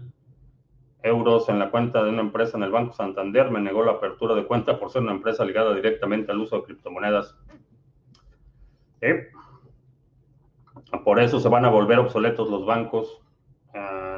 euros 1.02 1.50
en 1.50 1.60
la 1.60 1.72
cuenta 1.72 2.04
de 2.04 2.10
una 2.10 2.22
empresa 2.22 2.58
en 2.58 2.64
el 2.64 2.72
Banco 2.72 2.94
Santander, 2.94 3.50
me 3.52 3.62
negó 3.62 3.84
la 3.84 3.94
apertura 3.94 4.36
de 4.36 4.46
cuenta 4.46 4.80
por 4.80 4.92
ser 4.92 5.02
una 5.02 5.14
empresa 5.14 5.46
ligada 5.46 5.74
directamente 5.74 6.32
al 6.32 6.40
uso 6.40 6.58
de 6.58 6.64
criptomonedas. 6.64 7.36
Por 11.04 11.20
eso 11.20 11.40
se 11.40 11.50
van 11.50 11.66
a 11.66 11.70
volver 11.70 12.00
obsoletos 12.00 12.50
los 12.50 12.66
bancos. 12.66 13.22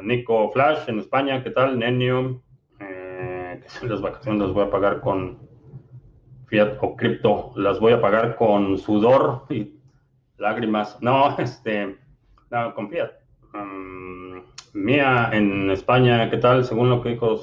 Nico 0.02 0.50
Flash 0.50 0.88
en 0.88 0.98
España, 0.98 1.42
¿qué 1.42 1.50
tal? 1.50 1.78
Nenio, 1.78 2.42
eh, 2.80 3.60
las 3.82 4.00
vacaciones 4.00 4.42
las 4.42 4.52
voy 4.52 4.64
a 4.64 4.70
pagar 4.70 5.00
con 5.00 5.38
fiat 6.46 6.76
o 6.80 6.96
cripto, 6.96 7.52
las 7.56 7.78
voy 7.78 7.92
a 7.92 8.00
pagar 8.00 8.36
con 8.36 8.78
sudor 8.78 9.44
y 9.48 9.78
lágrimas. 10.38 11.00
No, 11.00 11.36
este, 11.38 11.96
no, 12.50 12.74
con 12.74 12.90
fiat. 12.90 13.12
Mm, 13.54 14.21
Mía 14.72 15.28
en 15.32 15.70
España, 15.70 16.30
¿qué 16.30 16.38
tal? 16.38 16.64
Según 16.64 16.88
lo 16.88 17.02
que 17.02 17.10
dijo 17.10 17.38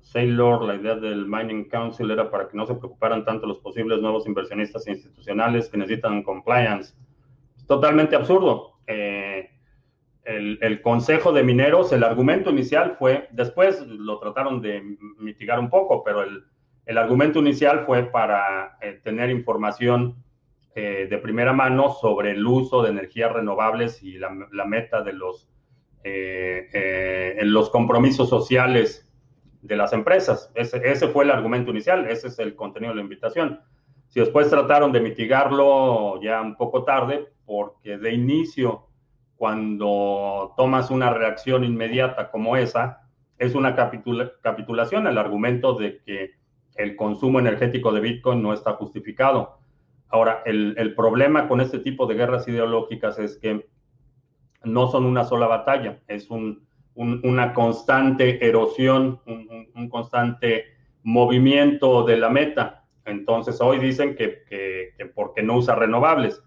Sailor, 0.00 0.64
la 0.64 0.74
idea 0.74 0.96
del 0.96 1.26
Mining 1.26 1.68
Council 1.68 2.10
era 2.10 2.30
para 2.30 2.48
que 2.48 2.56
no 2.56 2.66
se 2.66 2.74
preocuparan 2.74 3.24
tanto 3.24 3.46
los 3.46 3.58
posibles 3.58 4.00
nuevos 4.00 4.26
inversionistas 4.26 4.88
institucionales 4.88 5.68
que 5.68 5.78
necesitan 5.78 6.24
compliance. 6.24 6.94
Es 7.56 7.66
totalmente 7.66 8.16
absurdo. 8.16 8.78
Eh, 8.88 9.50
el, 10.24 10.58
el, 10.62 10.82
Consejo 10.82 11.32
de 11.32 11.44
Mineros, 11.44 11.92
el 11.92 12.02
argumento 12.02 12.50
inicial 12.50 12.96
fue, 12.98 13.28
después 13.30 13.86
lo 13.86 14.18
trataron 14.18 14.60
de 14.60 14.82
mitigar 15.18 15.60
un 15.60 15.70
poco, 15.70 16.02
pero 16.02 16.22
el, 16.22 16.44
el 16.86 16.98
argumento 16.98 17.38
inicial 17.38 17.84
fue 17.86 18.02
para 18.04 18.78
eh, 18.80 19.00
tener 19.02 19.30
información 19.30 20.16
eh, 20.74 21.06
de 21.08 21.18
primera 21.18 21.52
mano 21.52 21.90
sobre 21.90 22.32
el 22.32 22.44
uso 22.44 22.82
de 22.82 22.90
energías 22.90 23.32
renovables 23.32 24.02
y 24.02 24.18
la, 24.18 24.34
la 24.50 24.64
meta 24.64 25.02
de 25.02 25.12
los, 25.12 25.48
eh, 26.04 27.40
los 27.44 27.70
compromisos 27.70 28.28
sociales 28.28 29.08
de 29.62 29.76
las 29.76 29.92
empresas. 29.92 30.50
Ese, 30.54 30.80
ese, 30.84 31.08
fue 31.08 31.24
el 31.24 31.30
argumento 31.30 31.70
inicial, 31.70 32.06
ese 32.08 32.28
es 32.28 32.38
el 32.38 32.54
contenido 32.54 32.92
de 32.92 32.96
la 32.96 33.02
invitación. 33.02 33.60
Si 34.08 34.20
después 34.20 34.50
trataron 34.50 34.92
de 34.92 35.00
mitigarlo 35.00 36.20
ya 36.22 36.40
un 36.40 36.56
poco 36.56 36.84
tarde, 36.84 37.26
porque 37.46 37.98
de 37.98 38.12
inicio, 38.12 38.86
cuando 39.36 40.54
tomas 40.56 40.90
una 40.90 41.12
reacción 41.12 41.64
inmediata 41.64 42.30
como 42.30 42.56
esa, 42.56 43.08
es 43.38 43.54
una 43.54 43.74
capitula 43.74 44.32
capitulación 44.42 45.06
al 45.06 45.18
argumento 45.18 45.74
de 45.74 46.00
que 46.02 46.32
el 46.76 46.96
consumo 46.96 47.40
energético 47.40 47.92
de 47.92 48.00
Bitcoin 48.00 48.42
no 48.42 48.52
está 48.52 48.74
justificado. 48.74 49.58
Ahora, 50.08 50.42
el, 50.44 50.74
el, 50.78 50.94
problema 50.94 51.48
con 51.48 51.60
este 51.60 51.78
tipo 51.78 52.06
de 52.06 52.14
guerras 52.14 52.46
ideológicas 52.46 53.18
es 53.18 53.36
que 53.36 53.66
no 54.64 54.90
son 54.90 55.04
una 55.04 55.24
sola 55.24 55.46
batalla, 55.46 56.00
es 56.08 56.30
un, 56.30 56.66
un, 56.94 57.20
una 57.24 57.52
constante 57.52 58.46
erosión, 58.46 59.20
un, 59.26 59.68
un, 59.74 59.88
constante 59.88 60.64
movimiento 61.02 62.04
de 62.04 62.16
la 62.16 62.30
meta. 62.30 62.84
Entonces, 63.04 63.60
hoy 63.60 63.78
dicen 63.78 64.16
que, 64.16 64.42
que, 64.48 64.94
que 64.96 65.06
porque 65.06 65.42
no 65.42 65.56
usa 65.56 65.74
renovables, 65.74 66.42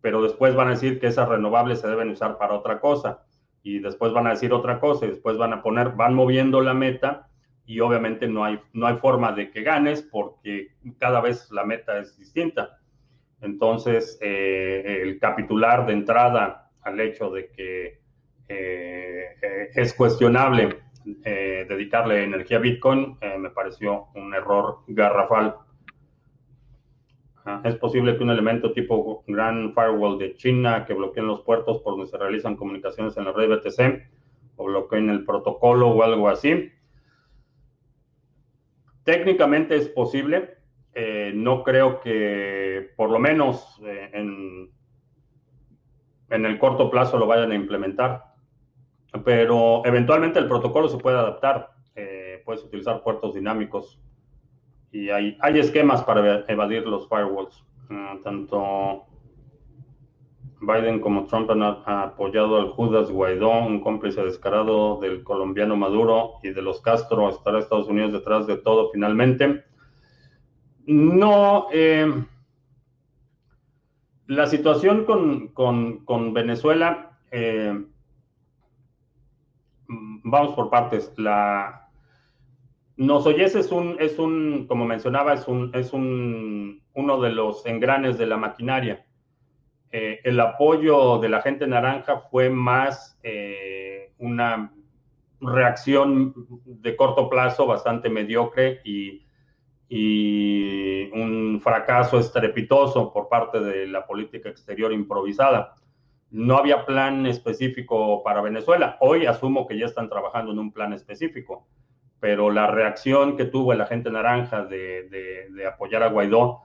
pero 0.00 0.22
después 0.22 0.54
van 0.54 0.68
a 0.68 0.72
decir 0.72 1.00
que 1.00 1.08
esas 1.08 1.28
renovables 1.28 1.80
se 1.80 1.88
deben 1.88 2.10
usar 2.10 2.38
para 2.38 2.54
otra 2.54 2.80
cosa, 2.80 3.24
y 3.62 3.80
después 3.80 4.12
van 4.12 4.26
a 4.26 4.30
decir 4.30 4.52
otra 4.52 4.80
cosa, 4.80 5.06
y 5.06 5.10
después 5.10 5.36
van 5.36 5.52
a 5.52 5.62
poner, 5.62 5.90
van 5.90 6.14
moviendo 6.14 6.60
la 6.60 6.74
meta 6.74 7.28
y 7.68 7.80
obviamente 7.80 8.26
no 8.26 8.44
hay, 8.44 8.58
no 8.72 8.86
hay 8.86 8.96
forma 8.96 9.32
de 9.32 9.50
que 9.50 9.62
ganes 9.62 10.00
porque 10.02 10.68
cada 10.96 11.20
vez 11.20 11.50
la 11.50 11.64
meta 11.64 11.98
es 11.98 12.16
distinta. 12.16 12.78
Entonces, 13.42 14.18
eh, 14.22 15.00
el 15.02 15.18
capitular 15.18 15.84
de 15.84 15.92
entrada 15.92 16.67
al 16.88 17.00
hecho 17.00 17.30
de 17.30 17.50
que 17.50 18.00
eh, 18.48 19.36
eh, 19.42 19.70
es 19.74 19.94
cuestionable 19.94 20.80
dedicarle 21.24 22.22
energía 22.22 22.58
a 22.58 22.60
Bitcoin 22.60 23.16
me 23.38 23.48
pareció 23.48 24.08
un 24.14 24.34
error 24.34 24.80
garrafal. 24.88 25.54
Ah, 27.48 27.62
es 27.64 27.76
posible 27.76 28.14
que 28.14 28.22
un 28.22 28.28
elemento 28.28 28.74
tipo 28.74 29.24
Grand 29.26 29.72
Firewall 29.72 30.18
de 30.18 30.34
China 30.34 30.84
que 30.84 30.92
bloqueen 30.92 31.26
los 31.26 31.40
puertos 31.40 31.80
por 31.80 31.94
donde 31.94 32.06
se 32.06 32.18
realizan 32.18 32.56
comunicaciones 32.56 33.16
en 33.16 33.24
la 33.24 33.32
red 33.32 33.48
BTC 33.48 34.06
o 34.56 34.66
bloqueen 34.66 35.08
el 35.08 35.24
protocolo 35.24 35.88
o 35.88 36.02
algo 36.02 36.28
así. 36.28 36.70
Técnicamente 39.02 39.76
es 39.76 39.88
posible. 39.88 40.58
Eh, 40.92 41.32
no 41.34 41.64
creo 41.64 42.00
que, 42.00 42.90
por 42.96 43.10
lo 43.10 43.18
menos 43.18 43.80
eh, 43.82 44.10
en, 44.12 44.70
en 46.30 46.46
el 46.46 46.58
corto 46.58 46.90
plazo, 46.90 47.18
lo 47.18 47.26
vayan 47.26 47.52
a 47.52 47.54
implementar. 47.54 48.24
Pero 49.24 49.82
eventualmente 49.84 50.38
el 50.38 50.48
protocolo 50.48 50.88
se 50.88 50.98
puede 50.98 51.18
adaptar. 51.18 51.70
Eh, 51.94 52.42
puedes 52.44 52.62
utilizar 52.62 53.02
puertos 53.02 53.34
dinámicos 53.34 54.00
y 54.92 55.10
hay, 55.10 55.36
hay 55.40 55.58
esquemas 55.58 56.02
para 56.02 56.44
evadir 56.48 56.86
los 56.86 57.08
firewalls. 57.08 57.64
Uh, 57.90 58.22
tanto 58.22 59.06
Biden 60.60 61.00
como 61.00 61.24
Trump 61.24 61.50
han 61.50 61.62
apoyado 61.62 62.56
al 62.56 62.68
Judas 62.70 63.10
Guaidó, 63.10 63.64
un 63.64 63.80
cómplice 63.80 64.22
descarado 64.22 64.98
del 65.00 65.22
colombiano 65.22 65.76
Maduro 65.76 66.34
y 66.42 66.50
de 66.50 66.62
los 66.62 66.80
Castro. 66.80 67.28
¿Estará 67.28 67.58
Estados 67.58 67.88
Unidos 67.88 68.12
detrás 68.12 68.46
de 68.46 68.56
todo 68.56 68.90
finalmente? 68.90 69.64
No. 70.86 71.66
Eh, 71.72 72.12
la 74.28 74.46
situación 74.46 75.04
con, 75.04 76.32
Venezuela, 76.32 77.18
eh, 77.32 77.84
vamos 79.88 80.54
por 80.54 80.70
partes. 80.70 81.12
La, 81.16 81.90
Nosoyes 82.96 83.56
es 83.56 83.72
un, 83.72 83.96
es 83.98 84.18
un, 84.18 84.66
como 84.68 84.84
mencionaba, 84.84 85.34
es 85.34 85.48
un, 85.48 85.70
es 85.74 85.92
un, 85.92 86.82
uno 86.94 87.20
de 87.20 87.32
los 87.32 87.66
engranes 87.66 88.16
de 88.16 88.26
la 88.26 88.36
maquinaria 88.36 89.04
eh, 89.90 90.20
el 90.24 90.38
apoyo 90.38 91.18
de 91.18 91.30
la 91.30 91.40
gente 91.40 91.66
naranja 91.66 92.18
fue 92.30 92.50
más 92.50 93.18
eh, 93.22 94.12
una 94.18 94.70
reacción 95.40 96.34
de 96.66 96.94
corto 96.94 97.30
plazo 97.30 97.66
bastante 97.66 98.10
mediocre 98.10 98.80
y, 98.84 99.22
y, 99.88 101.10
un 101.12 101.60
fracaso 101.62 102.18
estrepitoso 102.18 103.12
por 103.12 103.28
parte 103.28 103.60
de 103.60 103.86
la 103.86 104.06
política 104.06 104.48
exterior 104.48 104.92
improvisada. 104.92 105.74
No 106.30 106.56
había 106.56 106.84
plan 106.84 107.26
específico 107.26 108.22
para 108.22 108.42
Venezuela. 108.42 108.98
Hoy 109.00 109.26
asumo 109.26 109.66
que 109.66 109.78
ya 109.78 109.86
están 109.86 110.08
trabajando 110.08 110.52
en 110.52 110.58
un 110.58 110.72
plan 110.72 110.92
específico, 110.92 111.66
pero 112.20 112.50
la 112.50 112.66
reacción 112.66 113.36
que 113.36 113.46
tuvo 113.46 113.72
la 113.74 113.86
gente 113.86 114.10
naranja 114.10 114.64
de, 114.64 115.08
de, 115.08 115.66
apoyar 115.66 116.02
a 116.02 116.08
Guaidó 116.08 116.60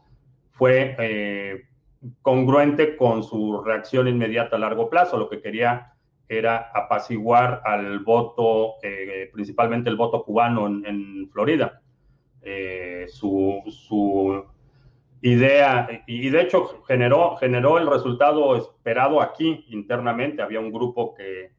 fue 0.51 0.95
eh, 0.99 1.63
congruente 2.21 2.97
con 2.97 3.23
su 3.23 3.61
reacción 3.61 4.07
inmediata 4.07 4.57
a 4.57 4.59
largo 4.59 4.89
plazo. 4.89 5.17
Lo 5.17 5.29
que 5.29 5.41
quería 5.41 5.93
era 6.27 6.71
apaciguar 6.73 7.61
al 7.65 7.99
voto, 7.99 8.75
eh, 8.81 9.29
principalmente 9.31 9.89
el 9.89 9.95
voto 9.95 10.23
cubano 10.23 10.67
en, 10.67 11.29
Florida. 11.31 11.81
Eh, 12.43 13.05
su, 13.07 13.63
su, 13.69 14.45
idea, 15.23 15.87
y 16.05 16.29
de 16.29 16.41
hecho 16.41 16.83
generó, 16.85 17.37
generó 17.37 17.77
el 17.77 17.87
resultado 17.87 18.57
esperado 18.57 19.21
aquí 19.21 19.65
internamente. 19.69 20.41
Había 20.41 20.59
un 20.59 20.71
grupo 20.71 21.15
que 21.15 21.51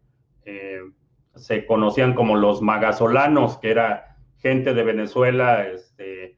eh, 0.44 0.80
se 1.34 1.64
conocían 1.64 2.12
como 2.12 2.36
los 2.36 2.60
magasolanos, 2.60 3.56
que 3.56 3.70
era 3.70 4.18
gente 4.36 4.74
de 4.74 4.82
Venezuela, 4.82 5.66
este, 5.66 6.36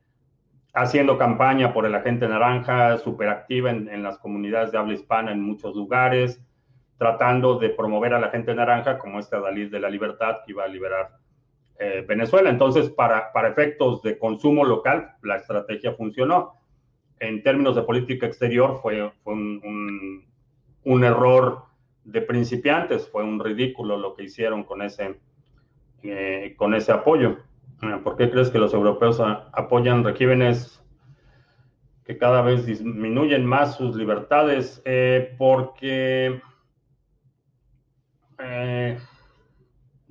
haciendo 0.72 1.18
campaña 1.18 1.72
por 1.72 1.84
el 1.84 1.96
agente 1.96 2.28
naranja, 2.28 2.96
súper 2.98 3.28
activa 3.28 3.70
en, 3.70 3.88
en, 3.88 4.04
las 4.04 4.18
comunidades 4.18 4.70
de 4.70 4.78
habla 4.78 4.94
hispana 4.94 5.32
en 5.32 5.42
muchos 5.42 5.74
lugares, 5.74 6.40
tratando 6.96 7.58
de 7.58 7.70
promover 7.70 8.14
a 8.14 8.20
la 8.20 8.30
gente 8.30 8.54
naranja 8.54 8.98
como 8.98 9.18
este 9.18 9.34
Adalid 9.34 9.72
de 9.72 9.80
la 9.80 9.90
Libertad 9.90 10.36
que 10.46 10.52
iba 10.52 10.62
a 10.62 10.68
liberar 10.68 11.10
eh, 11.78 12.04
Venezuela. 12.06 12.50
Entonces, 12.50 12.90
para, 12.90 13.32
para 13.32 13.48
efectos 13.48 14.02
de 14.02 14.18
consumo 14.18 14.64
local, 14.64 15.12
la 15.22 15.36
estrategia 15.36 15.92
funcionó. 15.92 16.54
En 17.18 17.42
términos 17.42 17.76
de 17.76 17.82
política 17.82 18.26
exterior, 18.26 18.80
fue, 18.82 19.10
fue 19.22 19.34
un, 19.34 19.60
un, 19.64 20.26
un, 20.84 21.04
error 21.04 21.64
de 22.04 22.22
principiantes, 22.22 23.08
fue 23.08 23.24
un 23.24 23.40
ridículo 23.40 23.96
lo 23.96 24.14
que 24.14 24.24
hicieron 24.24 24.64
con 24.64 24.82
ese, 24.82 25.18
eh, 26.02 26.54
con 26.56 26.74
ese 26.74 26.92
apoyo. 26.92 27.38
Ah, 27.82 28.00
¿Por 28.02 28.16
qué 28.16 28.30
crees 28.30 28.50
que 28.50 28.58
los 28.58 28.72
europeos 28.72 29.20
apoyan 29.20 30.04
regímenes 30.04 30.82
que 32.04 32.16
cada 32.16 32.42
vez 32.42 32.64
disminuyen 32.64 33.44
más 33.44 33.76
sus 33.76 33.96
libertades? 33.96 34.80
Eh, 34.84 35.34
porque 35.36 36.40
eh, 38.38 38.98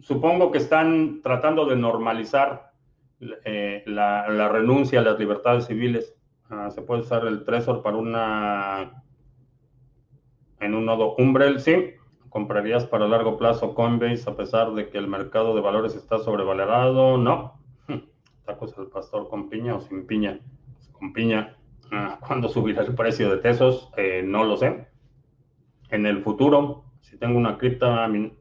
supongo 0.06 0.52
que 0.52 0.60
están 0.60 1.22
tratando 1.24 1.66
de 1.66 1.76
normalizar 1.76 2.72
eh, 3.44 3.84
la, 3.88 4.48
renuncia 4.50 5.00
a 5.00 5.04
las 5.04 5.18
libertades 5.18 5.66
civiles. 5.66 6.16
Ah, 6.48 6.70
se 6.70 6.84
puede 6.84 7.02
usar 7.02 7.26
el 7.26 7.44
Trezor 7.44 7.82
para 7.82 7.98
una 7.98 9.04
en 10.60 10.76
un 10.76 10.86
nodo 10.86 11.16
Umbrel, 11.18 11.60
sí. 11.60 11.96
¿Comprarías 12.30 12.86
para 12.86 13.08
largo 13.08 13.38
plazo 13.38 13.74
Coinbase 13.74 14.30
a 14.30 14.36
pesar 14.36 14.74
de 14.74 14.90
que 14.90 15.00
el 15.00 15.08
mercado 15.08 15.56
de 15.56 15.62
valores 15.62 15.96
está 15.96 16.20
sobrevalorado? 16.20 17.18
No. 17.18 17.60
Tacos 18.46 18.78
al 18.78 18.88
pastor 18.88 19.28
con 19.28 19.50
piña 19.50 19.76
o 19.76 19.82
sin 19.82 20.06
piña. 20.06 20.40
Con 20.92 21.14
piña. 21.14 21.58
Ah, 21.92 22.20
¿Cuándo 22.20 22.48
subirá 22.48 22.84
el 22.84 22.94
precio 22.94 23.32
de 23.32 23.38
Tesos? 23.38 23.92
Eh, 23.98 24.22
no 24.24 24.44
lo 24.44 24.56
sé. 24.56 24.88
En 25.90 26.06
el 26.06 26.22
futuro, 26.22 26.85
si 27.06 27.18
tengo 27.18 27.38
una 27.38 27.60
cripto, 27.60 27.88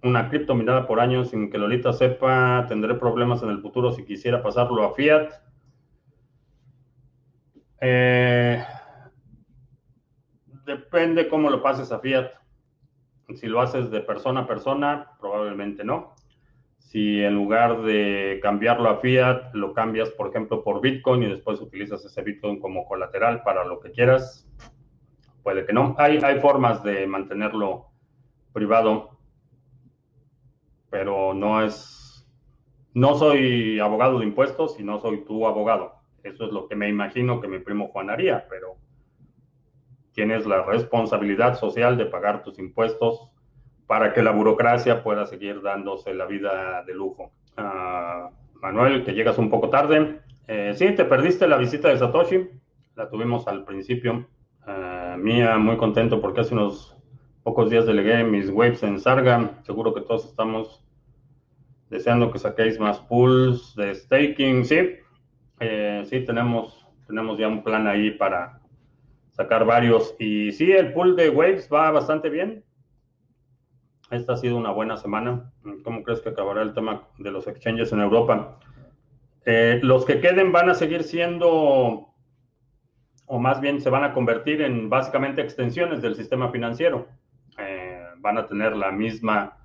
una 0.03 0.31
cripto 0.31 0.55
minada 0.55 0.87
por 0.87 0.98
año 0.98 1.24
sin 1.27 1.50
que 1.50 1.59
Lolita 1.59 1.92
sepa, 1.92 2.64
tendré 2.66 2.94
problemas 2.94 3.42
en 3.42 3.50
el 3.50 3.61
futuro 3.61 3.92
si 3.92 4.07
quisiera 4.07 4.42
pasarlo 4.42 4.85
a 4.85 4.94
Fiat. 4.94 5.31
Eh, 7.83 8.64
depende 10.64 11.29
cómo 11.29 11.50
lo 11.50 11.62
pases 11.62 11.92
a 11.92 11.98
Fiat. 11.98 12.31
Si 13.35 13.48
lo 13.48 13.61
haces 13.61 13.90
de 13.90 14.00
persona 14.00 14.40
a 14.40 14.46
persona, 14.46 15.11
probablemente 15.20 15.85
no. 15.85 16.14
si 16.79 17.22
en 17.22 17.35
lugar 17.35 17.83
de 17.83 18.38
cambiarlo 18.42 18.88
a 18.88 19.00
fiat, 19.00 19.53
lo 19.55 19.74
cambias, 19.74 20.11
por 20.11 20.29
ejemplo, 20.29 20.62
por 20.62 20.81
Bitcoin 20.81 21.22
y 21.22 21.29
después 21.29 21.61
utilizas 21.61 22.05
ese 22.05 22.22
Bitcoin 22.22 22.61
como 22.61 22.87
colateral 22.87 23.42
para 23.42 23.64
lo 23.64 23.81
que 23.81 23.90
quieras, 23.90 24.48
puede 25.42 25.66
que 25.66 25.72
no. 25.72 25.94
Hay, 25.98 26.18
hay 26.22 26.40
formas 26.40 26.83
de 26.83 27.07
mantenerlo 27.07 27.93
privado, 28.55 29.19
pero 30.88 31.35
no 31.35 31.61
es, 31.61 32.27
no 32.95 33.17
soy 33.17 33.81
abogado 33.81 34.21
de 34.21 34.25
impuestos 34.25 34.79
y 34.79 34.85
no 34.85 35.01
soy 35.01 35.25
tu 35.25 35.47
abogado. 35.47 35.97
Eso 36.23 36.47
es 36.47 36.53
lo 36.53 36.69
que 36.69 36.77
me 36.77 36.88
imagino 36.88 37.40
que 37.40 37.49
mi 37.49 37.59
primo 37.59 37.88
Juan 37.88 38.09
haría, 38.09 38.47
pero 38.49 38.77
tienes 40.12 40.47
la 40.47 40.62
responsabilidad 40.62 41.59
social 41.59 41.99
de 41.99 42.07
pagar 42.07 42.43
tus 42.43 42.59
impuestos 42.59 43.29
para 43.87 44.14
que 44.14 44.23
la 44.23 44.31
burocracia 44.31 45.03
pueda 45.03 45.27
seguir 45.27 45.61
dándose 45.61 46.14
la 46.14 46.25
vida 46.25 46.83
de 46.85 46.95
lujo. 46.95 47.33
Uh, 47.59 48.31
Manuel, 48.61 49.05
que 49.05 49.12
llegas 49.12 49.37
un 49.37 49.51
poco 49.51 49.69
tarde. 49.69 50.21
Eh, 50.47 50.73
sí, 50.75 50.95
te 50.95 51.05
perdiste 51.05 51.47
la 51.47 51.59
visita 51.59 51.88
de 51.88 51.99
Satoshi. 51.99 52.49
La 52.95 53.11
tuvimos 53.11 53.47
al 53.49 53.64
principio. 53.64 54.27
Uh, 54.67 55.19
Mía, 55.19 55.59
muy 55.59 55.77
contento 55.77 56.21
porque 56.21 56.40
hace 56.40 56.55
unos 56.55 56.97
pocos 57.44 57.70
días 57.70 57.87
delegué 57.87 58.24
mis 58.24 58.50
waves 58.50 58.83
en 58.83 58.98
Sarga. 58.98 59.61
Seguro 59.62 59.94
que 59.94 60.00
todos 60.00 60.24
estamos 60.24 60.83
deseando 61.90 62.33
que 62.33 62.38
saquéis 62.38 62.80
más 62.80 62.98
pools 63.00 63.76
de 63.76 63.94
staking. 63.94 64.64
Sí, 64.64 64.96
eh, 65.61 66.02
sí, 66.07 66.24
tenemos, 66.24 66.88
tenemos 67.07 67.38
ya 67.38 67.46
un 67.46 67.62
plan 67.62 67.87
ahí 67.87 68.11
para 68.12 68.61
sacar 69.30 69.66
varios. 69.66 70.16
Y 70.18 70.52
sí, 70.52 70.72
el 70.72 70.92
pool 70.94 71.16
de 71.16 71.28
waves 71.28 71.68
va 71.72 71.90
bastante 71.90 72.30
bien. 72.30 72.64
Esta 74.11 74.33
ha 74.33 74.37
sido 74.37 74.57
una 74.57 74.70
buena 74.70 74.96
semana. 74.96 75.52
¿Cómo 75.85 76.02
crees 76.02 76.20
que 76.22 76.30
acabará 76.30 76.62
el 76.62 76.72
tema 76.72 77.09
de 77.18 77.30
los 77.30 77.46
exchanges 77.46 77.92
en 77.92 78.00
Europa? 78.00 78.59
Eh, 79.44 79.80
los 79.83 80.07
que 80.07 80.20
queden 80.20 80.50
van 80.50 80.70
a 80.70 80.74
seguir 80.74 81.02
siendo, 81.02 82.09
o 83.26 83.38
más 83.38 83.61
bien 83.61 83.83
se 83.83 83.90
van 83.90 84.04
a 84.04 84.14
convertir 84.14 84.62
en 84.62 84.88
básicamente 84.88 85.42
extensiones 85.42 86.00
del 86.00 86.14
sistema 86.14 86.50
financiero. 86.50 87.07
Eh, 88.24 88.30
van 88.30 88.38
a 88.38 88.46
tener 88.46 88.76
la 88.76 88.90
misma 88.90 89.58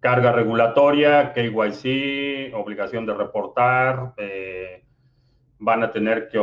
carga 0.00 0.32
regulatoria, 0.32 1.32
KYC, 1.32 2.54
obligación 2.54 3.04
de 3.04 3.14
reportar, 3.14 4.14
eh, 4.16 4.84
van 5.58 5.82
a 5.82 5.90
tener 5.90 6.28
que 6.28 6.38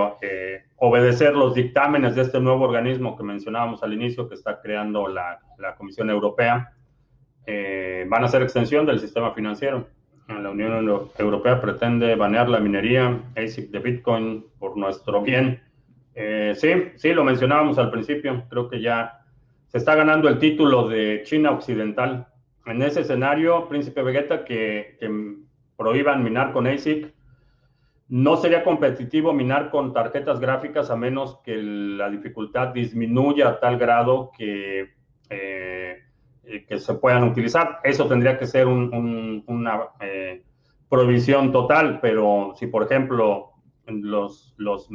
obedecer 0.78 1.34
los 1.36 1.56
dictámenes 1.56 2.16
de 2.16 2.22
este 2.22 2.40
nuevo 2.40 2.66
organismo 2.66 3.16
que 3.18 3.24
mencionábamos 3.24 3.82
al 3.82 3.94
inicio 3.94 4.28
que 4.28 4.36
está 4.36 4.62
creando 4.62 5.08
la, 5.08 5.40
la 5.58 5.76
Comisión 5.76 6.10
Europea 6.10 6.76
eh, 7.48 8.06
van 8.08 8.24
a 8.24 8.28
ser 8.28 8.42
extensión 8.42 8.86
del 8.86 9.00
sistema 9.00 9.32
financiero. 9.32 9.88
La 10.28 10.50
Unión 10.50 10.90
Europea 11.20 11.62
pretende 11.62 12.16
banear 12.16 12.50
la 12.50 12.60
minería 12.60 13.20
ASIC 13.36 13.70
de 13.70 13.80
Bitcoin 13.80 14.46
por 14.58 14.76
nuestro 14.76 15.22
bien. 15.22 15.62
Eh, 16.16 16.54
sí, 16.56 16.92
sí, 16.96 17.14
lo 17.14 17.24
mencionábamos 17.24 17.78
al 17.78 17.92
principio. 17.92 18.44
Creo 18.50 18.68
que 18.68 18.82
ya 18.82 19.25
se 19.76 19.80
está 19.80 19.94
ganando 19.94 20.30
el 20.30 20.40
título 20.40 20.88
de 20.88 21.24
China 21.26 21.52
Occidental. 21.52 22.30
En 22.66 22.82
ese 22.82 23.02
escenario, 23.02 23.68
Príncipe 23.68 24.04
Vegeta, 24.04 24.46
que, 24.46 24.96
que 24.98 25.36
prohíban 25.76 26.24
minar 26.24 26.54
con 26.54 26.66
ASIC, 26.66 27.14
no 28.08 28.38
sería 28.38 28.64
competitivo 28.64 29.34
minar 29.34 29.72
con 29.72 29.92
tarjetas 29.92 30.40
gráficas 30.40 30.90
a 30.90 30.96
menos 30.96 31.42
que 31.44 31.58
la 31.58 32.10
dificultad 32.10 32.70
disminuya 32.70 33.50
a 33.50 33.60
tal 33.60 33.78
grado 33.78 34.32
que 34.38 34.94
eh, 35.30 35.98
que 36.70 36.80
se 36.80 36.94
puedan 36.94 37.26
utilizar. 37.26 37.82
Eso 37.84 38.08
tendría 38.08 38.40
que 38.40 38.48
ser 38.48 38.68
una 38.68 39.90
eh, 40.00 40.42
provisión 40.88 41.52
total, 41.52 42.00
pero 42.00 42.54
si 42.56 42.68
por 42.68 42.84
ejemplo 42.84 43.52
los, 43.88 44.54
los 44.56 44.90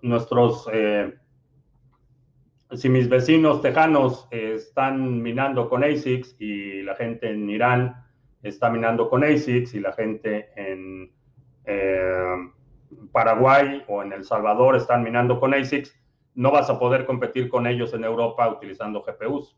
nuestros, 0.00 0.70
eh, 0.72 1.12
si 2.76 2.88
mis 2.88 3.08
vecinos 3.08 3.62
tejanos 3.62 4.28
están 4.30 5.22
minando 5.22 5.68
con 5.68 5.84
ASICs 5.84 6.36
y 6.38 6.82
la 6.82 6.94
gente 6.94 7.30
en 7.30 7.48
Irán 7.50 7.96
está 8.42 8.70
minando 8.70 9.08
con 9.08 9.24
ASICs 9.24 9.74
y 9.74 9.80
la 9.80 9.92
gente 9.92 10.50
en 10.56 11.12
Paraguay 13.12 13.84
o 13.86 14.02
en 14.02 14.12
El 14.12 14.24
Salvador 14.24 14.76
están 14.76 15.02
minando 15.02 15.38
con 15.38 15.54
ASICs, 15.54 15.96
no 16.34 16.50
vas 16.50 16.68
a 16.68 16.78
poder 16.78 17.06
competir 17.06 17.48
con 17.48 17.66
ellos 17.66 17.94
en 17.94 18.04
Europa 18.04 18.48
utilizando 18.48 19.02
GPUs. 19.02 19.56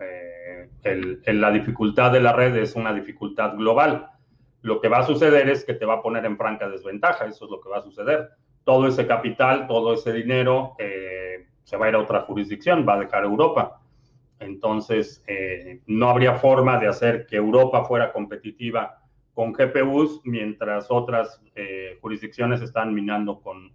Eh, 0.00 0.68
la 1.26 1.50
dificultad 1.52 2.12
de 2.12 2.20
la 2.20 2.32
red 2.32 2.56
es 2.56 2.74
una 2.74 2.92
dificultad 2.92 3.54
global. 3.56 4.08
Lo 4.62 4.80
que 4.80 4.88
va 4.88 4.98
a 4.98 5.06
suceder 5.06 5.48
es 5.48 5.64
que 5.64 5.74
te 5.74 5.86
va 5.86 5.94
a 5.94 6.02
poner 6.02 6.24
en 6.24 6.36
franca 6.36 6.68
desventaja, 6.68 7.26
eso 7.26 7.44
es 7.44 7.50
lo 7.50 7.60
que 7.60 7.68
va 7.68 7.78
a 7.78 7.82
suceder. 7.82 8.30
Todo 8.64 8.88
ese 8.88 9.06
capital, 9.06 9.66
todo 9.66 9.94
ese 9.94 10.12
dinero 10.12 10.74
eh, 10.78 11.46
se 11.64 11.76
va 11.76 11.86
a 11.86 11.88
ir 11.90 11.94
a 11.94 12.00
otra 12.00 12.20
jurisdicción, 12.22 12.86
va 12.88 12.94
a 12.94 13.00
dejar 13.00 13.24
Europa. 13.24 13.80
Entonces, 14.38 15.22
eh, 15.26 15.80
no 15.86 16.08
habría 16.08 16.34
forma 16.34 16.78
de 16.78 16.88
hacer 16.88 17.26
que 17.26 17.36
Europa 17.36 17.84
fuera 17.84 18.12
competitiva 18.12 18.98
con 19.34 19.52
GPUs 19.52 20.20
mientras 20.24 20.90
otras 20.90 21.40
jurisdicciones 22.02 22.60
están 22.60 22.92
minando 22.92 23.40
con, 23.40 23.72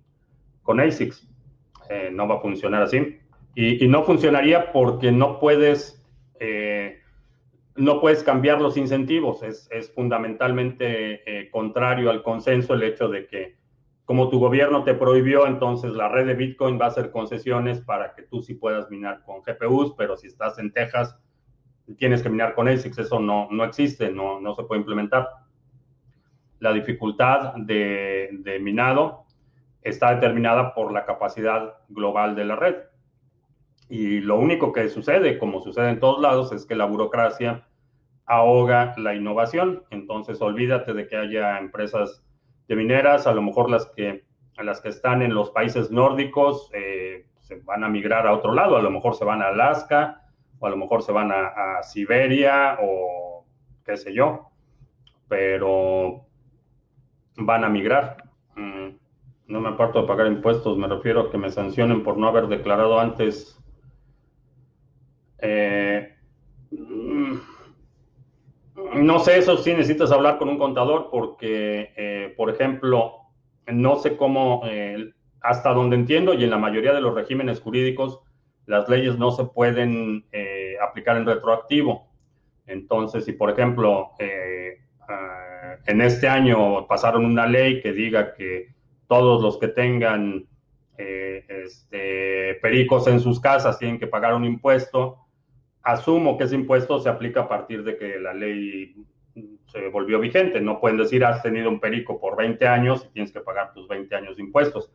con 0.62 0.80
ASICs. 0.80 1.28
no 2.12 2.28
va 2.28 2.36
a 2.36 2.39
funcionar 2.39 2.84
así. 2.84 3.17
Y, 3.56 3.84
y, 3.84 3.88
no 3.88 4.04
funcionaría 4.04 4.71
porque 4.71 5.12
no 5.12 5.39
puedes 5.39 5.97
eh, 6.39 7.00
no 7.76 8.02
puedes 8.02 8.23
cambiar 8.23 8.60
los 8.60 8.76
incentivos. 8.76 9.43
Es, 9.43 9.69
fundamentalmente 9.93 11.21
eh, 11.26 11.50
contrario 11.50 12.10
al 12.10 12.23
consenso 12.23 12.73
el 12.73 12.84
hecho 12.84 13.08
de 13.08 13.28
que 13.28 13.56
como 14.08 14.30
tu 14.30 14.39
gobierno 14.39 14.86
te 14.86 14.93
prohibió, 14.93 15.48
entonces 15.48 15.91
la 15.91 16.08
red 16.08 16.28
de 16.28 16.34
Bitcoin 16.34 16.80
va 16.80 16.86
a 16.86 16.88
hacer 16.88 17.12
concesiones 17.12 17.82
para 17.82 18.15
que 18.15 18.22
tú 18.22 18.41
sí 18.41 18.54
puedas 18.54 18.89
minar 18.89 19.22
con 19.26 19.41
GPUs, 19.41 19.96
pero 19.98 20.15
si 20.15 20.28
estás 20.28 20.58
en 20.60 20.72
Texas, 20.72 21.20
tienes 21.98 22.24
que 22.24 22.30
minar 22.30 22.56
con 22.56 22.70
ASICs. 22.70 23.00
Eso 23.00 23.20
no, 23.20 23.50
no 23.52 23.65
existe, 23.65 24.10
no, 24.10 24.39
no 24.39 24.56
se 24.56 24.63
puede 24.63 24.80
implementar. 24.80 25.28
La 26.60 26.72
dificultad 26.72 27.56
de, 27.56 28.30
de 28.32 28.60
minado 28.60 29.26
está 29.82 30.15
determinada 30.15 30.74
por 30.74 30.93
la 30.93 31.06
capacidad 31.06 31.74
global 31.89 32.34
de 32.34 32.46
la 32.46 32.56
red. 32.56 32.76
Y 33.89 34.22
lo 34.22 34.39
único 34.39 34.72
que 34.72 34.88
sucede, 34.88 35.38
como 35.38 35.60
sucede 35.60 35.89
en 35.89 36.00
todos 36.00 36.22
lados, 36.22 36.54
es 36.54 36.65
que 36.65 36.76
la 36.76 36.86
burocracia 36.86 37.67
ahoga 38.26 38.93
la 38.96 39.15
innovación. 39.15 39.84
Entonces, 39.89 40.41
olvídate 40.41 40.93
de 40.93 41.10
que 41.10 41.17
haya 41.17 41.60
empresas 41.60 42.24
de 42.67 42.75
mineras, 42.75 43.27
a 43.27 43.34
lo 43.34 43.41
mejor 43.41 43.69
las 43.69 43.86
que, 43.95 44.25
las 44.58 44.82
que 44.82 44.89
están 44.89 45.21
en 45.21 45.34
los 45.34 45.51
países 45.51 45.91
nórdicos 45.91 46.69
eh, 46.73 47.25
se 47.39 47.62
van 47.62 47.84
a 47.84 47.89
migrar 47.89 48.27
a 48.27 48.34
otro 48.34 48.53
lado, 48.53 48.75
a 48.75 48.82
lo 48.82 48.91
mejor 48.91 49.15
se 49.15 49.25
van 49.25 49.41
a 49.41 49.47
Alaska, 49.47 50.21
o 50.60 50.67
a 50.67 50.69
lo 50.69 50.77
mejor 50.77 51.01
se 51.01 51.12
van 51.12 51.32
a, 51.32 51.82
Siberia, 51.84 52.77
o 52.82 53.45
qué 53.86 53.95
sé 53.95 54.13
yo, 54.13 54.49
pero 55.27 56.25
van 57.38 57.63
a 57.63 57.69
migrar. 57.69 58.17
Mm, 58.56 58.89
no 59.47 59.62
me 59.62 59.69
aparto 59.69 60.01
de 60.01 60.08
pagar 60.08 60.27
impuestos, 60.27 60.77
me 60.77 60.88
refiero 60.88 61.21
a 61.21 61.32
que 61.32 61.38
me 61.38 61.51
sancionen 61.51 62.03
por 62.03 62.17
no 62.17 62.27
haber 62.27 62.47
declarado 62.47 62.99
antes 62.99 63.58
eh, 65.39 66.15
mm, 66.71 67.36
no 68.98 69.20
sé, 69.20 69.38
eso 69.38 69.58
sí 69.58 69.72
necesitas 69.72 70.12
hablar 70.12 70.38
con 70.38 70.50
un 70.50 70.58
contador 70.58 71.10
porque, 71.12 71.94
eh, 71.96 72.34
por 72.36 72.50
ejemplo, 72.50 73.14
no 73.68 73.98
sé 73.98 74.16
cómo, 74.18 74.62
eh, 74.66 75.12
hasta 75.42 75.74
donde 75.74 75.96
entiendo 75.96 76.34
y 76.34 76.44
en 76.44 76.50
la 76.50 76.58
mayoría 76.58 76.94
de 76.94 77.02
los 77.02 77.14
regímenes 77.14 77.60
jurídicos, 77.60 78.20
las 78.66 78.90
leyes 78.90 79.18
no 79.18 79.32
se 79.32 79.46
pueden 79.46 80.26
aplicar 80.82 81.16
en 81.16 81.26
retroactivo. 81.26 82.10
Entonces, 82.66 83.24
si 83.24 83.32
por 83.32 83.50
ejemplo, 83.50 84.12
ah, 85.08 85.76
en 85.86 86.02
este 86.02 86.28
año 86.28 86.86
pasaron 86.86 87.24
una 87.24 87.48
ley 87.48 87.82
que 87.82 87.93
diga 87.93 88.34
que 88.34 88.74
todos 89.08 89.41
los 89.41 89.58
que 89.58 89.70
tengan 89.70 90.45
este, 90.98 92.56
pericos 92.62 93.08
en 93.08 93.22
sus 93.22 93.39
casas 93.39 93.80
tienen 93.80 94.00
que 94.00 94.08
pagar 94.08 94.34
un 94.34 94.43
impuesto, 94.43 95.26
asumo 95.88 96.38
que 96.38 96.44
ese 96.44 96.56
impuesto 96.56 97.00
se 97.00 97.08
aplica 97.08 97.42
a 97.42 97.48
partir 97.48 97.84
de 97.84 97.98
que 97.98 98.20
la 98.20 98.34
ley 98.34 98.94
se 99.68 99.88
volvió 99.88 100.20
vigente. 100.20 100.60
No 100.60 100.82
pueden 100.82 100.98
decir, 100.98 101.24
has 101.24 101.42
tenido 101.42 101.70
un 101.70 101.80
perico 101.80 102.20
por 102.20 102.36
20 102.36 102.68
años 102.68 103.06
y 103.06 103.14
tienes 103.14 103.32
que 103.32 103.40
pagar 103.40 103.74
tus 103.74 103.88
20 103.88 104.14
años 104.14 104.36
de 104.36 104.44
impuestos. 104.44 104.92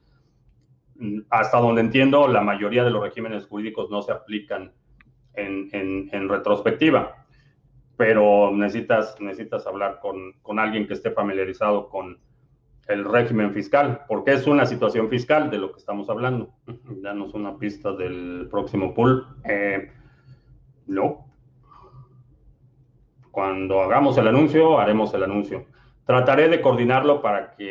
Hasta 1.31 1.59
donde 1.59 1.81
entiendo, 1.81 2.29
la 2.29 2.43
mayoría 2.43 2.85
de 2.85 2.91
los 2.91 3.03
regímenes 3.03 3.47
jurídicos 3.47 3.91
no 3.91 4.03
se 4.03 4.13
aplican 4.13 4.73
en, 5.35 6.29
retrospectiva, 6.29 7.25
pero 7.97 8.53
necesitas, 8.53 9.19
necesitas 9.19 9.67
hablar 9.67 9.99
con, 10.01 10.35
con, 10.43 10.59
alguien 10.59 10.87
que 10.87 10.93
esté 10.93 11.11
familiarizado 11.11 11.89
con 11.89 12.19
el 12.87 13.05
régimen 13.07 13.55
fiscal, 13.55 14.03
porque 14.07 14.33
es 14.33 14.47
una 14.47 14.67
situación 14.67 15.09
fiscal 15.09 15.51
de 15.51 15.57
lo 15.57 15.73
que 15.73 15.79
estamos 15.79 16.11
hablando. 16.11 16.53
Danos 17.01 17.33
una 17.33 17.57
pista 17.57 17.95
del 17.95 18.47
próximo 18.51 18.93
pool. 18.93 19.27
Eh, 19.45 19.91
no. 20.93 21.27
Cuando 23.31 23.81
hagamos 23.81 24.19
el 24.19 24.29
anuncio, 24.29 24.79
haremos 24.79 25.13
el 25.15 25.23
anuncio. 25.23 25.67
Trataré 26.05 26.49
de 26.49 26.61
coordinarlo 26.61 27.23
para 27.23 27.53
que 27.57 27.63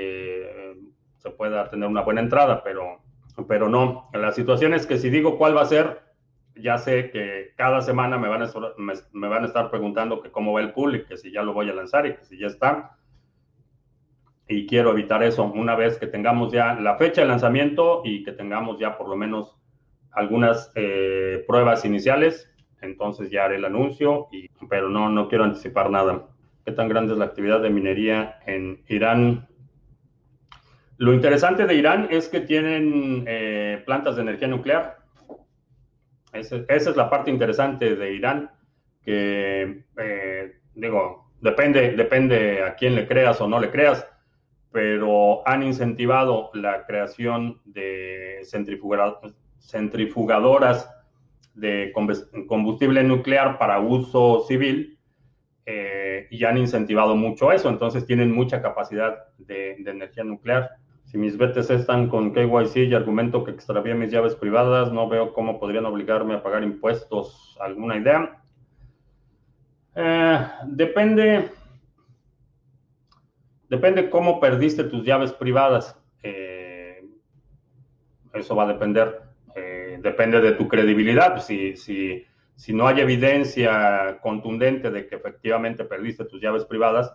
eh, 0.44 0.78
se 1.18 1.30
pueda 1.30 1.70
tener 1.70 1.88
una 1.88 2.02
buena 2.02 2.22
entrada, 2.22 2.64
pero, 2.64 3.02
pero 3.48 3.70
no. 3.70 4.10
La 4.14 4.32
situación 4.32 4.74
es 4.74 4.88
que 4.88 4.98
si 4.98 5.10
digo 5.10 5.38
cuál 5.38 5.56
va 5.56 5.62
a 5.62 5.66
ser, 5.66 6.02
ya 6.56 6.78
sé 6.78 7.12
que 7.12 7.54
cada 7.56 7.82
semana 7.82 8.18
me 8.18 8.28
van 8.28 8.42
a 8.42 9.46
estar, 9.46 9.70
preguntando 9.70 10.22
que 10.22 10.32
cómo 10.32 10.54
va 10.54 10.62
el 10.62 10.74
pool 10.74 10.96
y 10.96 11.06
que 11.06 11.18
si 11.18 11.32
ya 11.32 11.44
lo 11.44 11.54
voy 11.54 11.70
a 11.70 11.74
lanzar 11.74 12.06
y 12.08 12.16
que 12.16 12.26
si 12.26 12.38
ya 12.40 12.48
está. 12.48 12.98
Y 14.48 14.68
quiero 14.68 14.92
evitar 14.92 15.24
eso 15.24 15.44
una 15.44 15.76
vez 15.76 15.98
que 15.98 16.08
tengamos 16.08 16.52
ya 16.52 16.74
la 16.74 16.98
fecha 16.98 17.22
de 17.22 17.28
lanzamiento 17.28 18.02
y 18.04 18.24
que 18.24 18.34
tengamos 18.34 18.80
ya 18.80 18.98
por 18.98 19.08
lo 19.08 19.16
menos 19.16 19.58
algunas 20.12 20.72
eh, 20.76 21.44
pruebas 21.48 21.86
iniciales. 21.86 22.51
Entonces 22.82 23.30
ya 23.30 23.46
haré 23.46 23.56
el 23.58 23.66
anuncio, 23.66 24.28
y, 24.32 24.50
pero 24.70 24.90
no, 24.90 25.10
no 25.10 25.30
quiero 25.30 25.44
anticipar 25.44 25.90
nada. 25.90 26.28
¿Qué 26.66 26.72
tan 26.72 26.90
grande 26.90 27.14
es 27.14 27.20
la 27.20 27.26
actividad 27.26 27.62
de 27.62 27.70
minería 27.70 28.40
en 28.46 28.84
Irán? 28.88 29.48
Lo 30.98 31.14
interesante 31.14 31.66
de 31.66 31.74
Irán 31.76 32.08
es 32.12 32.28
que 32.28 32.42
tienen 32.42 33.24
eh, 33.28 33.82
plantas 33.86 34.16
de 34.16 34.22
energía 34.22 34.48
nuclear 34.48 35.02
esa, 36.34 36.58
es 36.68 36.96
la 36.96 37.10
parte 37.10 37.32
interesante 37.32 37.96
de 37.96 38.14
Irán, 38.14 38.52
que 39.04 39.84
eh, 39.98 40.54
digo, 40.76 41.32
depende, 41.42 41.92
depende 41.92 42.64
a 42.64 42.76
quién 42.76 42.96
le 42.96 43.08
creas 43.08 43.42
o 43.42 43.48
no 43.48 43.60
le 43.60 43.70
creas, 43.70 44.08
pero 44.72 45.46
han 45.48 45.64
incentivado 45.64 46.52
la 46.54 46.86
creación 46.86 47.62
de 47.66 48.40
centrifugadoras 49.60 50.90
de 51.54 51.92
combustible 52.48 53.04
nuclear 53.04 53.58
para 53.58 53.80
uso 53.80 54.46
civil 54.48 54.98
eh, 55.66 56.28
y 56.32 56.44
han 56.46 56.58
incentivado 56.58 57.16
mucho 57.16 57.52
eso, 57.52 57.70
entonces 57.70 58.06
tienen 58.06 58.32
mucha 58.32 58.62
capacidad 58.62 59.18
de 59.38 59.76
energía 59.86 60.24
nuclear. 60.24 60.72
Si 61.12 61.18
mis 61.18 61.38
BTC 61.38 61.72
están 61.72 62.08
con 62.08 62.32
KYC 62.32 62.88
y 62.88 62.94
argumento 62.94 63.44
que 63.44 63.52
extravié 63.52 63.94
mis 63.94 64.12
llaves 64.12 64.34
privadas, 64.34 64.94
no 64.94 65.10
veo 65.10 65.34
cómo 65.34 65.60
podrían 65.60 65.86
obligarme 65.86 66.36
a 66.36 66.42
pagar 66.42 66.64
impuestos. 66.64 67.58
¿Alguna 67.60 67.98
idea? 67.98 68.42
Eh, 69.94 70.48
depende. 70.68 71.52
Depende 73.68 74.10
cómo 74.10 74.40
perdiste 74.40 74.86
tus 74.86 75.04
llaves 75.04 75.34
privadas. 75.34 76.02
Eh, 76.24 77.06
eso 78.34 78.56
va 78.56 78.64
a 78.64 78.68
depender. 78.68 79.22
Eh, 79.56 80.00
depende 80.02 80.42
de 80.42 80.54
tu 80.54 80.68
credibilidad. 80.68 81.42
Si, 81.42 82.26
no 82.70 82.88
hay 82.88 83.00
evidencia 83.02 84.20
contundente 84.22 84.92
de 84.92 85.08
que 85.08 85.16
efectivamente 85.16 85.84
perdiste 85.84 86.26
tus 86.26 86.42
llaves 86.42 86.66
privadas, 86.66 87.12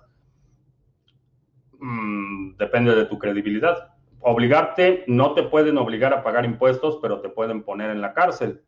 Mm, 1.80 2.56
depende 2.56 2.94
de 2.94 3.06
tu 3.06 3.18
credibilidad. 3.18 3.94
Obligarte, 4.20 5.04
no 5.06 5.34
te 5.34 5.42
pueden 5.44 5.78
obligar 5.78 6.12
a 6.12 6.22
pagar 6.22 6.44
impuestos, 6.44 6.98
pero 7.02 7.20
te 7.20 7.28
pueden 7.28 7.62
poner 7.62 7.90
en 7.90 8.00
la 8.00 8.14
cárcel. 8.14 8.62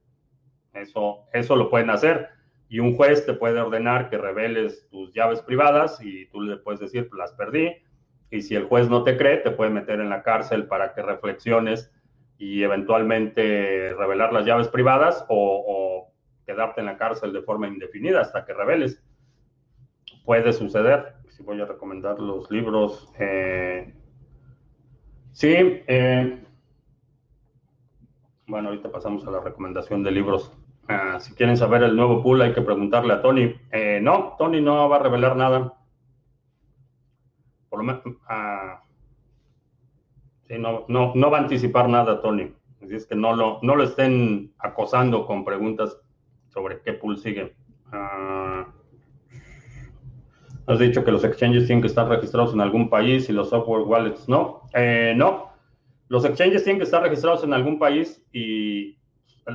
Eso, 0.73 1.25
eso 1.33 1.57
lo 1.57 1.71
pueden 1.71 1.91
hacer. 1.91 2.29
Y 2.69 2.81
un 2.81 2.97
juez 2.97 3.25
te 3.25 3.33
puede 3.33 3.61
ordenar 3.61 4.11
que 4.11 4.19
reveles 4.19 4.89
tus 4.91 5.13
llaves 5.15 5.41
privadas 5.41 5.99
y 6.03 6.27
tú 6.27 6.43
le 6.43 6.59
puedes 6.59 6.81
decir, 6.81 7.09
las 7.17 7.33
perdí. 7.33 7.73
Y 8.31 8.43
si 8.43 8.55
el 8.55 8.65
juez 8.65 8.91
no 8.91 9.05
te 9.05 9.17
cree, 9.17 9.39
te 9.39 9.51
puede 9.51 9.71
meter 9.71 10.01
en 10.01 10.11
la 10.11 10.23
cárcel 10.23 10.67
para 10.67 10.93
que 10.93 11.01
reflexiones 11.03 11.91
y 12.39 12.63
eventualmente 12.63 13.95
revelar 13.95 14.33
las 14.33 14.47
llaves 14.47 14.69
privadas 14.69 15.25
o, 15.29 16.13
quedarte 16.47 16.81
en 16.81 16.87
la 16.87 16.97
cárcel 16.97 17.35
de 17.35 17.43
forma 17.43 17.69
indefinida 17.69 18.23
hasta 18.23 18.47
que 18.47 18.55
reveles. 18.55 19.05
Puede 20.25 20.55
suceder 20.55 21.17
si 21.29 21.43
voy 21.43 21.61
a 21.61 21.67
recomendar 21.67 22.19
los 22.19 22.51
libros. 22.51 23.13
Eh, 23.19 23.93
sí, 25.33 25.55
eh, 25.55 26.43
bueno, 28.47 28.71
ahorita 28.71 28.91
pasamos 28.91 29.27
a 29.27 29.31
la 29.31 29.41
recomendación 29.41 30.03
de 30.03 30.11
libros. 30.11 30.51
Ah, 30.89 31.21
si 31.21 31.35
quieren 31.35 31.59
saber 31.59 31.83
el 31.83 31.95
nuevo 31.95 32.23
pool, 32.23 32.41
hay 32.41 32.55
que 32.55 32.63
preguntarle 32.63 33.13
a 33.13 33.21
Tony. 33.21 33.55
Eh, 33.71 34.01
no, 34.03 34.37
Tony 34.39 34.63
no 34.63 34.89
va 34.89 34.97
a 34.97 35.03
revelar 35.03 35.37
nada. 35.37 35.75
Por 37.69 37.81
lo 37.81 37.85
menos, 37.85 38.03
ah, 38.27 38.85
sí, 40.49 40.59
no, 40.59 40.85
no, 40.89 41.13
no, 41.15 41.31
va 41.31 41.39
a 41.39 41.43
anticipar 41.43 41.89
nada, 41.89 42.21
Tony. 42.21 42.53
Así 42.83 42.95
es 42.95 43.07
que 43.07 43.15
no 43.15 43.35
lo, 43.35 43.59
no 43.63 43.77
lo 43.77 43.85
estén 43.85 44.53
acosando 44.59 45.27
con 45.27 45.45
preguntas 45.45 45.99
sobre 46.49 46.81
qué 46.81 46.95
pool 46.95 47.19
sigue. 47.19 47.55
Ah, 47.93 48.67
Has 50.69 50.79
dicho 50.79 51.03
que 51.03 51.11
los 51.11 51.25
exchanges 51.25 51.67
tienen 51.67 51.81
que 51.81 51.89
estar 51.89 52.07
registrados 52.07 52.53
en 52.53 52.61
algún 52.61 52.91
país 52.91 53.31
y 53.31 53.33
los 53.33 53.49
software 53.49 53.85
wallets 53.85 54.29
no. 54.29 54.61
Eh, 54.75 55.15
no, 55.17 55.51
los 56.09 56.27
exchanges 56.27 56.63
tienen 56.63 56.79
que 56.79 56.85
estar 56.85 57.03
registrados 57.03 57.43
en 57.43 57.55
algún 57.55 57.79
país 57.79 58.23
y 58.33 58.99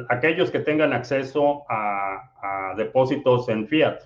aquellos 0.09 0.49
que 0.49 0.59
tengan 0.59 0.91
acceso 0.91 1.65
a, 1.69 2.73
depósitos 2.75 3.47
en 3.49 3.67
fiat, 3.67 3.99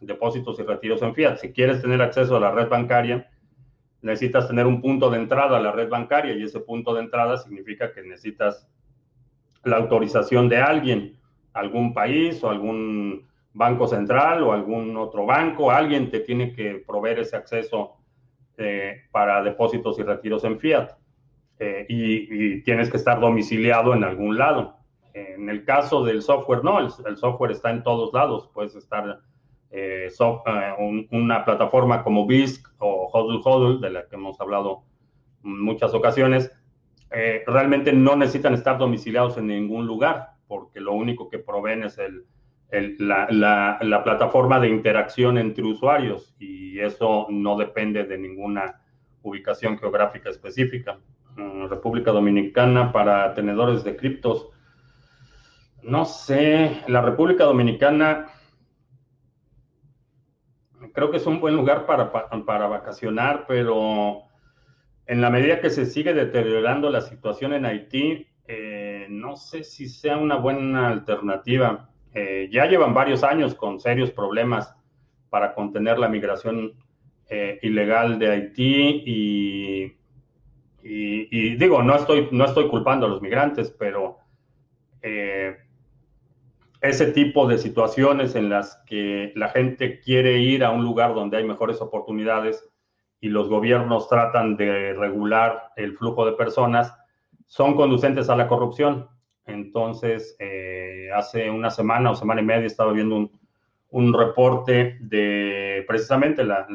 depósitos 0.00 0.58
y 0.58 0.62
retiros 0.64 1.00
en 1.00 1.14
fiat. 1.14 1.38
Si 1.38 1.54
quieres 1.54 1.80
tener 1.80 2.02
acceso 2.02 2.36
a 2.36 2.40
la 2.40 2.50
red 2.50 2.68
bancaria, 2.68 3.30
necesitas 4.02 4.48
tener 4.48 4.66
un 4.66 4.80
punto 4.80 5.10
de 5.10 5.18
entrada 5.18 5.56
a 5.56 5.60
la 5.60 5.72
red 5.72 5.88
bancaria 5.88 6.34
y 6.34 6.42
ese 6.42 6.60
punto 6.60 6.94
de 6.94 7.02
entrada 7.02 7.38
significa 7.38 7.92
que 7.92 8.02
necesitas 8.02 8.68
la 9.64 9.76
autorización 9.76 10.48
de 10.48 10.58
alguien, 10.58 11.18
algún 11.52 11.94
país 11.94 12.42
o 12.42 12.50
algún 12.50 13.28
Banco 13.54 13.86
Central 13.86 14.42
o 14.42 14.52
algún 14.52 14.96
otro 14.96 15.26
banco, 15.26 15.70
alguien 15.70 16.10
te 16.10 16.20
tiene 16.20 16.52
que 16.52 16.82
proveer 16.86 17.20
ese 17.20 17.36
acceso 17.36 17.96
eh, 18.56 19.02
para 19.10 19.42
depósitos 19.42 19.98
y 19.98 20.02
retiros 20.02 20.44
en 20.44 20.58
fiat. 20.58 20.90
Eh, 21.58 21.86
y, 21.88 22.62
tienes 22.62 22.90
que 22.90 22.96
estar 22.96 23.20
domiciliado 23.20 23.94
en 23.94 24.04
algún 24.04 24.38
lado. 24.38 24.78
En 25.14 25.48
el 25.50 25.64
caso 25.64 26.02
del 26.02 26.22
software, 26.22 26.64
no, 26.64 26.78
el, 26.80 27.16
software 27.16 27.52
está 27.52 27.70
en 27.70 27.82
todos 27.82 28.12
lados. 28.14 28.50
Puedes 28.54 28.74
estar 28.74 29.20
eh, 29.72 30.08
una 31.10 31.44
plataforma 31.44 32.04
como 32.04 32.26
BISC 32.26 32.66
o 32.78 33.08
Hodl 33.12 33.40
Hodl, 33.44 33.80
de 33.80 33.90
la 33.90 34.06
que 34.06 34.16
hemos 34.16 34.40
hablado 34.40 34.82
en 35.44 35.60
muchas 35.60 35.94
ocasiones, 35.94 36.52
realmente 37.46 37.92
no 37.92 38.16
necesitan 38.16 38.54
estar 38.54 38.78
domiciliados 38.78 39.36
en 39.36 39.48
ningún 39.48 39.86
lugar, 39.86 40.30
porque 40.46 40.80
lo 40.80 40.92
único 40.92 41.28
que 41.28 41.38
proveen 41.38 41.82
es 41.82 41.98
el, 41.98 42.24
la, 42.72 44.02
plataforma 44.04 44.58
de 44.58 44.68
interacción 44.68 45.38
entre 45.38 45.64
usuarios 45.64 46.34
y 46.38 46.80
eso 46.80 47.26
no 47.30 47.56
depende 47.56 48.04
de 48.04 48.18
ninguna 48.18 48.80
ubicación 49.22 49.78
geográfica 49.78 50.30
específica. 50.30 50.98
Mm, 51.36 51.66
República 51.66 52.12
Dominicana 52.12 52.92
para 52.92 53.34
tenedores 53.34 53.84
de 53.84 53.96
criptos. 53.96 54.48
No 55.82 56.04
sé, 56.04 56.82
la 56.88 57.02
República 57.02 57.44
Dominicana 57.44 58.28
creo 60.92 61.10
que 61.10 61.16
es 61.16 61.26
un 61.26 61.40
buen 61.40 61.56
lugar 61.56 61.86
para, 61.86 62.12
para, 62.12 62.66
vacacionar, 62.66 63.44
pero 63.46 64.24
en 65.06 65.20
la 65.20 65.30
medida 65.30 65.60
que 65.60 65.70
se 65.70 65.86
sigue 65.86 66.14
deteriorando 66.14 66.90
la 66.90 67.00
situación 67.00 67.52
en 67.54 67.66
Haití, 67.66 68.26
eh, 68.46 69.06
no 69.10 69.36
sé 69.36 69.64
si 69.64 69.88
sea 69.88 70.16
una 70.16 70.36
buena 70.36 70.88
alternativa. 70.88 71.88
Eh, 72.14 72.48
ya 72.52 72.66
llevan 72.66 72.94
varios 72.94 73.24
años 73.24 73.54
con 73.54 73.80
serios 73.80 74.10
problemas 74.10 74.74
para 75.30 75.54
contener 75.54 75.98
la 75.98 76.08
migración 76.08 76.74
eh, 77.28 77.58
ilegal 77.62 78.18
de 78.18 78.30
Haití 78.30 79.02
y, 79.06 79.96
y, 80.82 81.56
digo, 81.56 81.82
no 81.82 81.96
estoy, 81.96 82.28
no 82.32 82.44
estoy 82.44 82.68
culpando 82.68 83.06
a 83.06 83.08
los 83.08 83.22
migrantes, 83.22 83.70
pero 83.70 84.18
ese 86.82 87.06
tipo 87.12 87.46
de 87.46 87.58
situaciones 87.58 88.34
en 88.34 88.50
las 88.50 88.82
que 88.86 89.32
la 89.36 89.48
gente 89.48 90.00
quiere 90.00 90.38
ir 90.38 90.64
a 90.64 90.70
un 90.70 90.84
lugar 90.84 91.14
donde 91.14 91.36
hay 91.36 91.44
mejores 91.44 91.80
oportunidades 91.80 92.68
y 93.20 93.28
los 93.28 93.48
gobiernos 93.48 94.08
tratan 94.08 94.56
de 94.56 94.92
regular 94.94 95.70
el 95.76 95.96
flujo 95.96 96.26
de 96.26 96.32
personas, 96.32 96.92
son 97.46 97.76
conducentes 97.76 98.28
a 98.28 98.36
la 98.36 98.48
corrupción. 98.48 99.08
Entonces, 99.46 100.34
eh, 100.40 101.08
hace 101.14 101.48
una 101.48 101.70
semana 101.70 102.10
o 102.10 102.16
semana 102.16 102.40
y 102.40 102.44
media 102.44 102.66
estaba 102.66 102.92
viendo 102.92 103.30
un, 103.90 104.12
reporte 104.12 104.98
de 105.00 105.84
precisamente 105.86 106.42
la, 106.42 106.66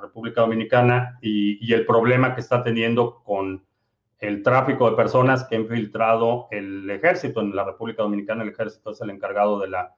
República 0.00 0.40
Dominicana 0.40 1.18
y, 1.20 1.72
el 1.72 1.84
problema 1.84 2.34
que 2.34 2.40
está 2.40 2.62
teniendo 2.62 3.22
con 3.24 3.62
el 4.18 4.42
tráfico 4.42 4.90
de 4.90 4.96
personas 4.96 5.44
que 5.44 5.56
ha 5.56 5.60
infiltrado 5.60 6.48
el 6.50 6.88
ejército. 6.90 7.40
En 7.40 7.54
la 7.54 7.64
República 7.64 8.02
Dominicana 8.02 8.42
el 8.42 8.50
ejército 8.50 8.90
es 8.90 9.00
el 9.00 9.10
encargado 9.10 9.60
de, 9.60 9.68
la, 9.68 9.94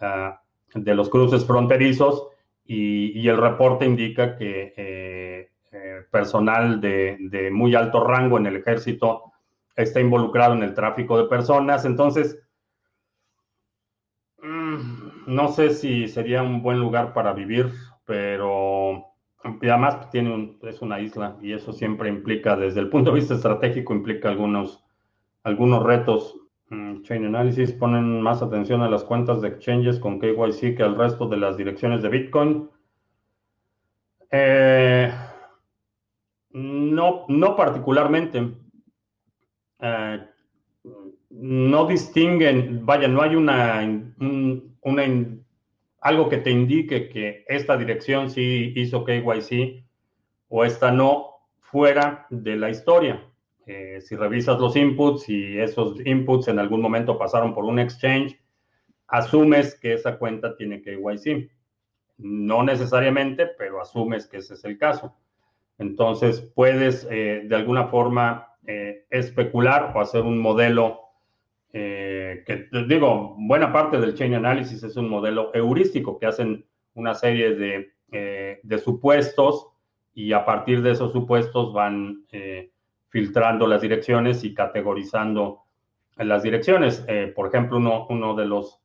ah, 0.00 0.42
de 0.74 0.94
los 0.94 1.08
cruces 1.08 1.44
fronterizos 1.44 2.28
y, 2.64 3.28
el 3.28 3.36
reporte 3.36 3.84
indica 3.84 4.36
que 4.36 4.72
eh, 4.76 5.50
eh, 5.72 6.02
personal 6.10 6.80
de, 6.80 7.50
muy 7.52 7.74
alto 7.74 8.04
rango 8.04 8.38
en 8.38 8.46
el 8.46 8.56
ejército 8.56 9.32
está 9.76 10.00
involucrado 10.00 10.54
en 10.54 10.62
el 10.62 10.74
tráfico 10.74 11.18
de 11.18 11.28
personas. 11.28 11.84
Entonces, 11.84 12.38
mm, 14.42 15.24
no 15.26 15.48
sé 15.48 15.70
si 15.70 16.08
sería 16.08 16.42
un 16.42 16.62
buen 16.62 16.78
lugar 16.78 17.12
para 17.12 17.32
vivir, 17.32 17.70
pero 18.04 19.11
además 19.42 20.10
tiene 20.10 20.32
un, 20.34 20.58
es 20.62 20.82
una 20.82 21.00
isla 21.00 21.36
y 21.42 21.52
eso 21.52 21.72
siempre 21.72 22.08
implica, 22.08 22.56
desde 22.56 22.80
el 22.80 22.88
punto 22.88 23.10
de 23.10 23.20
vista 23.20 23.34
estratégico, 23.34 23.92
implica 23.92 24.28
algunos, 24.28 24.84
algunos 25.42 25.82
retos. 25.82 26.36
Mm, 26.70 27.02
Chain 27.02 27.26
Analysis 27.26 27.72
ponen 27.72 28.20
más 28.22 28.42
atención 28.42 28.82
a 28.82 28.88
las 28.88 29.04
cuentas 29.04 29.42
de 29.42 29.48
exchanges 29.48 29.98
con 29.98 30.18
KYC 30.18 30.76
que 30.76 30.82
al 30.82 30.96
resto 30.96 31.28
de 31.28 31.36
las 31.36 31.56
direcciones 31.56 32.02
de 32.02 32.08
Bitcoin. 32.08 32.70
Eh, 34.30 35.12
no, 36.50 37.24
no 37.28 37.56
particularmente. 37.56 38.52
Eh, 39.80 40.26
no 41.30 41.86
distinguen, 41.86 42.84
vaya, 42.84 43.08
no 43.08 43.22
hay 43.22 43.36
una, 43.36 43.82
algo 46.02 46.28
que 46.28 46.38
te 46.38 46.50
indique 46.50 47.08
que 47.08 47.44
esta 47.48 47.76
dirección 47.76 48.28
sí 48.28 48.72
hizo 48.76 49.04
KYC 49.04 49.84
o 50.48 50.64
esta 50.64 50.90
no 50.90 51.36
fuera 51.60 52.26
de 52.28 52.56
la 52.56 52.70
historia. 52.70 53.24
Eh, 53.66 54.00
si 54.00 54.16
revisas 54.16 54.58
los 54.58 54.74
inputs 54.74 55.28
y 55.28 55.58
esos 55.58 56.04
inputs 56.04 56.48
en 56.48 56.58
algún 56.58 56.82
momento 56.82 57.16
pasaron 57.16 57.54
por 57.54 57.64
un 57.64 57.78
exchange, 57.78 58.36
asumes 59.06 59.78
que 59.78 59.94
esa 59.94 60.18
cuenta 60.18 60.56
tiene 60.56 60.82
KYC. 60.82 61.48
No 62.18 62.64
necesariamente, 62.64 63.46
pero 63.46 63.80
asumes 63.80 64.26
que 64.26 64.38
ese 64.38 64.54
es 64.54 64.64
el 64.64 64.78
caso. 64.78 65.14
Entonces, 65.78 66.40
puedes 66.40 67.06
eh, 67.10 67.42
de 67.44 67.56
alguna 67.56 67.86
forma 67.86 68.56
eh, 68.66 69.06
especular 69.08 69.92
o 69.94 70.00
hacer 70.00 70.22
un 70.22 70.38
modelo 70.38 71.01
eh, 72.32 72.44
que, 72.44 72.68
digo, 72.86 73.36
buena 73.38 73.72
parte 73.72 73.98
del 73.98 74.14
chain 74.14 74.34
analysis 74.34 74.82
es 74.82 74.96
un 74.96 75.08
modelo 75.08 75.50
heurístico 75.54 76.18
que 76.18 76.26
hacen 76.26 76.64
una 76.94 77.14
serie 77.14 77.54
de, 77.54 77.92
de 78.62 78.78
supuestos 78.78 79.68
y 80.14 80.32
a 80.32 80.44
partir 80.44 80.82
de 80.82 80.90
esos 80.90 81.12
supuestos 81.12 81.72
van 81.72 82.26
filtrando 83.08 83.66
las 83.66 83.80
direcciones 83.80 84.44
y 84.44 84.52
categorizando 84.52 85.62
las 86.16 86.42
direcciones. 86.42 87.06
por 87.34 87.48
ejemplo, 87.48 87.78
uno, 87.78 88.06
uno 88.10 88.34
de 88.34 88.44
los 88.44 88.78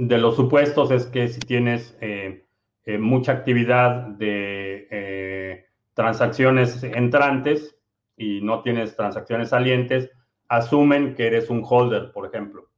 de 0.00 0.18
los 0.18 0.36
supuestos 0.36 0.90
es 0.90 1.04
que 1.06 1.28
si 1.28 1.40
tienes 1.40 1.94
eh, 2.90 2.98
mucha 2.98 3.32
actividad 3.32 4.06
de 4.06 4.88
eh, 4.90 5.66
transacciones 5.94 6.82
entrantes 6.82 7.76
y 8.16 8.40
no 8.40 8.62
tienes 8.62 8.96
transacciones 8.96 9.50
salientes, 9.50 10.10
asumen 10.50 11.14
que 11.14 11.26
eres 11.26 11.48
un 11.48 11.64
holder, 11.66 12.12
por 12.12 12.26
ejemplo, 12.26 12.68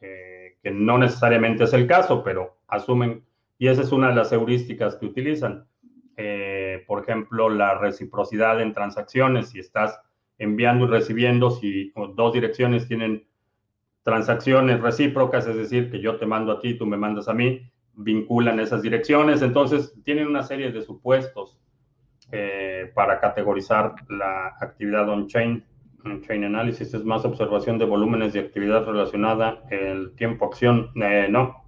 eh, 0.00 0.56
que 0.60 0.72
no 0.72 0.98
necesariamente 0.98 1.62
es 1.64 1.72
el 1.72 1.86
caso, 1.86 2.24
pero 2.24 2.58
asumen, 2.66 3.24
y 3.56 3.68
esa 3.68 3.82
es 3.82 3.92
una 3.92 4.08
de 4.08 4.16
las 4.16 4.32
heurísticas 4.32 4.96
que 4.96 5.06
utilizan. 5.06 5.66
por 6.88 7.00
ejemplo, 7.02 7.48
la 7.48 7.78
reciprocidad 7.78 8.60
en 8.60 8.72
transacciones, 8.72 9.50
si 9.50 9.60
estás 9.60 10.00
enviando 10.38 10.86
y 10.86 10.88
recibiendo, 10.88 11.50
si 11.52 11.92
dos 12.16 12.32
direcciones 12.32 12.88
tienen 12.88 13.28
transacciones 14.02 14.80
recíprocas, 14.80 15.46
es 15.46 15.56
decir, 15.56 15.90
que 15.90 16.00
yo 16.00 16.16
te 16.16 16.24
mando 16.24 16.52
a 16.52 16.60
ti, 16.60 16.78
tú 16.78 16.86
me 16.86 16.96
mandas 16.96 17.28
a 17.28 17.34
mí, 17.34 17.70
vinculan 17.94 18.58
esas 18.58 18.80
direcciones. 18.80 19.42
Entonces, 19.42 19.94
tienen 20.04 20.28
una 20.28 20.42
serie 20.42 20.72
de 20.72 20.80
supuestos 20.80 21.58
eh, 22.32 22.90
para 22.94 23.20
categorizar 23.20 23.94
la 24.08 24.56
actividad 24.60 25.08
on-chain. 25.08 25.62
Chain 26.26 26.44
Analysis 26.44 26.94
es 26.94 27.04
más 27.04 27.24
observación 27.24 27.78
de 27.78 27.84
volúmenes 27.84 28.32
de 28.32 28.40
actividad 28.40 28.84
relacionada 28.84 29.62
el 29.70 30.14
tiempo-acción. 30.16 30.90
Eh, 30.96 31.26
no. 31.30 31.64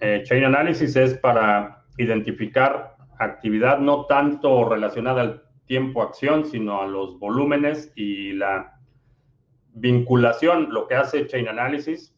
Eh, 0.00 0.22
chain 0.24 0.44
Analysis 0.44 0.96
es 0.96 1.14
para 1.14 1.84
identificar 1.98 2.96
actividad 3.18 3.78
no 3.78 4.06
tanto 4.06 4.68
relacionada 4.68 5.22
al 5.22 5.42
tiempo-acción, 5.66 6.44
sino 6.44 6.82
a 6.82 6.86
los 6.86 7.18
volúmenes 7.18 7.92
y 7.96 8.32
la 8.32 8.78
vinculación. 9.72 10.68
Lo 10.70 10.86
que 10.86 10.94
hace 10.94 11.26
Chain 11.26 11.48
Analysis 11.48 12.14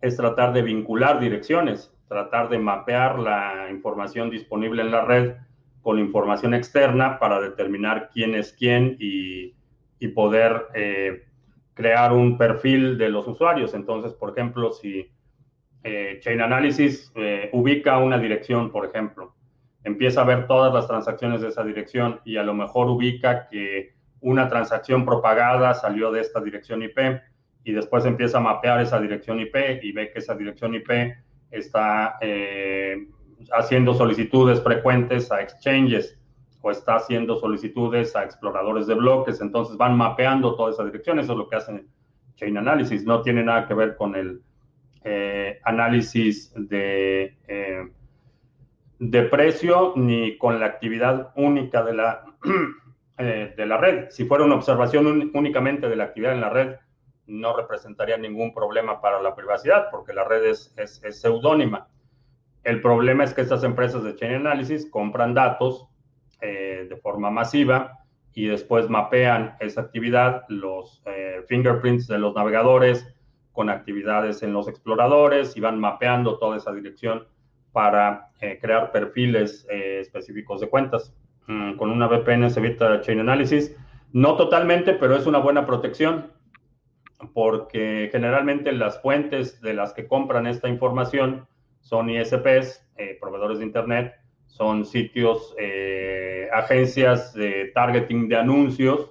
es 0.00 0.16
tratar 0.16 0.52
de 0.52 0.62
vincular 0.62 1.20
direcciones 1.20 1.94
tratar 2.08 2.48
de 2.48 2.58
mapear 2.58 3.18
la 3.18 3.68
información 3.70 4.30
disponible 4.30 4.82
en 4.82 4.90
la 4.90 5.04
red 5.04 5.34
con 5.82 5.98
información 5.98 6.54
externa 6.54 7.18
para 7.18 7.40
determinar 7.40 8.10
quién 8.12 8.34
es 8.34 8.52
quién 8.52 8.96
y, 8.98 9.54
poder 10.08 10.66
eh, 10.74 11.24
crear 11.74 12.12
un 12.12 12.38
perfil 12.38 12.96
de 12.98 13.08
los 13.08 13.26
usuarios. 13.26 13.74
Entonces, 13.74 14.12
por 14.12 14.30
ejemplo, 14.30 14.72
si 14.72 15.10
eh, 15.82 16.18
Chain 16.20 16.40
Analysis 16.40 17.12
eh, 17.14 17.50
ubica 17.52 17.98
una 17.98 18.18
dirección, 18.18 18.70
por 18.70 18.86
ejemplo, 18.86 19.34
empieza 19.82 20.22
a 20.22 20.24
ver 20.24 20.46
todas 20.46 20.72
las 20.72 20.86
transacciones 20.86 21.42
de 21.42 21.48
esa 21.48 21.62
dirección 21.62 22.20
y 22.24 22.36
a 22.36 22.42
lo 22.42 22.54
mejor 22.54 22.88
ubica 22.88 23.48
que 23.48 23.94
una 24.20 24.48
transacción 24.48 25.04
propagada 25.04 25.74
salió 25.74 26.10
de 26.10 26.22
esta 26.22 26.40
dirección 26.40 26.82
IP 26.82 26.98
y 27.64 27.72
después 27.72 28.06
empieza 28.06 28.38
a 28.38 28.40
mapear 28.40 28.80
esa 28.80 28.98
dirección 28.98 29.40
IP 29.40 29.82
y 29.82 29.92
ve 29.92 30.10
que 30.10 30.20
esa 30.20 30.34
dirección 30.34 30.74
IP 30.74 30.90
está 31.50 32.16
eh, 32.22 33.08
haciendo 33.52 33.92
solicitudes 33.94 34.62
frecuentes 34.62 35.30
a 35.30 35.42
exchanges 35.42 36.18
o 36.64 36.70
está 36.70 36.96
haciendo 36.96 37.36
solicitudes 37.36 38.16
a 38.16 38.24
exploradores 38.24 38.86
de 38.86 38.94
bloques, 38.94 39.42
entonces 39.42 39.76
van 39.76 39.98
mapeando 39.98 40.56
toda 40.56 40.70
esa 40.70 40.82
dirección, 40.82 41.18
eso 41.18 41.32
es 41.32 41.38
lo 41.38 41.46
que 41.46 41.56
hacen 41.56 41.88
Chain 42.36 42.56
Analysis, 42.56 43.04
no 43.04 43.20
tiene 43.20 43.44
nada 43.44 43.68
que 43.68 43.74
ver 43.74 43.96
con 43.96 44.16
el 44.16 44.40
eh, 45.04 45.60
análisis 45.62 46.54
de, 46.56 47.36
eh, 47.46 47.82
de 48.98 49.22
precio 49.24 49.92
ni 49.94 50.38
con 50.38 50.58
la 50.58 50.64
actividad 50.64 51.32
única 51.36 51.82
de 51.82 51.92
la, 51.92 52.24
de 53.18 53.66
la 53.66 53.76
red. 53.76 54.08
Si 54.08 54.24
fuera 54.24 54.44
una 54.44 54.54
observación 54.54 55.30
únicamente 55.34 55.86
de 55.90 55.96
la 55.96 56.04
actividad 56.04 56.32
en 56.32 56.40
la 56.40 56.48
red, 56.48 56.76
no 57.26 57.54
representaría 57.54 58.16
ningún 58.16 58.54
problema 58.54 59.02
para 59.02 59.20
la 59.20 59.34
privacidad 59.34 59.88
porque 59.90 60.14
la 60.14 60.24
red 60.24 60.46
es, 60.46 60.72
es, 60.78 61.20
seudónima. 61.20 61.88
El 62.62 62.80
problema 62.80 63.24
es 63.24 63.34
que 63.34 63.42
estas 63.42 63.64
empresas 63.64 64.02
de 64.02 64.16
Chain 64.16 64.34
Analysis 64.36 64.88
compran 64.90 65.34
datos 65.34 65.88
eh, 66.40 66.86
de 66.88 66.96
forma 66.96 67.30
masiva 67.30 68.00
y 68.32 68.46
después 68.46 68.90
mapean 68.90 69.56
esa 69.60 69.82
actividad, 69.82 70.44
los 70.48 71.02
eh, 71.06 71.42
fingerprints 71.46 72.08
de 72.08 72.18
los 72.18 72.34
navegadores 72.34 73.06
con 73.52 73.70
actividades 73.70 74.42
en 74.42 74.52
los 74.52 74.66
exploradores 74.66 75.56
y 75.56 75.60
van 75.60 75.78
mapeando 75.78 76.38
toda 76.38 76.56
esa 76.56 76.72
dirección 76.72 77.28
para 77.72 78.30
eh, 78.40 78.58
crear 78.60 78.90
perfiles 78.90 79.66
específicos 79.70 80.60
de 80.60 80.68
cuentas. 80.68 81.14
Mm, 81.46 81.76
con 81.76 81.90
una 81.90 82.08
VPN 82.08 82.50
se 82.50 82.60
evita 82.60 83.00
Chain 83.00 83.20
Analysis. 83.20 83.76
No 84.12 84.36
totalmente, 84.36 84.94
pero 84.94 85.16
es 85.16 85.26
una 85.26 85.38
buena 85.38 85.66
protección 85.66 86.32
porque 87.32 88.08
generalmente 88.12 88.72
las 88.72 89.00
fuentes 89.00 89.60
de 89.60 89.74
las 89.74 89.92
que 89.92 90.06
compran 90.08 90.46
esta 90.46 90.68
información 90.68 91.46
son 91.80 92.10
ISPs, 92.10 92.86
proveedores 93.20 93.58
de 93.58 93.64
Internet, 93.64 94.14
son 94.54 94.84
sitios, 94.84 95.52
eh, 95.58 96.48
agencias 96.52 97.34
de 97.34 97.72
targeting 97.74 98.28
de 98.28 98.36
anuncios 98.36 99.10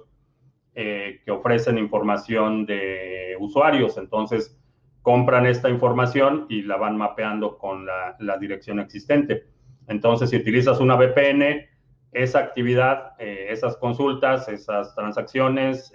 eh, 0.74 1.20
que 1.22 1.30
ofrecen 1.30 1.76
información 1.76 2.64
de 2.64 3.36
usuarios. 3.38 3.98
Entonces, 3.98 4.58
compran 5.02 5.44
esta 5.44 5.68
información 5.68 6.46
y 6.48 6.62
la 6.62 6.78
van 6.78 6.96
mapeando 6.96 7.58
con 7.58 7.84
la, 7.84 8.16
la 8.20 8.38
dirección 8.38 8.80
existente. 8.80 9.44
Entonces, 9.86 10.30
si 10.30 10.36
utilizas 10.36 10.80
una 10.80 10.96
VPN, 10.96 11.66
esa 12.12 12.38
actividad, 12.38 13.12
esas 13.18 13.76
consultas, 13.76 14.48
esas 14.48 14.94
transacciones, 14.94 15.92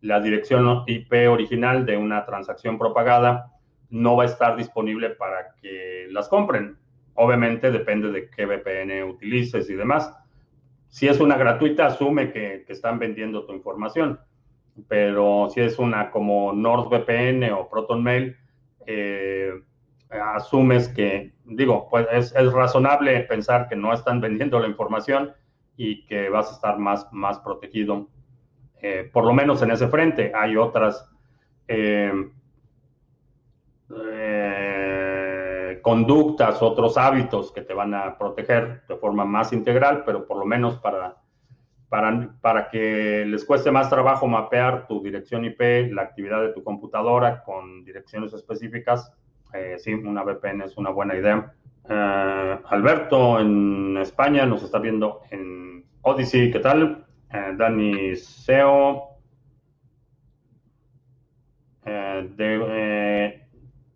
la 0.00 0.20
dirección 0.20 0.84
IP 0.86 1.12
original 1.28 1.86
de 1.86 1.96
una 1.96 2.24
transacción 2.24 2.78
propagada 2.78 3.50
no 3.88 4.16
va 4.16 4.24
a 4.24 4.26
estar 4.26 4.56
disponible 4.56 5.10
para 5.10 5.54
que 5.60 6.06
las 6.10 6.28
compren. 6.28 6.76
Obviamente 7.14 7.70
depende 7.70 8.10
de 8.10 8.30
qué 8.30 8.46
VPN 8.46 9.04
utilices 9.04 9.68
y 9.68 9.74
demás. 9.74 10.12
Si 10.88 11.06
es 11.08 11.20
una 11.20 11.36
gratuita, 11.36 11.86
asume 11.86 12.32
que, 12.32 12.64
están 12.68 12.98
vendiendo 12.98 13.44
tu 13.46 13.52
información. 13.52 14.20
Pero 14.88 15.48
si 15.50 15.60
es 15.60 15.78
una 15.78 16.10
como 16.10 16.52
NordVPN 16.52 17.50
o 17.52 17.68
ProtonMail, 17.68 18.36
eh, 18.86 19.52
asumes 20.08 20.88
que, 20.88 21.32
digo, 21.44 21.88
pues 21.90 22.06
es, 22.12 22.34
es, 22.34 22.52
razonable 22.52 23.20
pensar 23.20 23.68
que 23.68 23.76
no 23.76 23.92
están 23.92 24.20
vendiendo 24.20 24.58
la 24.58 24.68
información 24.68 25.32
y 25.76 26.06
que 26.06 26.28
vas 26.28 26.50
a 26.50 26.54
estar 26.54 26.78
más, 26.78 27.06
más 27.12 27.38
protegido 27.40 28.08
eh, 28.82 29.10
por 29.12 29.24
lo 29.24 29.32
menos 29.32 29.62
en 29.62 29.70
ese 29.70 29.88
frente. 29.88 30.32
Hay 30.34 30.56
otras 30.56 31.08
eh, 31.68 32.12
conductas, 35.80 36.62
otros 36.62 36.96
hábitos 36.96 37.52
que 37.52 37.62
te 37.62 37.74
van 37.74 37.94
a 37.94 38.18
proteger 38.18 38.82
de 38.88 38.96
forma 38.96 39.24
más 39.24 39.52
integral, 39.52 40.02
pero 40.04 40.26
por 40.26 40.38
lo 40.38 40.44
menos 40.44 40.76
para 40.78 41.16
para, 41.90 42.30
para 42.40 42.70
que 42.70 43.24
les 43.26 43.44
cueste 43.44 43.70
más 43.70 43.90
trabajo 43.90 44.26
mapear 44.26 44.86
tu 44.86 45.02
dirección 45.02 45.44
IP, 45.44 45.92
la 45.92 46.02
actividad 46.02 46.40
de 46.40 46.52
tu 46.52 46.62
computadora 46.62 47.42
con 47.42 47.84
direcciones 47.84 48.32
específicas, 48.32 49.12
eh, 49.52 49.76
sí, 49.78 49.92
una 49.92 50.22
VPN 50.22 50.62
es 50.62 50.76
una 50.76 50.90
buena 50.90 51.16
idea. 51.16 51.52
Eh, 51.88 52.58
Alberto 52.64 53.40
en 53.40 53.96
España 53.96 54.46
nos 54.46 54.62
está 54.62 54.78
viendo 54.78 55.22
en 55.32 55.84
Odyssey, 56.02 56.52
¿qué 56.52 56.60
tal? 56.60 57.04
Eh, 57.32 57.54
Dani 57.56 58.14
Seo. 58.14 59.08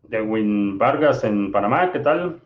De 0.08 0.22
Win 0.22 0.78
Vargas 0.78 1.24
en 1.24 1.52
Panamá, 1.52 1.92
¿qué 1.92 2.00
tal? 2.00 2.40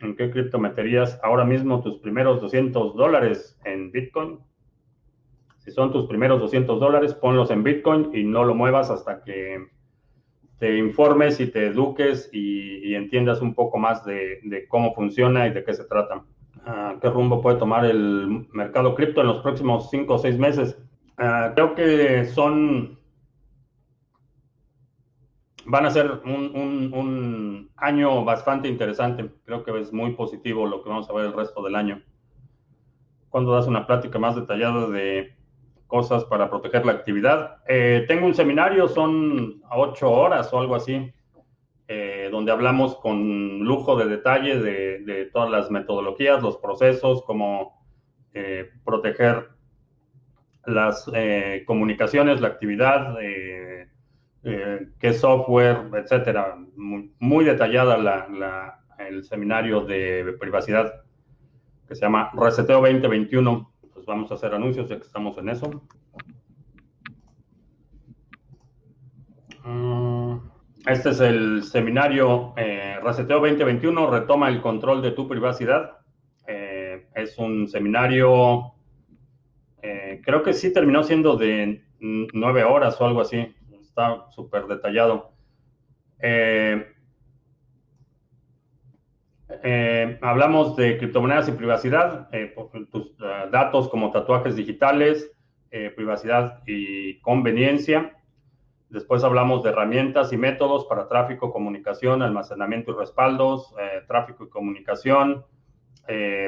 ¿En 0.00 0.16
qué 0.16 0.30
cripto 0.30 0.58
meterías 0.58 1.18
ahora 1.22 1.44
mismo 1.44 1.82
tus 1.82 1.98
primeros 1.98 2.40
200 2.40 2.94
dólares 2.96 3.58
en 3.64 3.90
Bitcoin? 3.90 4.38
Si 5.58 5.70
son 5.70 5.92
tus 5.92 6.06
primeros 6.06 6.40
200 6.40 6.78
dólares, 6.78 7.14
ponlos 7.14 7.50
en 7.50 7.62
Bitcoin 7.62 8.10
y 8.12 8.24
no 8.24 8.44
lo 8.44 8.54
muevas 8.54 8.90
hasta 8.90 9.22
que 9.22 9.66
te 10.58 10.76
informes 10.76 11.40
y 11.40 11.46
te 11.46 11.66
eduques 11.66 12.28
y, 12.32 12.94
entiendas 12.94 13.40
un 13.40 13.54
poco 13.54 13.78
más 13.78 14.04
de, 14.04 14.66
cómo 14.68 14.94
funciona 14.94 15.46
y 15.46 15.52
de 15.52 15.64
qué 15.64 15.74
se 15.74 15.84
trata. 15.84 16.22
Ah, 16.66 16.96
¿Qué 17.00 17.10
rumbo 17.10 17.42
puede 17.42 17.58
tomar 17.58 17.84
el 17.84 18.46
mercado 18.52 18.94
cripto 18.94 19.20
en 19.20 19.26
los 19.26 19.40
próximos 19.40 19.90
5 19.90 20.14
o 20.14 20.18
6 20.18 20.38
meses? 20.38 20.78
Ah, 21.18 21.52
creo 21.54 21.74
que 21.74 22.24
son 22.26 22.98
van 25.66 25.86
a 25.86 25.90
ser 25.90 26.20
un, 26.24 27.70
año 27.76 28.24
bastante 28.24 28.68
interesante. 28.68 29.30
Creo 29.44 29.64
que 29.64 29.78
es 29.78 29.92
muy 29.92 30.12
positivo 30.12 30.66
lo 30.66 30.82
que 30.82 30.88
vamos 30.88 31.08
a 31.08 31.12
ver 31.12 31.26
el 31.26 31.32
resto 31.32 31.62
del 31.62 31.74
año. 31.74 32.02
Cuando 33.28 33.52
das 33.52 33.66
una 33.66 33.86
plática 33.86 34.18
más 34.18 34.36
detallada 34.36 34.88
de 34.88 35.34
cosas 35.86 36.24
para 36.24 36.48
proteger 36.50 36.86
la 36.86 36.92
actividad. 36.92 37.58
Eh, 37.68 38.04
tengo 38.08 38.26
un 38.26 38.34
seminario, 38.34 38.88
son 38.88 39.62
ocho 39.70 40.10
horas 40.10 40.52
o 40.52 40.58
algo 40.58 40.74
así, 40.74 41.12
eh, 41.88 42.28
donde 42.30 42.52
hablamos 42.52 42.96
con 42.96 43.60
lujo 43.60 43.96
de 43.96 44.06
detalle 44.06 44.58
de, 44.58 45.30
todas 45.32 45.50
las 45.50 45.70
metodologías, 45.70 46.42
los 46.42 46.56
procesos, 46.56 47.22
cómo 47.24 47.86
eh, 48.32 48.70
proteger 48.84 49.50
las 50.66 51.10
comunicaciones, 51.66 52.40
la 52.40 52.48
actividad 52.48 53.18
eh, 54.44 54.88
qué 54.98 55.14
software, 55.14 55.88
etcétera. 55.94 56.56
Muy, 56.76 57.44
detallada 57.44 57.96
la, 57.96 58.78
el 58.98 59.24
seminario 59.24 59.80
de 59.80 60.36
privacidad 60.38 60.92
que 61.88 61.94
se 61.94 62.02
llama 62.02 62.30
Reseteo 62.34 62.82
2021. 62.82 63.72
Pues 63.94 64.04
vamos 64.04 64.30
a 64.30 64.34
hacer 64.34 64.54
anuncios 64.54 64.88
ya 64.88 64.96
que 64.96 65.04
estamos 65.04 65.38
en 65.38 65.48
eso. 65.48 65.70
Mm, 69.64 70.36
este 70.88 71.10
es 71.10 71.20
el 71.20 71.62
seminario 71.62 72.52
eh, 72.58 72.98
Reseteo 73.02 73.40
2021, 73.40 74.10
retoma 74.10 74.50
el 74.50 74.60
control 74.60 75.00
de 75.00 75.12
tu 75.12 75.26
privacidad. 75.26 76.00
Eh, 76.46 77.08
es 77.14 77.38
un 77.38 77.66
seminario, 77.66 78.74
creo 80.22 80.42
que 80.42 80.52
sí 80.52 80.70
terminó 80.72 81.02
siendo 81.02 81.36
de 81.36 81.82
nueve 82.00 82.64
horas 82.64 83.00
o 83.00 83.06
algo 83.06 83.22
así 83.22 83.54
está 83.94 84.28
súper 84.30 84.66
detallado. 84.66 85.30
Eh, 86.18 86.84
eh, 89.62 90.18
hablamos 90.20 90.74
de 90.74 90.98
criptomonedas 90.98 91.48
y 91.48 91.52
privacidad, 91.52 92.28
eh, 92.32 92.52
tus 92.90 93.16
datos 93.52 93.88
como 93.88 94.10
tatuajes 94.10 94.56
digitales, 94.56 95.30
privacidad 95.96 96.62
y 96.66 97.20
conveniencia. 97.20 98.16
Después 98.90 99.24
hablamos 99.24 99.64
de 99.64 99.70
herramientas 99.70 100.32
y 100.32 100.36
métodos 100.36 100.86
para 100.86 101.08
tráfico, 101.08 101.52
comunicación, 101.52 102.22
almacenamiento 102.22 102.92
y 102.92 102.94
respaldos, 102.94 103.74
tráfico 104.06 104.44
y 104.44 104.48
comunicación, 104.50 105.44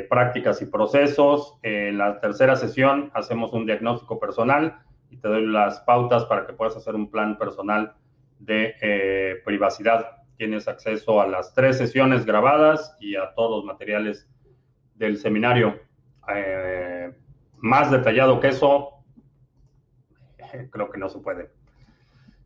prácticas 0.09 0.63
y 0.63 0.67
procesos. 0.67 1.59
En 1.63 1.99
la 1.99 2.21
tercera 2.21 2.55
sesión 2.55 3.11
hacemos 3.15 3.53
un 3.53 3.67
diagnóstico 3.67 4.21
personal 4.21 4.79
y 5.17 5.21
te 5.21 5.29
doy 5.29 5.47
las 5.47 5.81
pautas 5.81 6.25
para 6.27 6.47
que 6.47 6.53
puedas 6.53 6.77
hacer 6.77 6.95
un 6.95 7.11
plan 7.11 7.39
personal 7.39 7.95
de 8.39 8.75
eh, 8.81 9.43
privacidad. 9.45 10.23
Tienes 10.37 10.69
acceso 10.69 11.21
a 11.21 11.27
las 11.27 11.55
tres 11.55 11.79
sesiones 11.79 12.27
grabadas 12.27 12.97
y 13.01 13.17
a 13.17 13.33
todos 13.35 13.59
los 13.59 13.65
materiales 13.65 14.29
del 14.95 15.17
seminario. 15.17 15.81
Eh, 16.35 17.13
más 17.57 17.91
detallado 17.91 18.41
que 18.41 18.49
eso, 18.49 19.05
creo 20.71 20.91
que 20.91 20.99
no 20.99 21.09
se 21.09 21.19
puede. 21.21 21.51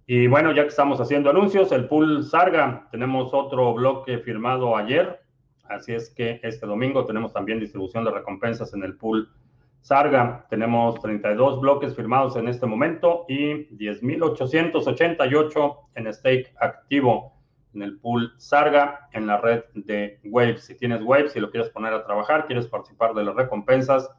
Y 0.07 0.27
bueno, 0.27 0.53
ya 0.53 0.62
que 0.62 0.68
estamos 0.68 1.01
haciendo 1.01 1.31
anuncios, 1.31 1.73
el 1.73 1.87
pool 1.87 2.25
Sarga, 2.25 2.89
tenemos 2.91 3.33
otro 3.33 3.75
bloque 3.75 4.18
firmado 4.18 4.77
ayer, 4.77 5.21
así 5.64 5.93
es 5.93 6.11
que 6.11 6.41
este 6.43 6.66
domingo 6.66 7.07
tenemos 7.07 7.33
también 7.33 7.61
distribución 7.61 8.05
de 8.05 8.11
recompensas 8.11 8.75
en 8.75 8.83
el 8.83 8.97
pool 8.97 9.29
Sarga, 9.81 10.47
tenemos 10.51 11.01
32 11.01 11.61
bloques 11.61 11.97
firmados 11.97 12.37
en 12.37 12.49
este 12.49 12.66
momento 12.66 13.24
y 13.28 13.66
10.888 13.76 15.76
en 15.95 16.12
stake 16.12 16.53
activo 16.61 17.41
en 17.74 17.83
el 17.83 17.99
pool 17.99 18.33
Sarga 18.37 19.09
en 19.12 19.26
la 19.26 19.39
red 19.39 19.64
de 19.74 20.20
Waves. 20.24 20.64
Si 20.64 20.76
tienes 20.76 21.03
Waves 21.03 21.35
y 21.37 21.41
lo 21.41 21.51
quieres 21.51 21.70
poner 21.70 21.93
a 21.93 22.05
trabajar, 22.05 22.47
quieres 22.47 22.66
participar 22.66 23.14
de 23.14 23.24
las 23.24 23.35
recompensas, 23.35 24.11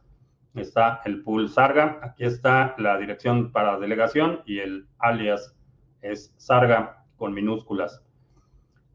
está 0.55 1.01
el 1.05 1.23
pool 1.23 1.49
Sarga. 1.49 1.99
Aquí 2.01 2.23
está 2.23 2.75
la 2.77 2.97
dirección 2.97 3.51
para 3.51 3.79
delegación 3.79 4.41
y 4.45 4.59
el 4.59 4.87
alias 4.99 5.55
es 6.01 6.33
Sarga 6.37 7.03
con 7.17 7.33
minúsculas. 7.33 8.03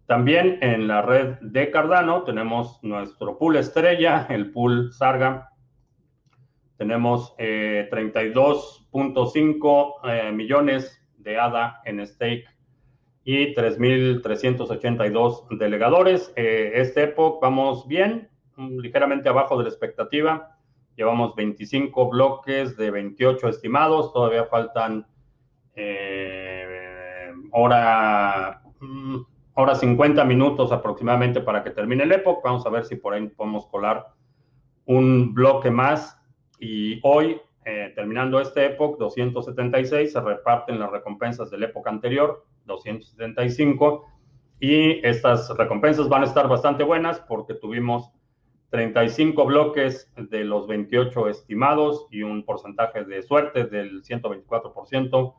También 0.07 0.59
en 0.63 0.89
la 0.89 1.03
red 1.03 1.39
de 1.41 1.71
Cardano 1.71 2.23
tenemos 2.23 2.79
nuestro 2.83 3.39
pool 3.39 3.57
estrella, 3.57 4.27
el 4.29 4.53
pool 4.53 4.93
Sarga 4.93 5.51
tenemos 6.77 7.35
32.5 7.37 9.95
eh, 10.05 10.29
eh, 10.29 10.33
millones 10.33 11.01
de 11.19 11.39
ADA 11.39 11.83
en 11.85 12.05
stake 12.07 12.47
y 13.25 13.55
3.382 13.55 15.59
delegadores. 15.59 16.33
Eh, 16.37 16.73
este 16.75 17.13
vamos 17.41 17.89
bien, 17.89 18.29
ligeramente 18.57 19.29
abajo 19.29 19.59
de 19.59 19.65
la 19.65 19.71
expectativa. 19.71 20.57
Llevamos 20.97 21.35
25 21.35 22.11
bloques 22.11 22.77
de 22.77 22.91
28 22.91 23.49
estimados. 23.49 24.13
Todavía 24.13 24.45
faltan 24.45 25.07
hora, 27.53 28.63
mm, 28.81 29.17
hora 29.55 29.75
50 29.75 30.25
minutos 30.25 30.73
aproximadamente 30.73 31.41
para 31.41 31.65
que 31.65 31.71
termine 31.71 32.05
el 32.05 32.13
época. 32.13 32.43
Vamos 32.45 32.65
a 32.67 32.71
ver 32.71 32.85
si 32.85 32.97
por 32.97 33.13
ahí 33.13 33.29
podemos 33.29 33.67
colar 33.67 34.07
un 34.87 35.35
bloque 35.35 35.71
más 35.71 36.17
y 36.59 37.01
hoy, 37.03 37.41
eh, 37.65 37.93
terminando 37.95 38.41
este 38.41 38.67
época, 38.67 38.97
276, 39.01 40.13
se 40.13 40.21
reparten 40.21 40.79
las 40.79 40.91
recompensas 40.91 41.51
de 41.51 41.59
la 41.59 41.67
época 41.67 41.91
anterior, 41.91 42.45
275, 42.65 44.05
y 44.61 45.07
estas 45.07 45.55
recompensas 45.57 46.09
van 46.09 46.23
a 46.23 46.27
estar 46.27 46.49
bastante 46.49 46.83
buenas 46.83 47.21
porque 47.21 47.55
tuvimos 47.55 48.11
35 48.71 49.45
bloques 49.45 50.11
de 50.17 50.45
los 50.45 50.67
28 50.67 51.29
estimados 51.29 52.07
y 52.11 52.23
un 52.23 52.45
porcentaje 52.45 53.05
de 53.05 53.23
suerte 53.23 53.65
del 53.65 54.03
124%, 54.03 55.35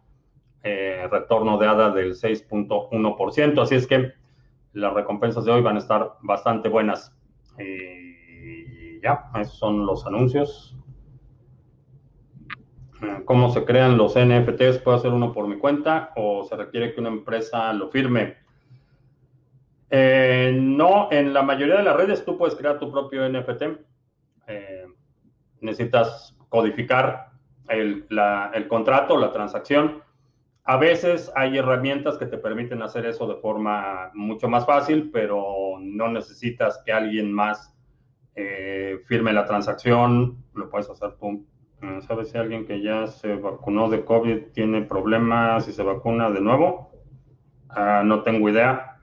eh, 0.64 1.08
retorno 1.12 1.58
de 1.58 1.68
ADA 1.68 1.92
del 1.92 2.14
6.1%, 2.14 3.62
así 3.62 3.76
es 3.76 3.88
que 3.88 4.12
las 4.74 4.94
recompensas 4.94 5.46
de 5.46 5.52
hoy 5.52 5.62
van 5.62 5.78
a 5.78 5.80
estar 5.80 6.14
bastante 6.22 6.70
buenas. 6.70 7.12
Y 7.60 9.02
ya, 9.02 9.32
esos 9.36 9.58
son 9.58 9.86
los 9.86 10.06
anuncios 10.06 10.78
cómo 13.26 13.50
se 13.52 13.66
crean 13.66 13.98
los 13.98 14.16
NFTs, 14.16 14.80
puedo 14.80 14.98
hacer 14.98 15.12
uno 15.12 15.32
por 15.32 15.48
mi 15.48 15.58
cuenta 15.58 16.12
o 16.16 16.44
se 16.46 16.56
requiere 16.56 16.94
que 16.94 17.00
una 17.00 17.10
empresa 17.10 17.72
lo 17.74 17.90
firme. 17.90 18.38
Eh, 19.90 20.58
no, 20.60 21.10
en 21.12 21.34
la 21.34 21.44
mayoría 21.44 21.78
de 21.78 21.84
las 21.84 21.96
redes 21.96 22.26
tú 22.26 22.38
puedes 22.38 22.56
crear 22.56 22.80
tu 22.80 22.92
propio 22.92 23.28
NFT. 23.30 23.64
Eh, 24.48 24.86
necesitas 25.62 26.36
codificar 26.50 27.32
el, 27.70 28.08
contrato, 28.68 29.18
la 29.18 29.32
transacción. 29.32 30.02
A 30.64 30.78
veces 30.78 31.32
hay 31.36 31.58
herramientas 31.58 32.18
que 32.18 32.26
te 32.26 32.38
permiten 32.38 32.82
hacer 32.82 33.06
eso 33.06 33.28
de 33.28 33.36
forma 33.36 34.12
mucho 34.14 34.50
más 34.50 34.66
fácil, 34.66 35.10
pero 35.12 35.78
no 35.80 36.10
necesitas 36.10 36.82
que 36.86 36.92
alguien 36.92 37.32
más 37.32 37.74
eh, 38.36 39.00
firme 39.06 39.32
la 39.32 39.46
transacción, 39.46 40.44
lo 40.54 40.70
puedes 40.70 40.90
hacer 40.90 41.14
tú 41.18 41.46
¿Sabes 42.02 42.30
si 42.30 42.38
alguien 42.38 42.66
que 42.66 42.82
ya 42.82 43.08
se 43.08 43.36
vacunó 43.36 43.90
de 43.90 44.06
COVID 44.06 44.52
tiene 44.54 44.82
problemas 44.82 45.68
y 45.68 45.72
se 45.72 45.84
vacuna 45.84 46.30
de 46.30 46.42
nuevo? 46.42 46.92
Ah, 47.70 48.02
no 48.06 48.24
tengo 48.24 48.50
idea. 48.50 49.00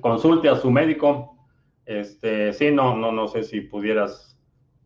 Consulte 0.00 0.48
a 0.48 0.56
su 0.56 0.70
médico. 0.70 1.36
Este, 1.84 2.52
sí, 2.52 2.70
no, 2.70 2.96
no, 2.96 3.12
no 3.12 3.28
sé 3.28 3.42
si 3.42 3.60
pudieras 3.60 4.32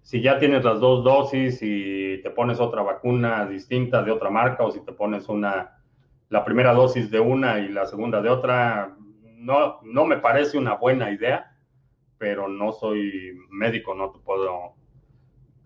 si 0.06 0.20
ya 0.20 0.38
tienes 0.38 0.62
las 0.62 0.78
dos 0.78 1.02
dosis 1.02 1.58
y 1.62 2.22
te 2.22 2.30
pones 2.30 2.60
otra 2.60 2.80
vacuna 2.82 3.44
distinta 3.44 4.04
de 4.04 4.12
otra 4.12 4.30
marca 4.30 4.62
o 4.62 4.70
si 4.70 4.78
te 4.84 4.92
pones 4.92 5.28
una, 5.28 5.80
la 6.28 6.44
primera 6.44 6.72
dosis 6.72 7.10
de 7.10 7.18
una 7.18 7.58
y 7.58 7.70
la 7.70 7.86
segunda 7.86 8.22
de 8.22 8.28
otra, 8.28 8.96
no, 9.34 9.80
no 9.82 10.04
me 10.04 10.18
parece 10.18 10.58
una 10.58 10.74
buena 10.74 11.10
idea, 11.10 11.58
pero 12.18 12.46
no 12.46 12.70
soy 12.70 13.36
médico, 13.50 13.96
no 13.96 14.12
te 14.12 14.20
puedo, 14.20 14.75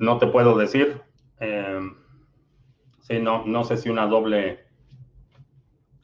no 0.00 0.18
te 0.18 0.26
puedo 0.26 0.56
decir. 0.56 1.00
Eh, 1.38 1.78
sí, 3.00 3.20
no, 3.20 3.44
no 3.46 3.64
sé 3.64 3.76
si 3.76 3.90
una 3.90 4.06
doble 4.06 4.64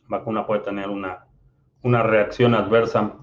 vacuna 0.07 0.47
puede 0.47 0.61
tener 0.61 0.89
una, 0.89 1.27
una 1.83 2.03
reacción 2.03 2.55
adversa. 2.55 3.15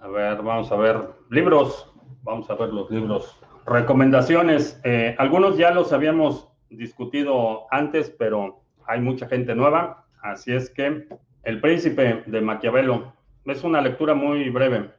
A 0.00 0.08
ver, 0.08 0.42
vamos 0.42 0.70
a 0.70 0.76
ver 0.76 1.10
libros. 1.30 1.90
Vamos 2.22 2.48
a 2.50 2.54
ver 2.54 2.68
los 2.68 2.90
libros. 2.90 3.40
Recomendaciones. 3.66 4.78
Eh, 4.84 5.16
algunos 5.18 5.56
ya 5.56 5.70
los 5.70 5.92
habíamos 5.94 6.48
discutido 6.68 7.66
antes, 7.70 8.10
pero 8.10 8.60
hay 8.86 9.00
mucha 9.00 9.26
gente 9.26 9.54
nueva. 9.54 10.04
Así 10.22 10.52
es 10.52 10.68
que 10.68 11.08
El 11.44 11.60
Príncipe 11.62 12.24
de 12.26 12.40
Maquiavelo 12.42 13.14
es 13.46 13.64
una 13.64 13.80
lectura 13.80 14.14
muy 14.14 14.50
breve. 14.50 14.97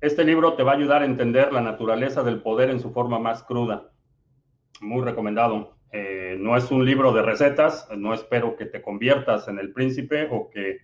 Este 0.00 0.24
libro 0.24 0.54
te 0.54 0.62
va 0.62 0.72
a 0.72 0.76
ayudar 0.76 1.02
a 1.02 1.06
entender 1.06 1.52
la 1.52 1.60
naturaleza 1.60 2.22
del 2.22 2.40
poder 2.40 2.70
en 2.70 2.78
su 2.78 2.92
forma 2.92 3.18
más 3.18 3.42
cruda. 3.42 3.90
Muy 4.80 5.02
recomendado. 5.02 5.76
Eh, 5.90 6.36
no 6.38 6.56
es 6.56 6.70
un 6.70 6.84
libro 6.84 7.12
de 7.12 7.22
recetas, 7.22 7.88
no 7.96 8.14
espero 8.14 8.56
que 8.56 8.66
te 8.66 8.80
conviertas 8.80 9.48
en 9.48 9.58
el 9.58 9.72
príncipe 9.72 10.28
o 10.30 10.50
que 10.50 10.78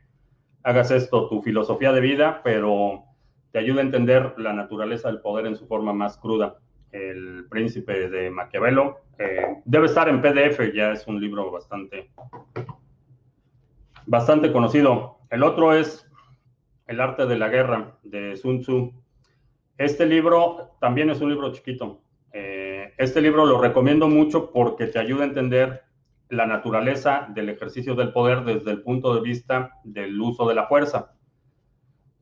hagas 0.65 0.91
esto 0.91 1.29
tu 1.29 1.43
filosofía 1.43 1.93
de 1.93 2.01
vida, 2.01 2.41
pero 2.43 3.05
te 3.53 3.61
ayuda 3.61 3.83
a 3.83 3.85
entender 3.85 4.35
la 4.37 4.53
naturaleza 4.53 5.09
del 5.09 5.21
poder 5.21 5.47
en 5.47 5.55
su 5.55 5.69
forma 5.69 5.93
más 5.93 6.19
cruda. 6.19 6.59
El 6.91 7.47
príncipe 7.49 8.09
de 8.09 8.31
Maquiavelo 8.31 8.99
eh, 9.19 9.59
debe 9.65 9.87
estar 9.87 10.09
en 10.09 10.23
PDF, 10.23 10.75
ya 10.75 10.93
es 10.93 11.07
un 11.07 11.21
libro 11.21 11.53
bastante, 11.53 12.11
bastante 14.07 14.51
conocido. 14.51 15.19
El 15.31 15.45
otro 15.45 15.73
es 15.73 16.05
El 16.89 17.01
arte 17.01 17.27
de 17.27 17.39
la 17.39 17.49
guerra 17.49 17.99
de 18.03 18.37
Sun 18.37 18.61
Tzu. 18.61 19.04
Este 19.77 20.07
libro 20.07 20.77
también 20.81 21.11
es 21.11 21.21
un 21.21 21.31
libro 21.31 21.53
chiquito, 21.53 22.01
este 22.97 23.21
libro 23.21 23.45
lo 23.45 23.61
recomiendo 23.61 24.09
mucho 24.09 24.53
porque 24.53 24.87
te 24.87 24.99
ayuda 24.99 25.25
a 25.25 25.29
entender 25.29 25.83
la 26.29 26.47
naturaleza 26.47 27.27
del 27.31 27.49
ejercicio 27.49 27.95
del 27.95 28.13
poder 28.13 28.45
desde 28.45 28.71
el 28.71 28.83
punto 28.83 29.15
de 29.15 29.21
vista 29.21 29.73
del 29.83 30.21
uso 30.21 30.49
de 30.49 30.55
la 30.55 30.67
fuerza. 30.67 31.13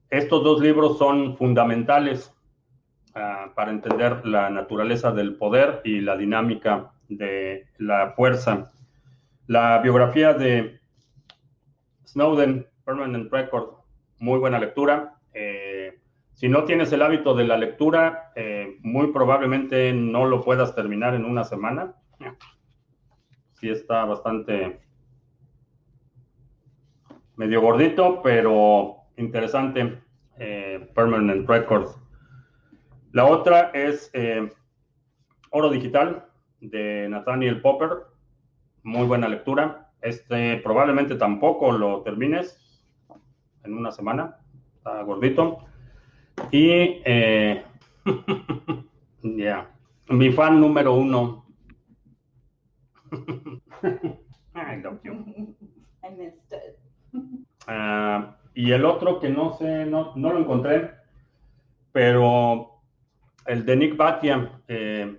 Estos 0.08 0.42
dos 0.42 0.60
libros 0.60 0.98
son 0.98 1.36
fundamentales 1.36 2.34
uh, 3.14 3.52
para 3.54 3.70
entender 3.70 4.26
la 4.26 4.50
naturaleza 4.50 5.12
del 5.12 5.36
poder 5.36 5.80
y 5.84 6.00
la 6.00 6.16
dinámica 6.16 6.92
de 7.08 7.66
la 7.78 8.12
fuerza. 8.12 8.72
La 9.46 9.78
biografía 9.78 10.32
de 10.32 10.80
Snowden, 12.06 12.66
Permanent 12.84 13.30
Record, 13.30 13.74
muy 14.18 14.38
buena 14.38 14.58
lectura. 14.58 15.16
Eh, 15.34 15.61
si 16.42 16.48
no 16.48 16.64
tienes 16.64 16.92
el 16.92 17.02
hábito 17.02 17.36
de 17.36 17.44
la 17.44 17.56
lectura, 17.56 18.32
eh, 18.34 18.76
muy 18.82 19.12
probablemente 19.12 19.92
no 19.92 20.26
lo 20.26 20.42
puedas 20.42 20.74
terminar 20.74 21.14
en 21.14 21.24
una 21.24 21.44
semana. 21.44 21.94
Sí 23.52 23.70
está 23.70 24.04
bastante 24.06 24.80
medio 27.36 27.60
gordito, 27.60 28.22
pero 28.24 29.04
interesante. 29.16 30.02
Eh, 30.36 30.90
Permanent 30.96 31.48
Record. 31.48 31.90
La 33.12 33.24
otra 33.24 33.70
es 33.72 34.10
eh, 34.12 34.50
Oro 35.50 35.70
Digital 35.70 36.26
de 36.60 37.06
Nathaniel 37.08 37.60
Popper. 37.60 37.90
Muy 38.82 39.06
buena 39.06 39.28
lectura. 39.28 39.92
Este 40.00 40.56
probablemente 40.56 41.14
tampoco 41.14 41.70
lo 41.70 42.02
termines 42.02 42.84
en 43.62 43.74
una 43.74 43.92
semana. 43.92 44.38
Está 44.74 45.02
gordito. 45.04 45.68
Y 46.50 47.02
eh, 47.04 47.64
ya, 49.22 49.70
mi 50.08 50.32
fan 50.32 50.60
número 50.60 50.94
uno. 50.94 51.46
I 53.12 54.76
love 54.82 55.00
you. 55.04 55.12
I 56.02 56.10
missed 56.10 56.52
it. 56.52 56.78
Uh, 57.68 58.32
y 58.54 58.72
el 58.72 58.84
otro 58.84 59.20
que 59.20 59.28
no 59.30 59.52
sé, 59.56 59.86
no, 59.86 60.14
no, 60.16 60.32
lo 60.32 60.38
encontré, 60.38 60.90
pero 61.92 62.80
el 63.46 63.64
de 63.64 63.76
Nick 63.76 63.96
Batia, 63.96 64.60
eh, 64.68 65.18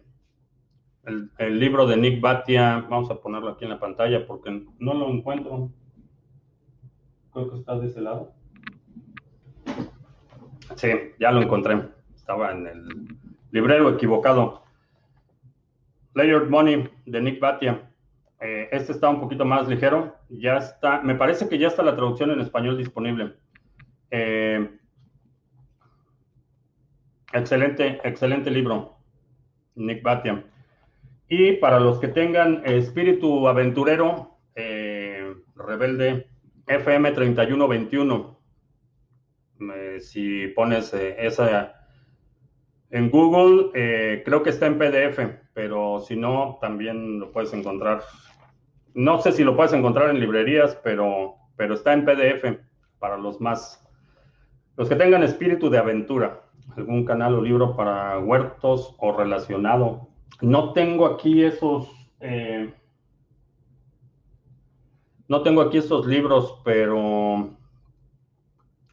el, 1.06 1.32
el, 1.38 1.60
libro 1.60 1.88
de 1.88 1.98
Nick 1.98 2.20
Batia, 2.22 2.86
vamos 2.90 3.10
a 3.10 3.22
ponerlo 3.22 3.50
aquí 3.50 3.64
en 3.64 3.72
la 3.72 3.80
pantalla 3.80 4.26
porque 4.28 4.66
no 4.80 4.94
lo 4.94 5.10
encuentro. 5.10 5.72
Creo 7.32 7.50
que 7.50 7.58
está 7.58 7.78
de 7.78 7.88
ese 7.88 8.02
lado. 8.02 8.34
Sí, 10.76 10.90
ya 11.20 11.32
lo 11.32 11.42
encontré. 11.42 11.82
Estaba 12.16 12.52
en 12.52 12.68
el 12.68 12.88
librero 13.52 13.90
equivocado. 13.90 14.64
Layered 16.14 16.50
Money 16.50 16.90
de 17.06 17.22
Nick 17.22 17.40
Batia. 17.40 17.90
Eh, 18.40 18.70
este 18.72 18.92
está 18.92 19.10
un 19.10 19.20
poquito 19.20 19.46
más 19.46 19.68
ligero. 19.68 20.16
Ya 20.30 20.58
está, 20.58 21.02
me 21.02 21.16
parece 21.16 21.48
que 21.48 21.58
ya 21.58 21.68
está 21.68 21.84
la 21.84 21.96
traducción 21.96 22.32
en 22.32 22.42
español 22.42 22.78
disponible. 22.78 23.36
Eh, 24.12 24.70
excelente, 27.34 28.00
excelente 28.04 28.52
libro, 28.52 28.98
Nick 29.76 30.04
Batia. 30.04 30.44
Y 31.28 31.54
para 31.54 31.80
los 31.80 32.00
que 32.00 32.10
tengan 32.10 32.62
espíritu 32.66 33.48
aventurero, 33.48 34.38
eh, 34.56 35.34
rebelde, 35.56 36.28
FM 36.68 37.12
3121 37.12 38.33
si 40.00 40.48
pones 40.50 40.94
eh, 40.94 41.16
esa 41.20 41.84
en 42.94 43.10
Google, 43.10 43.72
eh, 43.74 44.22
creo 44.24 44.44
que 44.44 44.52
está 44.52 44.68
en 44.68 44.78
PDF, 44.78 45.20
pero 45.54 46.00
si 46.00 46.16
no, 46.16 46.60
también 46.62 47.20
lo 47.20 47.32
puedes 47.32 47.52
encontrar. 47.52 48.04
No 48.94 49.20
sé 49.20 49.32
si 49.32 49.44
lo 49.44 49.56
puedes 49.56 49.74
encontrar 49.74 50.12
en 50.12 50.20
librerías, 50.20 50.80
pero, 50.84 51.36
pero 51.56 51.74
está 51.74 51.94
en 51.94 52.06
PDF 52.06 52.60
para 53.00 53.18
los 53.18 53.42
más, 53.42 53.84
los 54.78 54.88
que 54.88 54.96
tengan 54.96 55.24
espíritu 55.24 55.72
de 55.72 55.80
aventura, 55.80 56.44
algún 56.78 57.04
canal 57.04 57.34
o 57.34 57.42
libro 57.42 57.76
para 57.76 58.20
huertos 58.20 58.96
o 59.00 59.12
relacionado. 59.12 60.10
No 60.42 60.74
tengo 60.74 61.08
aquí 61.08 61.44
esos, 61.44 61.90
eh, 62.20 62.72
no 65.28 65.42
tengo 65.42 65.62
aquí 65.62 65.80
esos 65.80 66.06
libros, 66.06 66.62
pero 66.64 67.58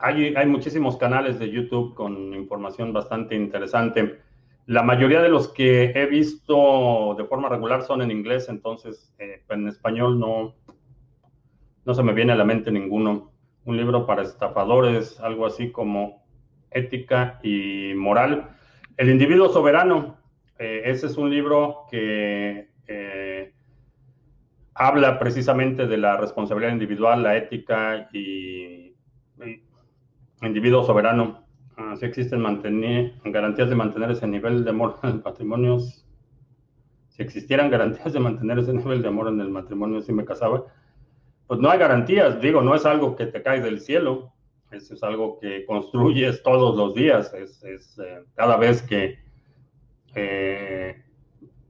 hay, 0.00 0.46
muchísimos 0.46 0.96
canales 0.96 1.38
de 1.38 1.50
YouTube 1.50 1.94
con 1.94 2.34
información 2.34 2.92
bastante 2.92 3.34
interesante. 3.34 4.20
La 4.66 4.82
mayoría 4.82 5.20
de 5.20 5.28
los 5.28 5.48
que 5.48 5.92
he 5.94 6.06
visto 6.06 7.14
de 7.18 7.24
forma 7.24 7.48
regular 7.48 7.82
son 7.82 8.02
en 8.02 8.10
inglés, 8.10 8.48
entonces 8.48 9.14
eh, 9.18 9.42
en 9.48 9.68
español 9.68 10.18
no, 10.18 10.54
no 11.84 11.94
se 11.94 12.02
me 12.02 12.14
viene 12.14 12.32
a 12.32 12.36
la 12.36 12.44
mente 12.44 12.70
ninguno. 12.70 13.32
Un 13.64 13.76
libro 13.76 14.06
para 14.06 14.22
estafadores, 14.22 15.20
algo 15.20 15.44
así 15.44 15.70
como 15.70 16.24
ética 16.70 17.38
y 17.42 17.92
moral. 17.94 18.56
El 18.96 19.10
individuo 19.10 19.48
soberano, 19.50 20.16
eh, 20.58 20.82
ese 20.84 21.06
es 21.06 21.16
un 21.16 21.30
libro 21.30 21.84
que 21.90 22.70
eh, 22.86 23.52
habla 24.74 25.18
precisamente 25.18 25.86
de 25.86 25.98
la 25.98 26.16
responsabilidad 26.16 26.72
individual, 26.72 27.22
la 27.22 27.36
ética 27.36 28.08
y 28.12 28.94
individuo 30.42 30.84
soberano. 30.84 31.44
Si 31.98 32.04
existen 32.04 32.40
mantener, 32.40 33.14
garantías 33.24 33.70
de 33.70 33.74
mantener 33.74 34.10
ese 34.10 34.26
nivel 34.26 34.64
de 34.64 34.70
amor 34.70 34.98
en 35.02 35.10
el 35.10 35.22
matrimonio. 35.22 35.80
Si 35.80 37.22
existieran 37.22 37.70
garantías 37.70 38.12
de 38.12 38.20
mantener 38.20 38.58
ese 38.58 38.72
nivel 38.72 39.02
de 39.02 39.08
amor 39.08 39.28
en 39.28 39.40
el 39.40 39.50
matrimonio 39.50 40.02
si 40.02 40.12
me 40.12 40.24
casaba, 40.24 40.64
pues 41.46 41.58
no 41.58 41.70
hay 41.70 41.78
garantías. 41.78 42.40
Digo, 42.40 42.62
no 42.62 42.74
es 42.74 42.84
algo 42.84 43.16
que 43.16 43.26
te 43.26 43.42
cae 43.42 43.60
del 43.60 43.80
cielo. 43.80 44.32
Es 44.70 45.02
algo 45.02 45.38
que 45.40 45.64
construyes 45.66 46.42
todos 46.42 46.76
los 46.76 46.94
días. 46.94 47.32
Es, 47.34 47.62
es 47.64 47.98
eh, 47.98 48.22
cada 48.34 48.56
vez 48.56 48.82
que 48.82 49.18
eh, 50.14 51.02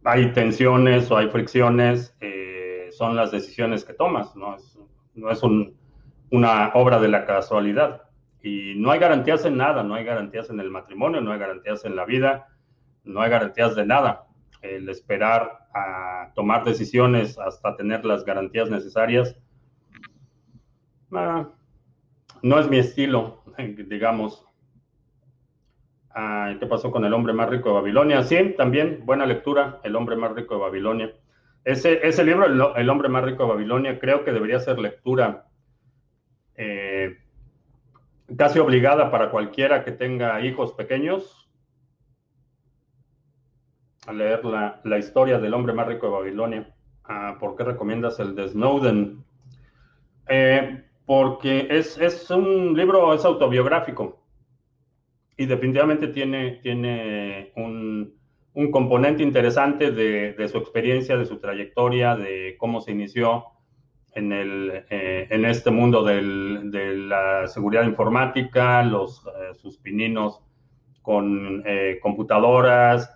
hay 0.05 0.33
tensiones 0.33 1.11
o 1.11 1.17
hay 1.17 1.29
fricciones, 1.29 2.15
eh, 2.21 2.89
son 2.93 3.17
las 3.17 3.31
decisiones 3.31 3.85
que 3.85 3.95
tomas. 3.95 4.35
No 4.37 4.57
es, 4.57 4.79
no 5.15 5.31
es 5.31 5.43
un, 5.43 5.77
una 6.31 6.73
obra 6.75 7.01
de 7.01 7.09
la 7.09 7.25
casualidad. 7.27 8.03
Y 8.43 8.75
no 8.77 8.91
hay 8.91 8.99
garantías 8.99 9.45
en 9.45 9.57
nada, 9.57 9.83
no 9.83 9.95
hay 9.95 10.05
garantías 10.05 10.51
en 10.51 10.61
el 10.61 10.71
matrimonio, 10.71 11.21
no 11.21 11.33
hay 11.33 11.39
garantías 11.39 11.85
en 11.85 11.97
la 11.97 12.05
vida, 12.05 12.49
no 13.05 13.21
hay 13.21 13.31
garantías 13.31 13.77
de 13.77 13.85
nada. 13.85 14.27
El 14.63 14.89
esperar 14.89 15.67
a 15.75 16.33
tomar 16.35 16.65
decisiones 16.65 17.39
hasta 17.39 17.77
tener 17.77 18.05
las 18.05 18.25
garantías 18.25 18.71
necesarias 18.71 19.37
ah, 21.13 21.49
no 22.43 22.59
es 22.59 22.69
mi 22.69 22.79
estilo, 22.79 23.43
digamos. 23.89 24.45
Ah, 26.13 26.57
¿Qué 26.59 26.67
pasó 26.67 26.91
con 26.91 27.05
el 27.05 27.13
hombre 27.13 27.33
más 27.33 27.49
rico 27.49 27.69
de 27.69 27.75
Babilonia? 27.77 28.23
Sí, 28.25 28.55
también 28.57 29.03
buena 29.05 29.27
lectura, 29.27 29.81
El 29.85 29.95
hombre 29.95 30.17
más 30.17 30.33
rico 30.33 30.55
de 30.55 30.61
Babilonia. 30.61 31.15
Ese, 31.65 32.07
ese 32.07 32.25
libro, 32.25 32.47
el, 32.47 32.61
el, 32.77 32.91
hombre 32.91 33.09
más 33.09 33.23
rico 33.23 33.45
de 33.45 33.51
Babilonia, 33.51 33.99
creo 34.01 34.25
que 34.25 34.33
debería 34.33 34.59
ser 34.61 34.79
lectura 34.79 35.47
eh, 36.57 37.19
casi 38.37 38.59
obligada 38.59 39.11
para 39.11 39.31
cualquiera 39.31 39.85
que 39.85 39.93
tenga 39.93 40.41
hijos 40.41 40.73
pequeños 40.73 41.49
a 44.07 44.13
leer 44.13 44.45
la, 44.45 44.81
la 44.85 44.99
historia 44.99 45.39
del 45.39 45.55
hombre 45.55 45.73
más 45.73 45.87
rico 45.87 46.07
de 46.07 46.13
Babilonia. 46.13 46.75
Ah, 47.05 47.37
¿Por 47.39 47.57
qué 47.57 47.65
recomiendas 47.65 48.19
el 48.21 48.35
de 48.35 48.49
Snowden? 48.49 49.25
Eh, 50.29 50.85
porque 51.07 51.67
es, 51.71 51.99
es, 51.99 52.31
un 52.31 52.77
libro, 52.77 53.13
es 53.13 53.25
autobiográfico 53.25 54.23
y 55.37 55.47
definitivamente 55.47 56.09
tiene, 56.09 56.61
tiene 56.63 57.53
un, 57.57 58.15
un 58.55 58.71
componente 58.71 59.23
interesante 59.23 59.91
de, 59.91 60.35
de, 60.35 60.49
su 60.49 60.59
experiencia, 60.59 61.17
de 61.17 61.27
su 61.27 61.39
trayectoria, 61.39 62.15
de 62.15 62.57
cómo 62.59 62.81
se 62.81 62.93
inició 62.93 63.45
en, 64.15 64.33
el, 64.33 64.85
eh, 64.91 65.27
en 65.31 65.45
este 65.45 65.71
mundo 65.71 66.03
del, 66.05 66.71
de 66.71 66.97
la 66.97 67.47
seguridad 67.47 67.85
informática, 67.85 68.83
los, 68.83 69.25
eh, 69.27 69.55
sus 69.55 69.79
pininos 69.79 70.43
con 71.03 71.63
eh, 71.65 71.99
computadoras. 72.03 73.13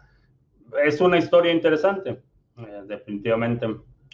Es 0.85 1.01
una 1.01 1.19
historia 1.19 1.53
interesante, 1.53 2.23
eh, 2.59 2.83
definitivamente. 2.87 3.67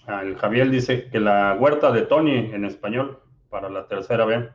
El 0.07 0.37
Javier 0.37 0.71
dice 0.71 1.09
que 1.11 1.21
la 1.21 1.57
huerta 1.59 1.93
de 1.93 2.03
Tony 2.03 2.51
en 2.53 2.65
español 2.65 3.21
para 3.49 3.69
la 3.69 3.87
tercera 3.87 4.25
vez. 4.25 4.49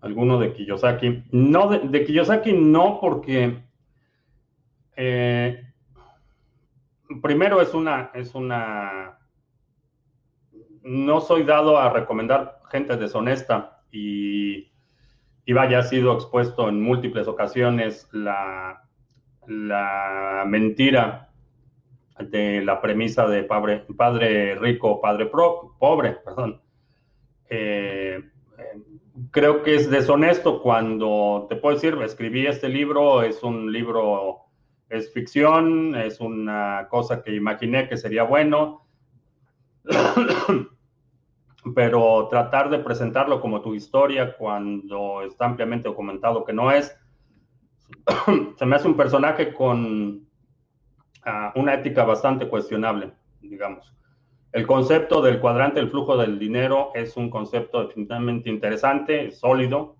Alguno 0.00 0.38
de 0.38 0.52
Kiyosaki. 0.52 1.24
No, 1.30 1.68
de, 1.68 1.78
de 1.80 2.04
Kiyosaki 2.04 2.52
no, 2.52 2.98
porque 3.00 3.62
primero 7.22 7.60
es 7.60 7.74
una, 7.74 8.10
es 8.14 8.34
una. 8.34 9.18
No 10.82 11.20
soy 11.20 11.44
dado 11.44 11.78
a 11.78 11.92
recomendar 11.92 12.60
gente 12.70 12.96
deshonesta 12.96 13.82
y, 13.90 14.72
y 15.44 15.52
vaya, 15.52 15.80
ha 15.80 15.82
sido 15.82 16.14
expuesto 16.14 16.68
en 16.68 16.80
múltiples 16.80 17.28
ocasiones 17.28 18.08
la, 18.12 18.88
la 19.46 20.44
mentira 20.46 21.30
de 22.18 22.62
la 22.64 22.80
premisa 22.80 23.26
de 23.26 23.44
padre, 23.44 23.84
padre 23.96 24.54
rico, 24.56 25.00
padre 25.00 25.26
pro, 25.26 25.76
pobre, 25.78 26.12
perdón. 26.24 26.60
Eh, 27.48 28.22
creo 29.30 29.62
que 29.62 29.74
es 29.74 29.90
deshonesto 29.90 30.62
cuando 30.62 31.46
te 31.48 31.56
puedo 31.56 31.74
decir, 31.74 31.98
escribí 32.02 32.46
este 32.46 32.68
libro, 32.68 33.22
es 33.22 33.42
un 33.42 33.72
libro, 33.72 34.46
es 34.88 35.12
ficción, 35.12 35.94
es 35.96 36.20
una 36.20 36.86
cosa 36.88 37.22
que 37.22 37.34
imaginé 37.34 37.88
que 37.88 37.96
sería 37.96 38.22
bueno, 38.24 38.86
pero 41.74 42.28
tratar 42.28 42.70
de 42.70 42.78
presentarlo 42.78 43.40
como 43.40 43.60
tu 43.60 43.74
historia 43.74 44.36
cuando 44.36 45.22
está 45.22 45.46
ampliamente 45.46 45.88
documentado 45.88 46.44
que 46.44 46.52
no 46.52 46.70
es, 46.70 46.96
se 48.58 48.66
me 48.66 48.76
hace 48.76 48.88
un 48.88 48.96
personaje 48.96 49.52
con 49.54 50.26
uh, 51.26 51.58
una 51.60 51.74
ética 51.74 52.04
bastante 52.04 52.48
cuestionable, 52.48 53.12
digamos. 53.40 53.94
El 54.52 54.66
concepto 54.66 55.22
del 55.22 55.40
cuadrante 55.40 55.80
del 55.80 55.90
flujo 55.90 56.16
del 56.16 56.38
dinero 56.38 56.90
es 56.94 57.16
un 57.16 57.30
concepto 57.30 57.86
definitivamente 57.86 58.50
interesante, 58.50 59.30
sólido, 59.30 59.96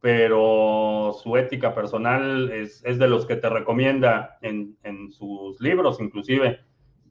pero 0.00 1.12
su 1.20 1.36
ética 1.36 1.74
personal 1.74 2.52
es, 2.52 2.84
es 2.84 2.98
de 2.98 3.08
los 3.08 3.26
que 3.26 3.34
te 3.34 3.48
recomienda 3.48 4.38
en, 4.42 4.76
en 4.84 5.10
sus 5.10 5.60
libros, 5.60 6.00
inclusive, 6.00 6.60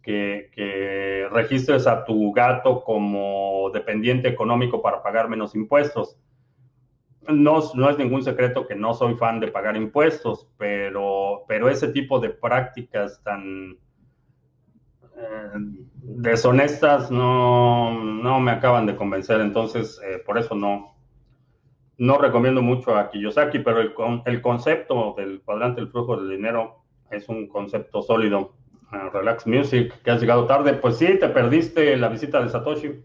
que, 0.08 0.49
que, 0.53 1.28
registres 1.34 1.86
a 1.86 2.05
tu 2.05 2.32
gato 2.32 2.82
como 2.86 3.70
dependiente 3.74 4.30
económico 4.30 4.82
para 4.82 5.03
pagar 5.03 5.28
menos 5.28 5.53
impuestos. 5.53 6.18
No, 7.28 7.60
no 7.74 7.89
es 7.89 7.97
ningún 7.97 8.24
secreto 8.24 8.66
que 8.66 8.74
no 8.74 8.93
soy 8.93 9.16
fan 9.16 9.41
de 9.41 9.49
pagar 9.49 9.76
impuestos, 9.76 10.47
pero, 10.58 11.43
pero 11.49 11.68
ese 11.68 11.89
tipo 11.89 12.22
de 12.22 12.30
prácticas 12.30 13.22
tan 13.22 13.72
eh, 15.18 15.58
deshonestas 16.01 17.12
no, 17.12 18.01
no, 18.01 18.39
me 18.39 18.51
acaban 18.51 18.86
de 18.86 18.95
convencer, 18.95 19.41
entonces 19.41 19.99
eh, 20.05 20.24
por 20.26 20.38
eso 20.38 20.55
no, 20.55 20.95
no 21.97 22.18
recomiendo 22.18 22.62
mucho 22.62 22.95
a 22.95 23.10
Kiyosaki, 23.10 23.60
pero 23.60 23.82
el, 23.82 23.93
el, 24.26 24.41
concepto 24.41 25.16
del 25.18 25.41
cuadrante 25.41 25.82
del 25.82 25.89
flujo 25.89 26.16
del 26.16 26.30
dinero 26.30 26.86
es 27.12 27.28
un 27.28 27.49
concepto 27.49 28.01
sólido. 28.01 28.55
Relax 28.92 29.46
Music, 29.46 29.94
que 30.02 30.12
has 30.12 30.22
llegado 30.22 30.46
tarde, 30.46 30.74
pues 30.74 30.98
sí, 30.98 31.08
te 31.20 31.28
perdiste 31.30 31.98
la 31.98 32.08
visita 32.08 32.42
de 32.42 32.50
Satoshi. 32.50 33.04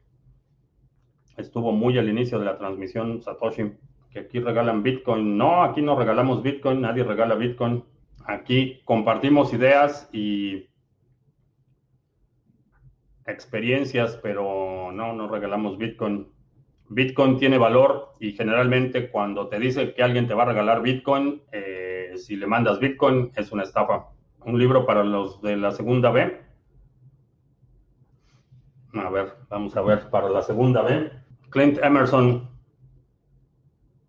Estuvo 1.36 1.72
muy 1.72 1.98
al 1.98 2.08
inicio 2.08 2.38
de 2.38 2.44
la 2.44 2.56
transmisión 2.56 3.20
Satoshi, 3.22 3.72
que 4.10 4.20
aquí 4.20 4.38
regalan 4.38 4.82
Bitcoin. 4.82 5.36
No, 5.36 5.64
aquí 5.64 5.82
no 5.82 5.98
regalamos 5.98 6.42
Bitcoin, 6.42 6.80
nadie 6.80 7.02
regala 7.02 7.34
Bitcoin. 7.34 7.84
Aquí 8.26 8.80
compartimos 8.84 9.52
ideas 9.52 10.08
y 10.12 10.68
experiencias, 13.26 14.18
pero 14.22 14.90
no, 14.92 15.12
no 15.14 15.28
regalamos 15.28 15.78
Bitcoin. 15.78 16.28
Bitcoin 16.88 17.38
tiene 17.38 17.58
valor 17.58 18.14
y 18.20 18.32
generalmente 18.32 19.10
cuando 19.10 19.48
te 19.48 19.58
dice 19.58 19.94
que 19.94 20.02
alguien 20.02 20.28
te 20.28 20.34
va 20.34 20.42
a 20.42 20.46
regalar 20.46 20.82
Bitcoin, 20.82 21.42
eh, 21.50 22.12
si 22.16 22.36
le 22.36 22.46
mandas 22.46 22.78
Bitcoin 22.78 23.32
es 23.34 23.50
una 23.50 23.62
estafa. 23.62 24.11
Un 24.44 24.58
libro 24.58 24.86
para 24.86 25.04
los 25.04 25.40
de 25.42 25.56
la 25.56 25.70
segunda 25.70 26.10
B. 26.10 26.40
A 28.94 29.10
ver, 29.10 29.34
vamos 29.48 29.76
a 29.76 29.82
ver, 29.82 30.10
para 30.10 30.28
la 30.28 30.42
segunda 30.42 30.82
B. 30.82 31.10
Clint 31.50 31.78
Emerson, 31.82 32.50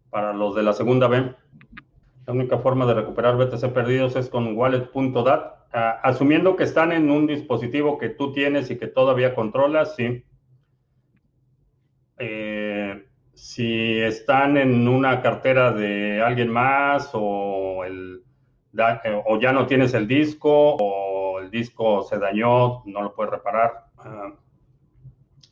para 0.10 0.34
los 0.34 0.56
de 0.56 0.64
la 0.64 0.74
segunda 0.74 1.08
B. 1.08 1.36
La 2.26 2.34
única 2.34 2.58
forma 2.58 2.86
de 2.86 2.94
recuperar 2.96 3.38
BTC 3.38 3.74
perdidos 3.74 4.16
es 4.16 4.30
con 4.30 4.58
wallet.dat 4.58 5.54
uh, 5.74 6.00
asumiendo 6.04 6.56
que 6.56 6.64
están 6.64 6.92
en 6.92 7.12
un 7.12 7.28
dispositivo 7.28 7.98
que 7.98 8.10
tú 8.10 8.32
tienes 8.32 8.72
y 8.72 8.78
que 8.78 8.88
todavía 8.88 9.36
controlas, 9.36 9.96
sí. 9.96 10.24
Eh, 12.18 13.06
si 13.34 14.00
están 14.00 14.58
en 14.58 14.88
una 14.88 15.22
cartera 15.22 15.72
de 15.72 16.22
alguien 16.22 16.50
más 16.50 17.10
o, 17.14 17.84
el, 17.84 18.24
da, 18.74 19.02
eh, 19.06 19.22
o 19.26 19.40
ya 19.40 19.54
no 19.54 19.66
tienes 19.68 19.94
el 19.94 20.08
disco 20.08 20.76
o 20.76 21.40
el 21.40 21.50
disco 21.50 22.04
se 22.04 22.18
dañó, 22.18 22.84
no 22.86 23.02
lo 23.02 23.14
puedes 23.14 23.32
reparar. 23.32 23.86
Uh, 24.00 24.34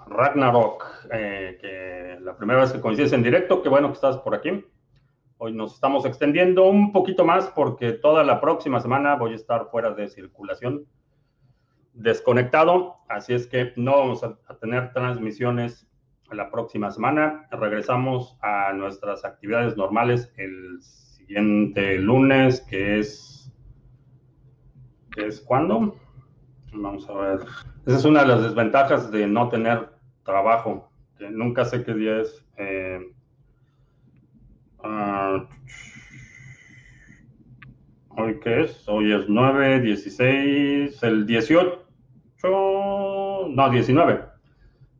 Ragnarok, 0.10 0.84
eh, 1.12 1.58
que 1.62 2.18
la 2.20 2.36
primera 2.36 2.62
vez 2.62 2.74
que 2.74 2.82
coincides 2.82 3.14
en 3.14 3.24
directo, 3.24 3.62
qué 3.62 3.70
bueno 3.70 3.88
que 3.88 3.94
estás 3.94 4.18
por 4.18 4.36
aquí. 4.36 4.66
Hoy 5.38 5.54
nos 5.54 5.76
estamos 5.76 6.06
extendiendo 6.06 6.66
un 6.66 6.92
poquito 6.92 7.24
más 7.24 7.48
porque 7.48 7.94
toda 7.94 8.24
la 8.24 8.42
próxima 8.42 8.80
semana 8.80 9.16
voy 9.16 9.34
a 9.34 9.36
estar 9.36 9.68
fuera 9.70 9.92
de 9.92 10.10
circulación, 10.10 10.86
desconectado, 11.94 12.98
así 13.08 13.34
es 13.34 13.48
que 13.48 13.74
no 13.76 13.98
vamos 13.98 14.24
a, 14.24 14.38
a 14.48 14.58
tener 14.58 14.92
transmisiones 14.94 15.88
la 16.32 16.50
próxima 16.50 16.90
semana. 16.92 17.48
Regresamos 17.52 18.38
a 18.42 18.74
nuestras 18.74 19.24
actividades 19.26 19.78
normales 19.78 20.34
el 20.38 20.80
siguiente 21.32 21.98
lunes, 21.98 22.60
que 22.60 23.00
es... 23.00 23.50
¿Qué 25.12 25.28
es 25.28 25.40
cuándo? 25.40 25.96
Vamos 26.74 27.10
a 27.10 27.14
ver. 27.14 27.40
Esa 27.86 27.98
es 27.98 28.04
una 28.04 28.24
de 28.24 28.28
las 28.28 28.44
desventajas 28.44 29.12
de 29.12 29.28
no 29.28 29.48
tener 29.48 29.92
trabajo, 30.24 30.92
que 31.18 31.30
nunca 31.30 31.64
sé 31.64 31.86
qué 31.86 31.94
día 31.94 32.22
es. 32.22 32.46
Eh, 32.58 33.00
Uh, 34.84 35.46
¿Hoy 38.18 38.40
qué 38.40 38.64
es? 38.64 38.90
Hoy 38.90 39.14
es 39.14 39.30
9, 39.30 39.80
16, 39.80 41.04
el 41.04 41.28
18, 41.28 41.86
no, 42.44 43.70
19. 43.70 44.22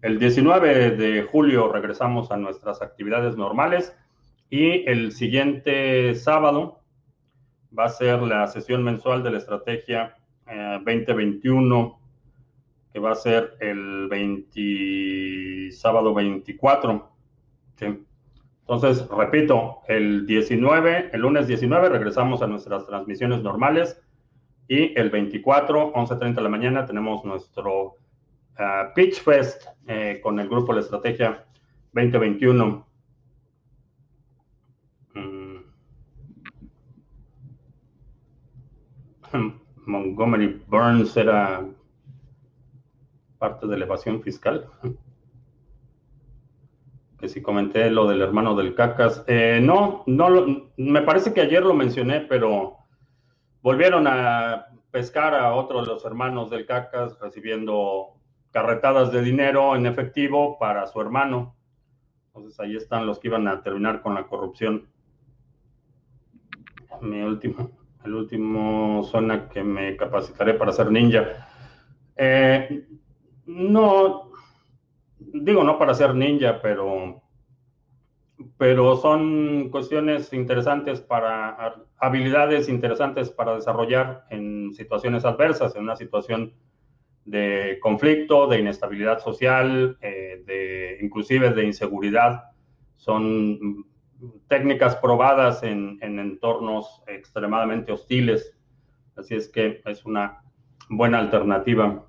El 0.04 0.20
19 0.20 0.92
de 0.92 1.24
julio 1.24 1.72
regresamos 1.72 2.32
a 2.32 2.38
nuestras 2.38 2.84
actividades 2.84 3.36
normales 3.36 3.98
y 4.52 4.88
el 4.88 5.14
siguiente 5.14 6.14
sábado 6.14 6.82
va 7.78 7.86
a 7.86 7.90
ser 7.90 8.22
la 8.22 8.46
sesión 8.48 8.84
mensual 8.84 9.24
de 9.24 9.32
la 9.32 9.38
estrategia 9.38 10.18
eh, 10.46 10.78
2021, 10.86 12.00
que 12.92 13.00
va 13.00 13.12
a 13.12 13.16
ser 13.16 13.56
el 13.62 14.10
20, 14.10 15.72
sábado 15.72 16.14
24. 16.14 17.10
¿sí? 17.78 18.06
Entonces, 18.60 19.08
repito, 19.08 19.80
el 19.88 20.26
19, 20.26 21.12
el 21.14 21.22
lunes 21.22 21.48
19 21.48 21.88
regresamos 21.88 22.42
a 22.42 22.48
nuestras 22.48 22.86
transmisiones 22.86 23.42
normales 23.42 24.02
y 24.68 24.98
el 25.00 25.10
24, 25.10 25.94
11.30 25.94 26.36
de 26.36 26.42
la 26.42 26.50
mañana 26.50 26.86
tenemos 26.86 27.24
nuestro 27.24 27.84
uh, 27.86 28.94
Pitch 28.96 29.22
Fest 29.22 29.66
eh, 29.88 30.20
con 30.22 30.42
el 30.42 30.50
grupo 30.50 30.74
La 30.74 30.82
Estrategia 30.82 31.46
2021. 31.94 32.92
Mm. 35.16 35.62
Montgomery 39.92 40.64
Burns 40.68 41.16
era 41.18 41.66
parte 43.38 43.68
de 43.68 43.76
elevación 43.76 44.22
fiscal. 44.22 44.68
Que 47.20 47.28
si 47.28 47.42
comenté 47.42 47.90
lo 47.92 48.08
del 48.08 48.22
hermano 48.22 48.56
del 48.56 48.74
Cacas. 48.74 49.24
Eh, 49.28 49.60
no, 49.62 50.04
no, 50.08 50.70
me 50.78 51.02
parece 51.02 51.34
que 51.34 51.42
ayer 51.42 51.64
lo 51.64 51.74
mencioné, 51.74 52.22
pero 52.22 52.78
volvieron 53.62 54.08
a 54.08 54.68
pescar 54.90 55.36
a 55.36 55.54
otro 55.54 55.82
de 55.82 55.88
los 55.88 56.04
hermanos 56.06 56.50
del 56.50 56.66
Cacas 56.66 57.20
recibiendo 57.20 58.14
carretadas 58.52 59.12
de 59.12 59.22
dinero 59.22 59.76
en 59.76 59.86
efectivo 59.86 60.58
para 60.58 60.88
su 60.88 61.00
hermano. 61.00 61.56
Entonces 62.28 62.60
ahí 62.60 62.76
están 62.76 63.06
los 63.06 63.20
que 63.20 63.28
iban 63.28 63.48
a 63.48 63.62
terminar 63.62 64.02
con 64.02 64.16
la 64.16 64.28
corrupción. 64.28 64.88
Mi 67.02 67.22
último, 67.22 67.72
el 68.04 68.14
último 68.14 69.04
zona 69.04 69.48
que 69.50 69.64
me 69.64 69.96
capacitaré 69.96 70.54
para 70.54 70.72
ser 70.72 70.92
ninja. 70.92 71.48
Eh, 72.16 72.86
no, 73.46 74.32
digo 75.18 75.64
no 75.64 75.78
para 75.78 75.94
ser 75.94 76.16
ninja, 76.16 76.60
pero, 76.62 77.22
pero 78.58 78.96
son 78.98 79.70
cuestiones 79.70 80.34
interesantes 80.34 81.02
para, 81.02 81.76
habilidades 81.98 82.70
interesantes 82.70 83.30
para 83.30 83.56
desarrollar 83.56 84.26
en 84.30 84.74
situaciones 84.74 85.26
adversas, 85.26 85.76
en 85.76 85.84
una 85.84 85.96
situación 85.96 86.54
de 87.26 87.78
conflicto, 87.82 88.48
de 88.48 88.60
inestabilidad 88.60 89.20
social, 89.20 89.98
eh, 90.02 90.44
de 90.46 90.98
inclusive 91.02 91.52
de 91.52 91.66
inseguridad. 91.66 92.46
Son 92.96 93.86
técnicas 94.48 94.96
probadas 94.96 95.64
en, 95.64 96.00
entornos 96.02 97.04
extremadamente 97.08 97.92
hostiles. 97.92 98.58
Así 99.16 99.36
es 99.36 99.50
que 99.50 99.82
es 99.86 100.06
una 100.06 100.42
buena 100.90 101.20
alternativa. 101.20 102.06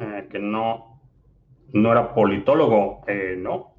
Eh, 0.00 0.28
que 0.30 0.38
no, 0.38 1.00
no 1.72 1.92
era 1.92 2.14
politólogo, 2.14 3.02
eh, 3.06 3.36
no. 3.38 3.74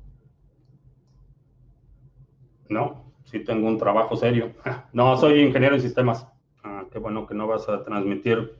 No, 2.70 3.14
sí 3.26 3.40
tengo 3.40 3.68
un 3.68 3.78
trabajo 3.78 4.16
serio. 4.16 4.54
No, 4.94 5.18
soy 5.18 5.42
ingeniero 5.42 5.76
en 5.76 5.82
sistemas. 5.82 6.28
Ah, 6.64 6.86
qué 6.92 7.00
bueno 7.00 7.28
que 7.28 7.36
no 7.36 7.48
vas 7.48 7.70
a 7.70 7.84
transmitir 7.84 8.58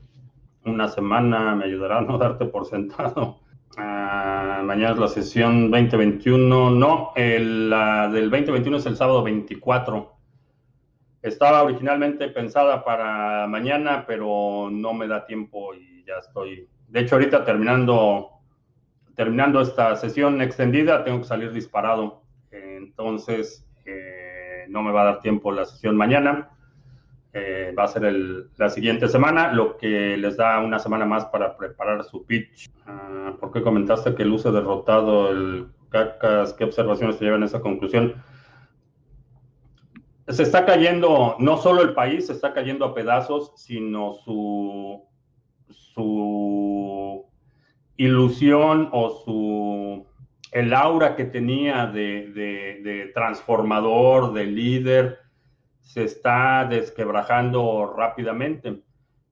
una 0.64 0.88
semana, 0.88 1.54
me 1.54 1.64
ayudará 1.64 1.98
a 1.98 2.02
no 2.02 2.18
darte 2.18 2.44
por 2.44 2.66
sentado. 2.66 3.40
Ah, 3.78 4.62
mañana 4.64 4.94
es 4.94 4.98
la 4.98 5.08
sesión 5.08 5.70
2021. 5.70 6.70
No, 6.70 7.12
la 7.14 8.08
del 8.08 8.30
2021 8.30 8.78
es 8.78 8.86
el 8.86 8.96
sábado 8.96 9.22
24. 9.22 10.16
Estaba 11.20 11.62
originalmente 11.62 12.28
pensada 12.28 12.82
para 12.84 13.46
mañana, 13.46 14.04
pero 14.06 14.70
no 14.72 14.94
me 14.94 15.06
da 15.06 15.26
tiempo 15.26 15.74
y 15.74 16.04
ya 16.04 16.14
estoy. 16.20 16.68
De 16.88 17.00
hecho, 17.00 17.16
ahorita 17.16 17.44
terminando, 17.44 18.30
terminando 19.14 19.60
esta 19.60 19.94
sesión 19.96 20.40
extendida, 20.40 21.04
tengo 21.04 21.18
que 21.18 21.24
salir 21.24 21.52
disparado. 21.52 22.22
Entonces, 22.50 23.68
eh, 23.84 24.64
no 24.68 24.82
me 24.82 24.92
va 24.92 25.02
a 25.02 25.04
dar 25.06 25.20
tiempo 25.20 25.52
la 25.52 25.66
sesión 25.66 25.96
mañana. 25.96 26.55
Eh, 27.38 27.74
va 27.78 27.84
a 27.84 27.88
ser 27.88 28.02
la 28.56 28.70
siguiente 28.70 29.08
semana, 29.08 29.52
lo 29.52 29.76
que 29.76 30.16
les 30.16 30.38
da 30.38 30.58
una 30.60 30.78
semana 30.78 31.04
más 31.04 31.26
para 31.26 31.54
preparar 31.54 32.02
su 32.02 32.24
pitch. 32.24 32.70
Ah, 32.86 33.34
¿Por 33.38 33.52
qué 33.52 33.60
comentaste 33.60 34.14
que 34.14 34.24
luce 34.24 34.50
derrotado 34.50 35.28
el 35.28 35.66
CACAS? 35.90 36.54
¿Qué 36.54 36.64
observaciones 36.64 37.18
te 37.18 37.26
llevan 37.26 37.42
a 37.42 37.46
esa 37.46 37.60
conclusión? 37.60 38.14
Se 40.28 40.44
está 40.44 40.64
cayendo, 40.64 41.36
no 41.38 41.58
solo 41.58 41.82
el 41.82 41.92
país 41.92 42.28
se 42.28 42.32
está 42.32 42.54
cayendo 42.54 42.86
a 42.86 42.94
pedazos, 42.94 43.52
sino 43.56 44.14
su, 44.14 45.04
su 45.68 47.26
ilusión 47.98 48.88
o 48.92 49.10
su 49.10 50.06
el 50.52 50.72
aura 50.72 51.16
que 51.16 51.26
tenía 51.26 51.84
de, 51.84 52.28
de 52.82 53.10
transformador, 53.12 54.32
de 54.32 54.46
líder, 54.46 55.25
se 55.86 56.02
está 56.02 56.66
desquebrajando 56.68 57.94
rápidamente. 57.96 58.82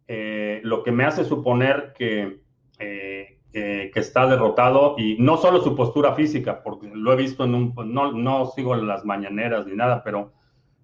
Eh, 0.07 0.61
lo 0.63 0.85
que 0.85 0.93
me 0.93 1.05
hace 1.05 1.25
suponer 1.25 1.93
que, 1.99 2.43
eh, 2.79 3.41
que 3.53 4.01
está 4.01 4.27
derrotado 4.29 4.95
y 4.97 5.17
no 5.19 5.37
solo 5.37 5.61
su 5.61 5.75
postura 5.75 6.15
física, 6.15 6.63
porque 6.63 6.89
lo 6.95 7.13
he 7.13 7.17
visto 7.17 7.45
en 7.45 7.57
un, 7.57 7.75
no, 7.93 8.13
no 8.13 8.47
sigo 8.47 8.77
las 8.77 9.05
mañaneras 9.05 9.67
ni 9.67 9.75
nada, 9.75 10.05
pero 10.05 10.33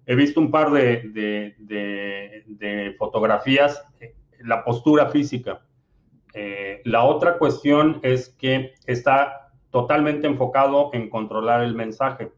he 0.05 0.15
visto 0.15 0.41
un 0.41 0.51
par 0.51 0.71
de, 0.71 1.09
de, 1.57 2.95
fotografías, 2.99 3.81
eh, 4.01 4.13
la 4.41 4.65
postura 4.65 5.07
física. 5.07 5.61
la 6.83 7.03
otra 7.03 7.37
cuestión 7.37 7.99
es 8.03 8.29
que 8.37 8.73
está 8.87 9.51
totalmente 9.69 10.27
enfocado 10.27 10.89
en 10.91 11.09
controlar 11.09 11.63
el 11.63 11.75
mensaje. 11.75 12.33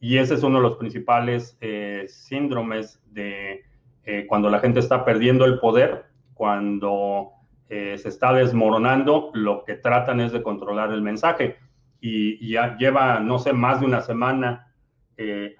Y 0.00 0.18
ese 0.18 0.34
es 0.34 0.42
uno 0.42 0.58
de 0.58 0.62
los 0.62 0.76
principales 0.76 1.56
eh, 1.60 2.04
síndromes 2.08 3.00
de 3.12 3.64
eh, 4.04 4.26
cuando 4.28 4.50
la 4.50 4.60
gente 4.60 4.80
está 4.80 5.04
perdiendo 5.04 5.44
el 5.44 5.58
poder, 5.58 6.04
cuando 6.34 7.30
eh, 7.68 7.96
se 7.98 8.10
está 8.10 8.32
desmoronando, 8.32 9.30
lo 9.34 9.64
que 9.64 9.74
tratan 9.74 10.20
es 10.20 10.32
de 10.32 10.42
controlar 10.42 10.92
el 10.92 11.02
mensaje. 11.02 11.56
Y, 12.00 12.52
ya 12.52 12.76
lleva, 12.76 13.20
no 13.20 13.38
sé, 13.38 13.52
más 13.52 13.80
de 13.80 13.86
una 13.86 14.00
semana 14.00 14.62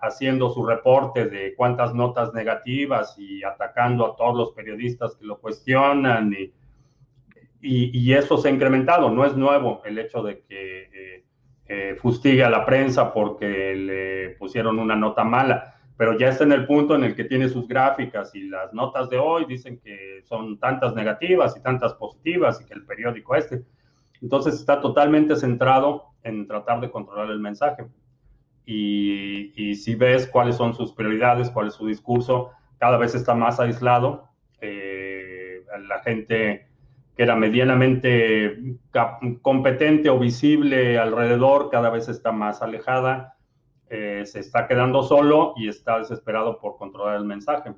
haciendo 0.02 0.50
su 0.50 0.66
reporte 0.66 1.24
de 1.30 1.54
cuántas 1.54 1.94
notas 1.94 2.34
negativas 2.34 3.18
y 3.18 3.42
atacando 3.42 4.04
a 4.04 4.14
todos 4.14 4.36
los 4.36 4.52
periodistas 4.52 5.16
que 5.16 5.24
lo 5.24 5.38
cuestionan. 5.38 6.34
Y, 6.34 6.52
y, 7.62 7.98
y 7.98 8.12
eso 8.12 8.36
se 8.36 8.48
ha 8.48 8.52
incrementado. 8.52 9.08
No 9.10 9.24
es 9.24 9.34
nuevo 9.34 9.80
el 9.86 9.98
hecho 9.98 10.22
de 10.22 10.42
que 10.42 11.24
eh, 11.68 11.96
fustigue 12.00 12.44
a 12.44 12.50
la 12.50 12.64
prensa 12.64 13.12
porque 13.12 13.74
le 13.74 14.30
pusieron 14.36 14.78
una 14.78 14.94
nota 14.94 15.24
mala, 15.24 15.74
pero 15.96 16.16
ya 16.18 16.28
está 16.28 16.44
en 16.44 16.52
el 16.52 16.66
punto 16.66 16.94
en 16.94 17.04
el 17.04 17.16
que 17.16 17.24
tiene 17.24 17.48
sus 17.48 17.66
gráficas 17.66 18.34
y 18.34 18.48
las 18.48 18.72
notas 18.72 19.08
de 19.10 19.18
hoy 19.18 19.46
dicen 19.46 19.80
que 19.82 20.22
son 20.24 20.58
tantas 20.58 20.94
negativas 20.94 21.56
y 21.56 21.62
tantas 21.62 21.94
positivas 21.94 22.60
y 22.60 22.66
que 22.66 22.74
el 22.74 22.84
periódico 22.84 23.34
este. 23.34 23.64
Entonces 24.22 24.54
está 24.54 24.80
totalmente 24.80 25.36
centrado 25.36 26.04
en 26.22 26.46
tratar 26.46 26.80
de 26.80 26.90
controlar 26.90 27.30
el 27.30 27.40
mensaje. 27.40 27.86
Y, 28.64 29.74
si 29.76 29.94
ves 29.94 30.26
cuáles 30.26 30.56
son 30.56 30.74
sus 30.74 30.92
prioridades, 30.92 31.50
cuál 31.50 31.68
es 31.68 31.74
su 31.74 31.86
discurso, 31.86 32.50
cada 32.78 32.96
vez 32.96 33.14
está 33.14 33.34
más 33.34 33.60
aislado. 33.60 34.28
Eh, 34.60 35.62
la 35.88 36.00
gente 36.00 36.66
que 37.16 37.22
era 37.22 37.34
medianamente 37.34 38.76
competente 39.40 40.10
o 40.10 40.18
visible 40.18 40.98
alrededor, 40.98 41.70
cada 41.70 41.88
vez 41.88 42.08
está 42.08 42.30
más 42.30 42.60
alejada, 42.60 43.36
eh, 43.88 44.24
se 44.26 44.40
está 44.40 44.66
quedando 44.66 45.02
solo 45.02 45.54
y 45.56 45.68
está 45.68 45.98
desesperado 45.98 46.60
por 46.60 46.76
controlar 46.76 47.16
el 47.16 47.24
mensaje. 47.24 47.72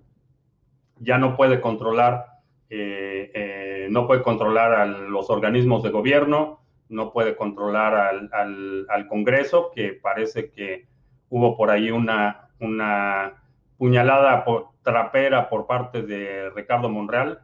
Ya 0.97 1.18
no 1.18 1.36
puede 1.36 1.61
controlar, 1.61 2.26
eh, 2.68 3.30
eh, 3.32 3.86
no 3.91 4.09
puede 4.09 4.22
controlar 4.22 4.72
a 4.72 4.86
los 4.86 5.30
organismos 5.30 5.84
de 5.84 5.91
gobierno, 5.91 6.61
no 6.89 7.12
puede 7.12 7.36
controlar 7.36 7.95
al, 8.32 9.07
Congreso, 9.09 9.70
que 9.72 9.93
parece 9.93 10.51
que 10.51 10.89
hubo 11.28 11.57
por 11.57 11.70
ahí 11.70 11.93
una, 11.93 12.49
una 12.59 13.34
puñalada 13.76 14.45
por, 14.45 14.70
trapera 14.82 15.49
por 15.49 15.66
parte 15.66 16.03
de 16.03 16.51
Ricardo 16.51 16.89
Monreal, 16.89 17.43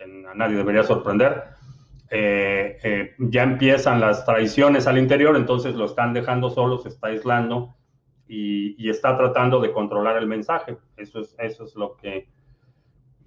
a 0.00 0.34
nadie 0.34 0.56
debería 0.56 0.82
sorprender. 0.82 1.44
Eh, 2.10 2.78
eh, 2.82 3.14
ya 3.18 3.42
empiezan 3.42 4.00
las 4.00 4.24
traiciones 4.24 4.86
al 4.86 4.96
interior, 4.96 5.36
entonces 5.36 5.74
lo 5.74 5.84
están 5.84 6.14
dejando 6.14 6.48
solo, 6.48 6.78
se 6.78 6.88
está 6.88 7.08
aislando 7.08 7.74
y, 8.26 8.88
está 8.88 9.16
tratando 9.16 9.60
de 9.60 9.72
controlar 9.72 10.16
el 10.16 10.26
mensaje. 10.26 10.78
Eso 10.96 11.20
es, 11.20 11.34
eso 11.38 11.64
es 11.64 11.74
lo 11.76 11.96
que... 11.96 12.28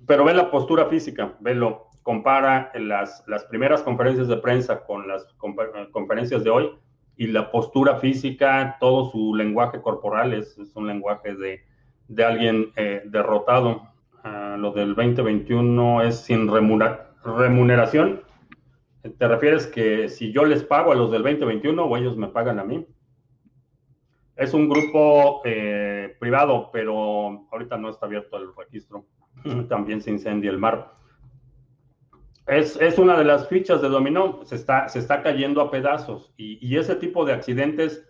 Pero 0.08 0.26
ve 0.26 0.34
la 0.34 0.50
postura 0.50 0.88
física, 0.88 1.36
velo, 1.40 1.90
compara 2.02 2.72
las, 2.74 3.24
las 3.28 3.46
primeras 3.46 3.84
conferencias 3.84 4.28
de 4.28 4.38
prensa 4.38 4.84
con 4.84 5.08
las 5.08 5.28
conferencias 5.92 6.44
de 6.44 6.50
hoy 6.50 6.72
y 7.16 7.28
la 7.28 7.52
postura 7.52 7.98
física, 7.98 8.78
todo 8.80 9.12
su 9.12 9.36
lenguaje 9.36 9.80
corporal 9.80 10.34
es, 10.34 10.58
un 10.74 10.88
lenguaje 10.88 11.36
de, 11.36 11.62
de 12.08 12.26
alguien 12.26 12.72
eh, 12.76 13.04
derrotado 13.06 13.91
lo 14.24 14.72
del 14.72 14.96
2021 14.96 16.04
es 16.04 16.20
sin 16.20 16.48
remuneración. 16.48 18.22
¿Te 19.18 19.28
refieres 19.28 19.66
que 19.66 20.10
si 20.10 20.32
yo 20.32 20.46
les 20.46 20.64
pago 20.64 20.92
a 20.92 20.96
los 20.96 21.12
del 21.12 21.24
2021 21.24 21.84
o 21.84 21.98
ellos 21.98 22.16
me 22.18 22.28
pagan 22.28 22.60
a 22.60 22.64
mí? 22.64 22.86
Es 24.36 24.54
un 24.54 24.70
grupo 24.70 25.42
eh, 25.44 26.16
privado, 26.20 26.70
pero 26.72 27.48
ahorita 27.52 27.78
no 27.78 27.90
está 27.90 28.06
abierto 28.06 28.38
el 28.38 28.56
registro. 28.56 29.06
También 29.70 30.02
se 30.02 30.12
incendia 30.12 30.52
el 30.52 30.60
mar. 30.60 30.94
Es, 32.48 32.78
una 32.98 33.18
de 33.18 33.24
las 33.24 33.48
fichas 33.48 33.82
de 33.82 33.90
dominó. 33.90 34.42
Se 34.44 34.56
está, 34.56 34.88
se 34.90 35.00
está 35.00 35.24
cayendo 35.24 35.62
a 35.62 35.72
pedazos 35.72 36.34
y, 36.38 36.76
ese 36.76 36.96
tipo 36.96 37.26
de 37.26 37.34
accidentes 37.34 38.08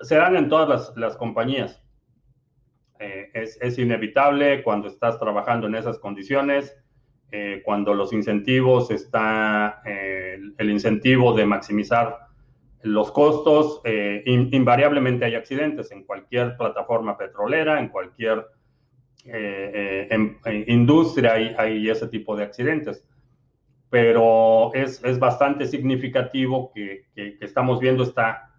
se 0.00 0.16
dan 0.16 0.36
en 0.36 0.48
todas 0.48 0.68
las, 0.68 0.96
las 0.96 1.16
compañías. 1.16 1.83
Eh, 3.34 3.42
es, 3.42 3.58
es, 3.60 3.78
inevitable 3.78 4.62
cuando 4.62 4.88
estás 4.88 5.18
trabajando 5.18 5.66
en 5.66 5.74
esas 5.74 5.98
condiciones, 5.98 6.76
eh, 7.30 7.62
cuando 7.64 7.94
los 7.94 8.12
incentivos 8.12 8.90
está, 8.90 9.82
eh, 9.84 10.38
el 10.56 10.70
incentivo 10.70 11.32
de 11.34 11.44
maximizar 11.44 12.28
los 12.82 13.10
costos, 13.10 13.80
in, 14.26 14.50
invariablemente 14.52 15.24
hay 15.24 15.34
accidentes 15.34 15.90
en 15.90 16.04
cualquier 16.04 16.56
plataforma 16.58 17.16
petrolera, 17.16 17.80
en 17.80 17.88
cualquier 17.88 18.46
en 19.24 20.38
industria 20.66 21.32
hay, 21.32 21.54
hay, 21.56 21.88
ese 21.88 22.08
tipo 22.08 22.36
de 22.36 22.44
accidentes. 22.44 23.02
Pero 23.88 24.74
es, 24.74 25.02
es 25.02 25.18
bastante 25.18 25.64
significativo 25.66 26.70
que, 26.74 27.06
que 27.14 27.38
estamos 27.40 27.80
viendo 27.80 28.02
esta 28.02 28.53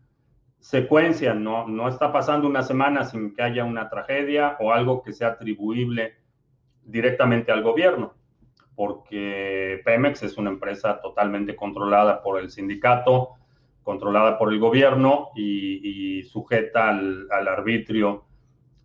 secuencia, 0.65 1.35
no, 1.35 1.67
no 1.67 1.87
está 1.87 2.11
pasando 2.11 2.47
una 2.47 2.63
semana 2.63 3.05
sin 3.05 3.35
que 3.35 3.43
haya 3.43 3.63
una 3.63 3.87
tragedia 3.87 4.57
o 4.59 4.71
algo 4.71 5.03
que 5.03 5.13
sea 5.13 5.27
atribuible 5.27 6.15
directamente 6.83 7.51
al 7.51 7.61
gobierno, 7.61 8.15
porque 8.75 9.79
Pemex 9.85 10.23
es 10.23 10.39
una 10.39 10.49
empresa 10.49 10.99
totalmente 11.01 11.55
controlada 11.55 12.23
por 12.23 12.39
el 12.39 12.49
sindicato, 12.49 13.35
controlada 13.83 14.39
por 14.39 14.51
el 14.51 14.57
gobierno 14.57 15.29
y, 15.35 16.23
sujeta 16.23 16.89
al, 16.89 17.27
al 17.29 17.47
arbitrio 17.47 18.25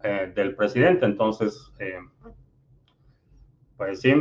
eh, 0.04 0.30
del 0.34 0.54
presidente. 0.54 1.06
Entonces, 1.06 1.72
eh, 1.78 1.98
pues 3.78 4.02
sí, 4.02 4.14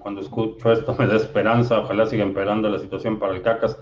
cuando 0.00 0.22
escucho 0.22 0.72
esto 0.72 0.96
me 0.98 1.06
da 1.06 1.16
esperanza, 1.16 1.80
ojalá 1.80 2.06
siga 2.06 2.24
empeorando 2.24 2.70
la 2.70 2.78
situación 2.78 3.18
para 3.18 3.34
el 3.34 3.42
CACAS. 3.42 3.78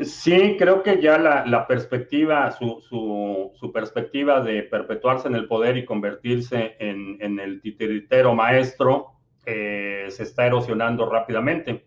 Sí, 0.00 0.56
creo 0.58 0.82
que 0.82 1.02
ya 1.02 1.18
la, 1.18 1.66
perspectiva, 1.66 2.50
su, 2.52 3.70
perspectiva 3.74 4.40
de 4.40 4.62
perpetuarse 4.62 5.28
en 5.28 5.34
el 5.34 5.46
poder 5.46 5.76
y 5.76 5.84
convertirse 5.84 6.76
en, 6.78 7.18
en 7.20 7.38
el 7.38 7.60
titiritero 7.60 8.34
maestro 8.34 9.12
eh, 9.44 10.06
se 10.08 10.22
está 10.22 10.46
erosionando 10.46 11.08
rápidamente. 11.08 11.84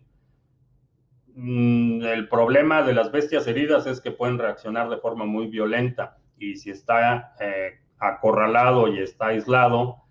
Mm, 1.34 2.02
el 2.02 2.28
problema 2.28 2.82
de 2.82 2.94
las 2.94 3.10
bestias 3.10 3.46
heridas 3.46 3.86
es 3.86 4.00
que 4.00 4.10
pueden 4.10 4.38
reaccionar 4.38 4.88
de 4.88 4.98
forma 4.98 5.24
muy 5.24 5.48
violenta 5.48 6.18
y 6.38 6.56
si 6.56 6.70
está 6.70 7.34
eh, 7.40 7.80
acorralado 7.98 8.88
y 8.88 9.00
está 9.00 9.28
aislado, 9.28 10.02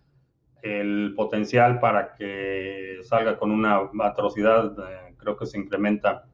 el 0.62 1.14
potencial 1.16 1.80
para 1.80 2.14
que 2.16 3.00
salga 3.04 3.38
con 3.38 3.52
una 3.52 3.90
atrocidad 4.02 4.74
eh, 4.80 5.16
creo 5.18 5.38
que 5.38 5.46
se 5.46 5.60
incrementa 5.60 6.26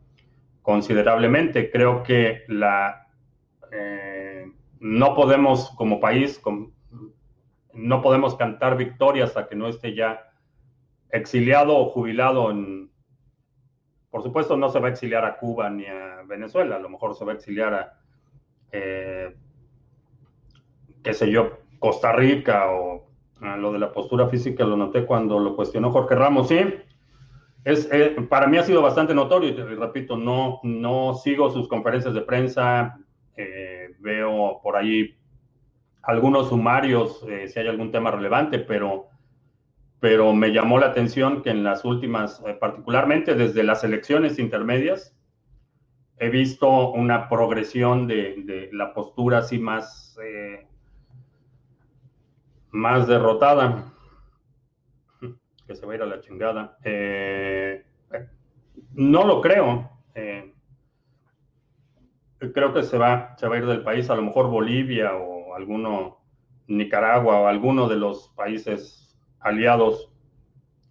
considerablemente. 0.62 1.72
Creo 1.72 2.04
que 2.04 2.44
la, 2.48 3.08
eh, 3.72 4.52
no 4.80 5.16
podemos 5.16 5.72
como 5.72 6.00
país, 6.00 6.42
no 7.74 8.02
podemos 8.02 8.36
cantar 8.36 8.78
victoria 8.78 9.24
hasta 9.24 9.48
que 9.48 9.56
no 9.56 9.68
esté 9.68 9.96
ya 9.96 10.32
exiliado 11.10 11.78
o 11.78 11.90
jubilado 11.90 12.52
en... 12.52 12.90
Por 14.10 14.24
supuesto, 14.24 14.58
no 14.58 14.70
se 14.70 14.80
va 14.80 14.88
a 14.88 14.92
exiliar 14.92 15.24
a 15.24 15.38
Cuba 15.38 15.70
ni 15.70 15.86
a 15.86 16.24
Venezuela, 16.28 16.76
a 16.76 16.80
lo 16.80 16.90
mejor 16.90 17.16
se 17.16 17.24
va 17.24 17.32
a 17.32 17.36
exiliar 17.36 17.74
a, 17.74 17.94
eh, 18.72 19.34
qué 21.02 21.14
sé 21.14 21.32
yo, 21.32 21.60
Costa 21.80 22.12
Rica 22.12 22.72
o 22.72 23.08
a 23.42 23.58
lo 23.58 23.72
de 23.72 23.80
la 23.80 23.92
postura 23.92 24.28
física 24.28 24.64
lo 24.66 24.78
noté 24.78 25.06
cuando 25.06 25.40
lo 25.40 25.56
cuestionó 25.56 25.92
Jorge 25.92 26.16
Ramos, 26.16 26.50
sí, 26.50 26.60
es, 27.64 27.88
eh, 27.92 28.16
para 28.30 28.48
mí 28.48 28.58
ha 28.58 28.64
sido 28.64 28.82
bastante 28.82 29.14
notorio, 29.14 29.50
y 29.50 29.76
repito, 29.76 30.18
no, 30.18 30.60
no 30.64 31.14
sigo 31.14 31.52
sus 31.52 31.68
conferencias 31.68 32.14
de 32.14 32.22
prensa, 32.22 32.98
eh, 33.36 33.96
veo 34.00 34.60
por 34.64 34.76
ahí 34.76 35.16
algunos 36.02 36.50
sumarios, 36.50 37.24
eh, 37.30 37.48
si 37.48 37.60
hay 37.60 37.68
algún 37.68 37.92
tema 37.92 38.10
relevante, 38.10 38.58
pero, 38.58 39.08
pero 40.00 40.34
me 40.34 40.52
llamó 40.52 40.80
la 40.80 40.88
atención 40.88 41.44
que 41.44 41.52
en 41.52 41.64
las 41.64 41.86
últimas, 41.86 42.42
eh, 42.48 42.54
particularmente 42.60 43.36
desde 43.36 43.64
las 43.64 43.84
elecciones 43.84 44.40
intermedias, 44.40 45.16
he 46.18 46.30
visto 46.30 46.92
una 46.92 47.30
progresión 47.30 48.08
de, 48.08 48.42
de 48.44 48.70
la 48.74 48.94
postura 48.94 49.40
así 49.40 49.58
más, 49.58 50.16
más 52.72 53.08
derrotada 53.08 53.91
se 55.76 55.86
va 55.86 55.94
a 55.94 55.96
ir 55.96 56.02
a 56.02 56.06
la 56.06 56.20
chingada. 56.20 56.78
Eh, 56.84 57.84
no 58.94 59.26
lo 59.26 59.42
creo. 59.42 59.90
Eh, 60.16 60.54
creo 62.54 62.74
que 62.74 62.84
se 62.84 62.98
va, 62.98 63.36
se 63.38 63.48
va 63.48 63.56
a 63.56 63.60
ir 63.60 63.66
del 63.66 63.84
país, 63.84 64.10
a 64.10 64.16
lo 64.16 64.24
mejor 64.24 64.50
Bolivia 64.50 65.16
o 65.16 65.56
alguno, 65.56 66.20
Nicaragua 66.68 67.40
o 67.40 67.48
alguno 67.48 67.88
de 67.88 67.98
los 67.98 68.30
países 68.36 69.18
aliados. 69.40 70.12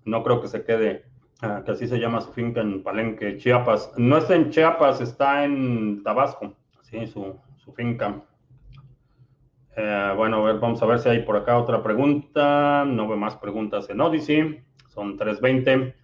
No 0.04 0.22
creo 0.22 0.40
que 0.40 0.48
se 0.48 0.64
quede, 0.64 1.04
uh, 1.42 1.64
que 1.64 1.72
así 1.72 1.86
se 1.86 1.98
llama 1.98 2.20
su 2.20 2.32
finca 2.32 2.60
en 2.60 2.82
Palenque, 2.82 3.36
Chiapas. 3.36 3.92
No 3.96 4.16
está 4.16 4.36
en 4.36 4.50
Chiapas, 4.50 5.00
está 5.00 5.44
en 5.44 6.02
Tabasco, 6.02 6.54
sí, 6.82 7.06
su, 7.06 7.36
su 7.56 7.72
finca. 7.72 8.22
Eh, 9.76 10.12
bueno, 10.16 10.38
a 10.38 10.52
ver, 10.52 10.60
vamos 10.60 10.82
a 10.82 10.86
ver 10.86 10.98
si 10.98 11.08
hay 11.08 11.22
por 11.22 11.36
acá 11.36 11.58
otra 11.58 11.82
pregunta. 11.82 12.84
No 12.86 13.08
veo 13.08 13.16
más 13.16 13.36
preguntas 13.36 13.88
en 13.90 14.00
Odyssey 14.00 14.64
son 15.00 15.16
320. 15.16 15.94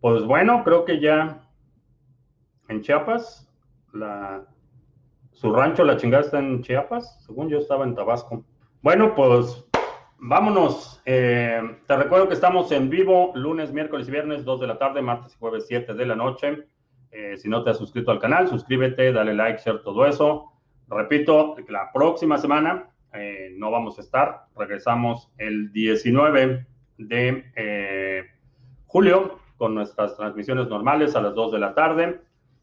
Pues 0.00 0.22
bueno, 0.24 0.62
creo 0.62 0.84
que 0.84 1.00
ya 1.00 1.40
en 2.68 2.82
Chiapas, 2.82 3.50
su 5.32 5.52
rancho, 5.52 5.84
la 5.84 5.96
chingada 5.96 6.22
está 6.22 6.38
en 6.38 6.62
Chiapas, 6.62 7.24
según 7.26 7.48
yo 7.48 7.58
estaba 7.58 7.84
en 7.84 7.96
Tabasco. 7.96 8.44
Bueno, 8.80 9.14
pues 9.16 9.66
vámonos. 10.18 11.02
Eh, 11.04 11.60
te 11.86 11.96
recuerdo 11.96 12.28
que 12.28 12.34
estamos 12.34 12.70
en 12.70 12.88
vivo 12.88 13.32
lunes, 13.34 13.72
miércoles 13.72 14.06
y 14.06 14.12
viernes, 14.12 14.44
2 14.44 14.60
de 14.60 14.66
la 14.68 14.78
tarde, 14.78 15.02
martes 15.02 15.34
y 15.34 15.38
jueves, 15.38 15.64
7 15.66 15.94
de 15.94 16.06
la 16.06 16.14
noche. 16.14 16.68
Eh, 17.10 17.36
si 17.38 17.48
no 17.48 17.64
te 17.64 17.70
has 17.70 17.78
suscrito 17.78 18.12
al 18.12 18.20
canal, 18.20 18.46
suscríbete, 18.46 19.12
dale 19.12 19.34
like, 19.34 19.60
share, 19.60 19.82
todo 19.82 20.06
eso. 20.06 20.52
Repito, 20.88 21.56
la 21.68 21.90
próxima 21.92 22.38
semana 22.38 22.90
eh, 23.14 23.52
no 23.56 23.72
vamos 23.72 23.98
a 23.98 24.02
estar. 24.02 24.44
Regresamos 24.54 25.28
el 25.38 25.72
19 25.72 26.66
de 26.98 27.44
eh, 27.56 28.26
julio 28.86 29.38
con 29.56 29.74
nuestras 29.74 30.16
transmisiones 30.16 30.68
normales 30.68 31.16
a 31.16 31.20
las 31.20 31.34
2 31.34 31.52
de 31.52 31.58
la 31.58 31.74
tarde. 31.74 32.20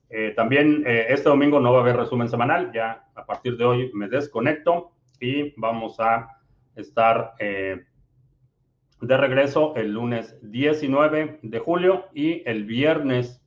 Eh, 0.10 0.34
también 0.36 0.84
eh, 0.86 1.08
este 1.10 1.30
domingo 1.30 1.60
no 1.60 1.74
va 1.74 1.80
a 1.80 1.82
haber 1.82 1.98
resumen 1.98 2.30
semanal, 2.30 2.72
ya 2.74 3.08
a 3.16 3.26
partir 3.26 3.58
de 3.58 3.66
hoy 3.66 3.92
me 3.94 4.08
desconecto 4.08 4.92
y 5.20 5.60
vamos 5.60 6.00
a 6.00 6.30
estar 6.76 7.34
de 7.40 9.18
regreso 9.18 9.74
el 9.76 9.94
lunes 9.94 10.38
19 10.42 11.40
de 11.42 11.60
julio 11.60 12.06
y 12.14 12.44
el 12.46 12.66
viernes 12.66 13.42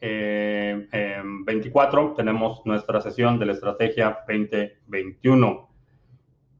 24 0.00 2.14
tenemos 2.14 2.66
nuestra 2.66 3.00
sesión 3.00 3.38
de 3.38 3.46
la 3.46 3.52
estrategia 3.52 4.18
2021. 4.28 5.68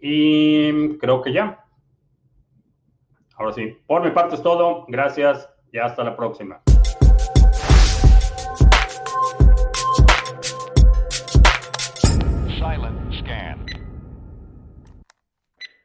Y 0.00 0.96
creo 0.98 1.22
que 1.22 1.32
ya, 1.32 1.63
Ahora 3.36 3.52
sí, 3.52 3.76
por 3.86 4.02
mi 4.02 4.10
parte 4.10 4.36
es 4.36 4.42
todo. 4.42 4.84
Gracias 4.88 5.48
y 5.72 5.78
hasta 5.78 6.04
la 6.04 6.16
próxima. 6.16 6.60